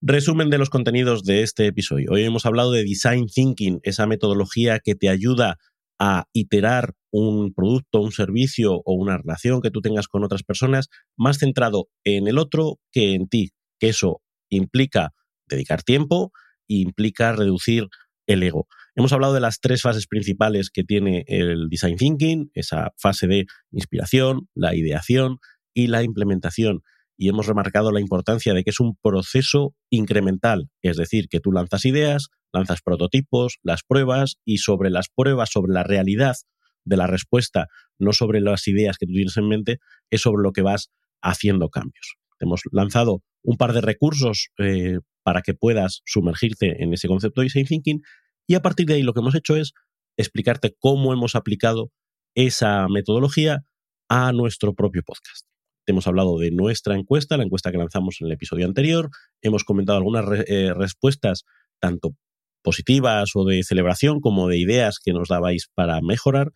Resumen 0.02 0.50
de 0.50 0.60
los 0.60 0.70
contenidos 0.70 1.24
de 1.24 1.42
este 1.42 1.66
episodio. 1.66 2.12
Hoy 2.12 2.24
hemos 2.24 2.46
hablado 2.46 2.72
de 2.72 2.84
Design 2.84 3.26
Thinking, 3.26 3.80
esa 3.84 4.06
metodología 4.06 4.80
que 4.80 4.94
te 4.94 5.10
ayuda 5.10 5.58
a 6.00 6.26
iterar 6.34 6.94
un 7.12 7.54
producto, 7.54 8.02
un 8.02 8.12
servicio 8.12 8.82
o 8.84 8.94
una 8.94 9.18
relación 9.18 9.62
que 9.62 9.72
tú 9.72 9.82
tengas 9.82 10.08
con 10.08 10.24
otras 10.24 10.44
personas 10.44 10.90
más 11.18 11.38
centrado 11.38 11.88
en 12.04 12.28
el 12.28 12.38
otro 12.38 12.78
que 12.92 13.14
en 13.14 13.28
ti, 13.28 13.52
que 13.80 13.90
eso 13.90 14.22
implica 14.50 15.14
dedicar 15.48 15.84
tiempo 15.84 16.32
e 16.68 16.76
implica 16.76 17.34
reducir 17.34 17.88
el 18.28 18.44
ego. 18.44 18.68
Hemos 18.96 19.14
hablado 19.14 19.34
de 19.34 19.42
las 19.42 19.60
tres 19.60 19.82
fases 19.82 20.08
principales 20.08 20.70
que 20.70 20.84
tiene 20.84 21.26
el 21.28 21.68
design 21.70 21.98
thinking, 21.98 22.50
esa 22.54 22.92
fase 22.98 23.28
de 23.28 23.46
inspiración, 23.72 24.48
la 24.54 24.76
ideación 24.76 25.40
y 25.74 25.88
la 25.88 26.02
implementación. 26.04 26.82
Y 27.18 27.30
hemos 27.30 27.48
remarcado 27.48 27.92
la 27.92 28.00
importancia 28.00 28.54
de 28.54 28.64
que 28.64 28.72
es 28.72 28.80
un 28.80 28.96
proceso 29.02 29.76
incremental, 29.90 30.70
es 30.82 30.98
decir, 30.98 31.28
que 31.30 31.40
tú 31.40 31.52
lanzas 31.52 31.86
ideas, 31.86 32.30
lanzas 32.52 32.82
prototipos, 32.82 33.60
las 33.64 33.84
pruebas 33.84 34.38
y 34.46 34.58
sobre 34.58 34.90
las 34.90 35.10
pruebas, 35.10 35.50
sobre 35.52 35.74
la 35.74 35.84
realidad 35.84 36.36
de 36.84 36.98
la 36.98 37.08
respuesta, 37.08 37.68
no 38.00 38.14
sobre 38.14 38.42
las 38.42 38.68
ideas 38.68 38.98
que 38.98 39.06
tú 39.06 39.14
tienes 39.14 39.38
en 39.38 39.48
mente, 39.48 39.80
es 40.10 40.22
sobre 40.22 40.44
lo 40.44 40.52
que 40.52 40.62
vas 40.62 40.92
haciendo 41.22 41.70
cambios. 41.70 42.18
Hemos 42.40 42.62
lanzado 42.72 43.22
un 43.44 43.58
par 43.58 43.74
de 43.74 43.82
recursos 43.82 44.50
eh, 44.58 45.00
para 45.24 45.42
que 45.42 45.54
puedas 45.54 46.02
sumergirte 46.06 46.84
en 46.84 46.94
ese 46.94 47.08
concepto 47.08 47.42
de 47.42 47.46
design 47.46 47.66
thinking 47.66 48.02
y 48.48 48.56
a 48.56 48.62
partir 48.62 48.86
de 48.86 48.96
ahí 48.96 49.04
lo 49.04 49.14
que 49.14 49.22
hemos 49.22 49.36
hecho 49.36 49.56
es 49.56 49.74
explicarte 50.18 50.76
cómo 50.80 51.14
hemos 51.14 51.36
aplicado 51.36 51.92
esa 52.36 52.88
metodología 52.90 53.64
a 54.10 54.32
nuestro 54.34 54.74
propio 54.76 55.04
podcast. 55.04 55.48
Te 55.86 55.92
hemos 55.92 56.08
hablado 56.08 56.38
de 56.40 56.52
nuestra 56.52 56.96
encuesta, 56.96 57.38
la 57.38 57.44
encuesta 57.44 57.72
que 57.72 57.78
lanzamos 57.78 58.18
en 58.20 58.28
el 58.28 58.34
episodio 58.34 58.66
anterior. 58.66 59.10
Hemos 59.42 59.64
comentado 59.64 59.98
algunas 59.98 60.26
eh, 60.48 60.74
respuestas, 60.74 61.44
tanto 61.80 62.16
positivas 62.64 63.32
o 63.36 63.46
de 63.46 63.64
celebración, 63.64 64.20
como 64.20 64.48
de 64.48 64.58
ideas 64.58 65.00
que 65.04 65.14
nos 65.14 65.30
dabais 65.30 65.70
para 65.74 66.02
mejorar. 66.02 66.52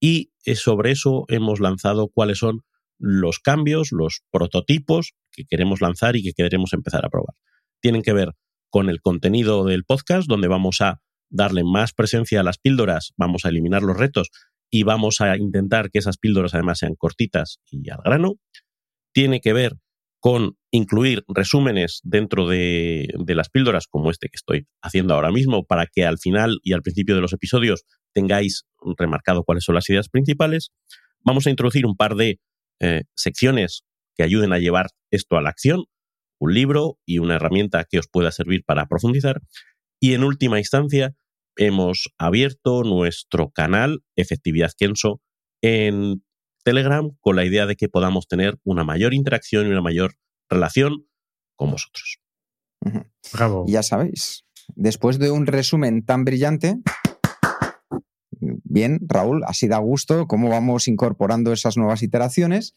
Y 0.00 0.32
eh, 0.44 0.56
sobre 0.56 0.90
eso 0.90 1.24
hemos 1.28 1.60
lanzado 1.60 2.08
cuáles 2.08 2.38
son 2.38 2.62
los 2.98 3.38
cambios, 3.38 3.92
los 3.92 4.22
prototipos 4.30 5.12
que 5.30 5.44
queremos 5.44 5.80
lanzar 5.80 6.16
y 6.16 6.22
que 6.22 6.32
queremos 6.32 6.72
empezar 6.72 7.04
a 7.04 7.10
probar. 7.10 7.34
Tienen 7.80 8.02
que 8.02 8.12
ver 8.12 8.32
con 8.70 8.88
el 8.88 9.00
contenido 9.00 9.64
del 9.64 9.84
podcast, 9.84 10.28
donde 10.28 10.48
vamos 10.48 10.80
a 10.80 11.00
darle 11.30 11.64
más 11.64 11.92
presencia 11.92 12.40
a 12.40 12.42
las 12.42 12.58
píldoras, 12.58 13.12
vamos 13.16 13.44
a 13.44 13.48
eliminar 13.48 13.82
los 13.82 13.96
retos 13.96 14.30
y 14.70 14.82
vamos 14.82 15.20
a 15.20 15.36
intentar 15.36 15.90
que 15.90 15.98
esas 15.98 16.18
píldoras 16.18 16.54
además 16.54 16.78
sean 16.78 16.94
cortitas 16.96 17.60
y 17.70 17.88
al 17.90 18.00
grano. 18.04 18.34
Tiene 19.12 19.40
que 19.40 19.52
ver 19.52 19.76
con 20.24 20.56
incluir 20.70 21.22
resúmenes 21.28 22.00
dentro 22.02 22.48
de, 22.48 23.06
las 23.26 23.50
píldoras, 23.50 23.86
como 23.86 24.10
este 24.10 24.28
que 24.28 24.36
estoy 24.36 24.66
haciendo 24.82 25.14
ahora 25.14 25.30
mismo, 25.30 25.66
para 25.66 25.86
que 25.86 26.06
al 26.06 26.18
final 26.18 26.60
y 26.62 26.72
al 26.72 26.82
principio 26.82 27.14
de 27.14 27.20
los 27.20 27.32
episodios 27.32 27.84
tengáis 28.12 28.64
remarcado 28.96 29.44
cuáles 29.44 29.64
son 29.64 29.74
las 29.74 29.88
ideas 29.90 30.08
principales. 30.08 30.70
Vamos 31.20 31.46
a 31.46 31.50
introducir 31.50 31.84
un 31.84 31.94
par 31.94 32.14
de 32.14 32.40
eh, 32.80 33.02
secciones 33.16 33.84
que 34.16 34.22
ayuden 34.22 34.52
a 34.52 34.58
llevar 34.58 34.90
esto 35.10 35.36
a 35.36 35.42
la 35.42 35.50
acción, 35.50 35.84
un 36.40 36.54
libro 36.54 36.98
y 37.06 37.18
una 37.18 37.36
herramienta 37.36 37.84
que 37.84 37.98
os 37.98 38.08
pueda 38.08 38.30
servir 38.32 38.64
para 38.64 38.86
profundizar. 38.86 39.40
Y 40.00 40.14
en 40.14 40.24
última 40.24 40.58
instancia, 40.58 41.14
hemos 41.56 42.08
abierto 42.18 42.82
nuestro 42.82 43.50
canal 43.50 44.02
Efectividad 44.16 44.72
Kenso 44.76 45.20
en 45.62 46.24
Telegram 46.64 47.10
con 47.20 47.36
la 47.36 47.44
idea 47.44 47.66
de 47.66 47.76
que 47.76 47.88
podamos 47.88 48.26
tener 48.26 48.58
una 48.64 48.84
mayor 48.84 49.14
interacción 49.14 49.66
y 49.66 49.70
una 49.70 49.82
mayor 49.82 50.14
relación 50.48 51.06
con 51.56 51.70
vosotros. 51.70 52.18
Bravo. 53.32 53.64
Ya 53.68 53.82
sabéis, 53.82 54.44
después 54.74 55.18
de 55.18 55.30
un 55.30 55.46
resumen 55.46 56.04
tan 56.04 56.24
brillante, 56.24 56.76
bien, 58.64 59.00
Raúl, 59.06 59.42
así 59.46 59.68
da 59.68 59.78
gusto 59.78 60.26
cómo 60.26 60.48
vamos 60.48 60.88
incorporando 60.88 61.52
esas 61.52 61.76
nuevas 61.76 62.02
iteraciones. 62.02 62.74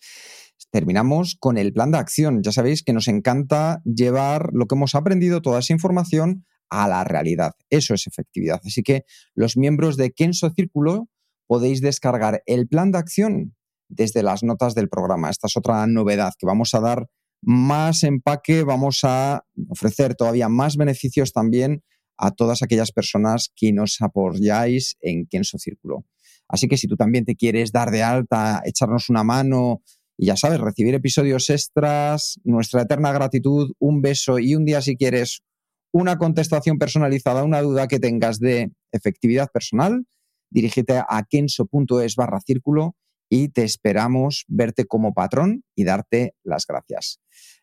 Terminamos 0.72 1.38
con 1.39 1.57
el 1.57 1.74
plan 1.74 1.91
de 1.91 1.97
acción. 1.97 2.41
Ya 2.43 2.51
sabéis 2.51 2.84
que 2.84 2.93
nos 2.93 3.07
encanta 3.07 3.82
llevar 3.86 4.49
lo 4.53 4.65
que 4.65 4.76
hemos 4.76 4.95
aprendido, 4.95 5.41
toda 5.41 5.59
esa 5.59 5.74
información, 5.74 6.45
a 6.70 6.88
la 6.88 7.03
realidad. 7.03 7.53
Eso 7.70 7.93
es 7.93 8.07
efectividad. 8.07 8.59
Así 8.65 8.84
que 8.84 9.05
los 9.34 9.57
miembros 9.57 9.97
de 9.97 10.11
Kenso 10.11 10.49
Círculo 10.49 11.07
podéis 11.47 11.82
descargar 11.82 12.43
el 12.45 12.68
plan 12.68 12.91
de 12.91 12.97
acción 12.97 13.55
desde 13.89 14.24
las 14.24 14.43
notas 14.43 14.76
del 14.76 14.89
programa. 14.89 15.30
Esta 15.30 15.47
es 15.47 15.55
otra 15.55 15.88
novedad 15.88 16.34
que 16.38 16.45
vamos 16.45 16.74
a 16.74 16.82
dar 16.82 17.07
más 17.41 18.03
empaque, 18.03 18.63
vamos 18.63 19.01
a 19.03 19.45
ofrecer 19.70 20.15
todavía 20.15 20.49
más 20.49 20.76
beneficios 20.76 21.32
también 21.32 21.84
a 22.18 22.32
todas 22.32 22.61
aquellas 22.61 22.91
personas 22.91 23.51
que 23.55 23.72
nos 23.72 24.01
apoyáis 24.01 24.97
en 25.01 25.26
Kenso 25.28 25.57
Círculo. 25.57 26.05
Así 26.47 26.68
que 26.68 26.78
si 26.78 26.88
tú 26.88 26.95
también 26.95 27.26
te 27.26 27.36
quieres 27.36 27.72
dar 27.72 27.91
de 27.91 28.03
alta, 28.03 28.61
echarnos 28.65 29.09
una 29.09 29.24
mano 29.24 29.82
y 30.18 30.28
ya 30.28 30.36
sabes, 30.36 30.59
recibir 30.59 30.95
episodios 30.95 31.49
extras, 31.49 32.39
nuestra 32.43 32.82
eterna 32.82 33.11
gratitud, 33.11 33.74
un 33.80 34.01
beso 34.01 34.39
y 34.39 34.55
un 34.55 34.65
día 34.65 34.82
si 34.82 34.95
quieres 34.95 35.43
una 35.91 36.18
contestación 36.18 36.78
personalizada 36.78 37.43
una 37.43 37.61
duda 37.61 37.88
que 37.88 37.99
tengas 37.99 38.39
de 38.39 38.72
efectividad 38.91 39.49
personal, 39.51 40.05
dirígete 40.49 41.01
a 41.07 41.24
kenso.es 41.30 42.15
barra 42.15 42.39
círculo 42.41 42.95
y 43.30 43.49
te 43.49 43.63
esperamos 43.63 44.45
verte 44.47 44.86
como 44.86 45.13
patrón 45.13 45.63
y 45.76 45.84
darte 45.84 46.34
las 46.43 46.65
gracias. 46.65 47.20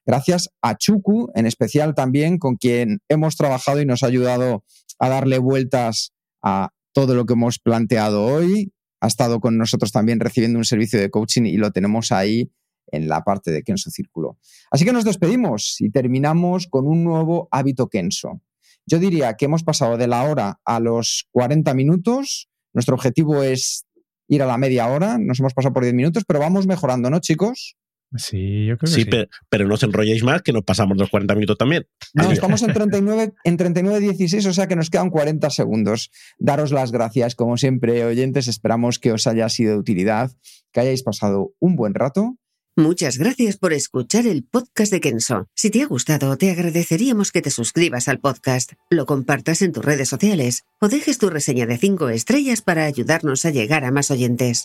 Gracias 0.06 0.50
a 0.60 0.76
Chuku, 0.76 1.30
en 1.34 1.46
especial 1.46 1.94
también, 1.94 2.38
con 2.38 2.56
quien 2.56 3.00
hemos 3.08 3.36
trabajado 3.36 3.80
y 3.80 3.86
nos 3.86 4.02
ha 4.02 4.06
ayudado 4.06 4.64
a 4.98 5.08
darle 5.08 5.38
vueltas 5.38 6.12
a 6.42 6.70
todo 6.92 7.14
lo 7.14 7.24
que 7.24 7.32
hemos 7.32 7.58
planteado 7.58 8.24
hoy. 8.24 8.72
Ha 9.00 9.06
estado 9.06 9.40
con 9.40 9.58
nosotros 9.58 9.92
también 9.92 10.20
recibiendo 10.20 10.58
un 10.58 10.64
servicio 10.64 11.00
de 11.00 11.10
coaching 11.10 11.42
y 11.44 11.56
lo 11.56 11.72
tenemos 11.72 12.12
ahí 12.12 12.50
en 12.88 13.08
la 13.08 13.22
parte 13.22 13.50
de 13.50 13.62
Kenso 13.62 13.90
Círculo. 13.90 14.38
Así 14.70 14.84
que 14.84 14.92
nos 14.92 15.04
despedimos 15.04 15.80
y 15.80 15.90
terminamos 15.90 16.66
con 16.68 16.86
un 16.86 17.04
nuevo 17.04 17.48
hábito 17.50 17.88
Kenso. 17.88 18.40
Yo 18.86 18.98
diría 18.98 19.34
que 19.34 19.46
hemos 19.46 19.64
pasado 19.64 19.96
de 19.96 20.06
la 20.06 20.24
hora 20.24 20.60
a 20.64 20.80
los 20.80 21.26
40 21.32 21.72
minutos. 21.74 22.48
Nuestro 22.74 22.94
objetivo 22.94 23.42
es 23.42 23.86
ir 24.28 24.42
a 24.42 24.46
la 24.46 24.58
media 24.58 24.88
hora. 24.88 25.18
Nos 25.18 25.40
hemos 25.40 25.54
pasado 25.54 25.72
por 25.72 25.82
10 25.82 25.94
minutos, 25.94 26.24
pero 26.26 26.40
vamos 26.40 26.66
mejorando, 26.66 27.08
¿no, 27.08 27.20
chicos? 27.20 27.76
Sí, 28.16 28.66
yo 28.66 28.76
creo 28.78 28.88
que 28.90 28.94
Sí, 28.94 29.02
sí. 29.02 29.10
pe- 29.10 29.28
pero, 29.48 29.66
no 29.66 29.74
os 29.74 29.82
enrolléis 29.82 30.22
más, 30.22 30.42
que 30.42 30.52
nos 30.52 30.62
pasamos 30.64 30.96
los 30.96 31.10
40 31.10 31.34
minutos 31.34 31.58
también. 31.58 31.86
No, 32.14 32.22
Adiós. 32.24 32.34
estamos 32.34 32.62
en 32.62 32.72
39, 32.74 33.32
en 33.44 33.58
39.16, 33.58 34.46
o 34.48 34.52
sea 34.52 34.66
que 34.68 34.76
nos 34.76 34.90
quedan 34.90 35.10
40 35.10 35.50
segundos. 35.50 36.10
Daros 36.38 36.70
las 36.72 36.92
gracias, 36.92 37.34
como 37.34 37.56
siempre, 37.56 38.04
oyentes. 38.04 38.48
Esperamos 38.48 38.98
que 38.98 39.12
os 39.12 39.26
haya 39.26 39.48
sido 39.48 39.72
de 39.72 39.78
utilidad, 39.78 40.30
que 40.72 40.80
hayáis 40.80 41.02
pasado 41.02 41.54
un 41.58 41.76
buen 41.76 41.94
rato. 41.94 42.36
Muchas 42.76 43.18
gracias 43.18 43.56
por 43.56 43.72
escuchar 43.72 44.26
el 44.26 44.42
podcast 44.42 44.90
de 44.90 45.00
Kenso. 45.00 45.46
Si 45.54 45.70
te 45.70 45.82
ha 45.82 45.86
gustado, 45.86 46.36
te 46.36 46.50
agradeceríamos 46.50 47.30
que 47.30 47.40
te 47.40 47.50
suscribas 47.50 48.08
al 48.08 48.18
podcast, 48.18 48.72
lo 48.90 49.06
compartas 49.06 49.62
en 49.62 49.70
tus 49.70 49.84
redes 49.84 50.08
sociales 50.08 50.64
o 50.80 50.88
dejes 50.88 51.18
tu 51.18 51.30
reseña 51.30 51.66
de 51.66 51.78
5 51.78 52.08
estrellas 52.08 52.62
para 52.62 52.84
ayudarnos 52.84 53.44
a 53.44 53.50
llegar 53.50 53.84
a 53.84 53.92
más 53.92 54.10
oyentes. 54.10 54.64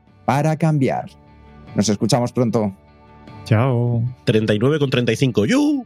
para 0.31 0.55
cambiar. 0.55 1.09
Nos 1.75 1.89
escuchamos 1.89 2.31
pronto. 2.31 2.71
Chao. 3.43 4.01
39 4.23 4.79
con 4.79 4.89
35. 4.89 5.45
¡Yu! 5.45 5.85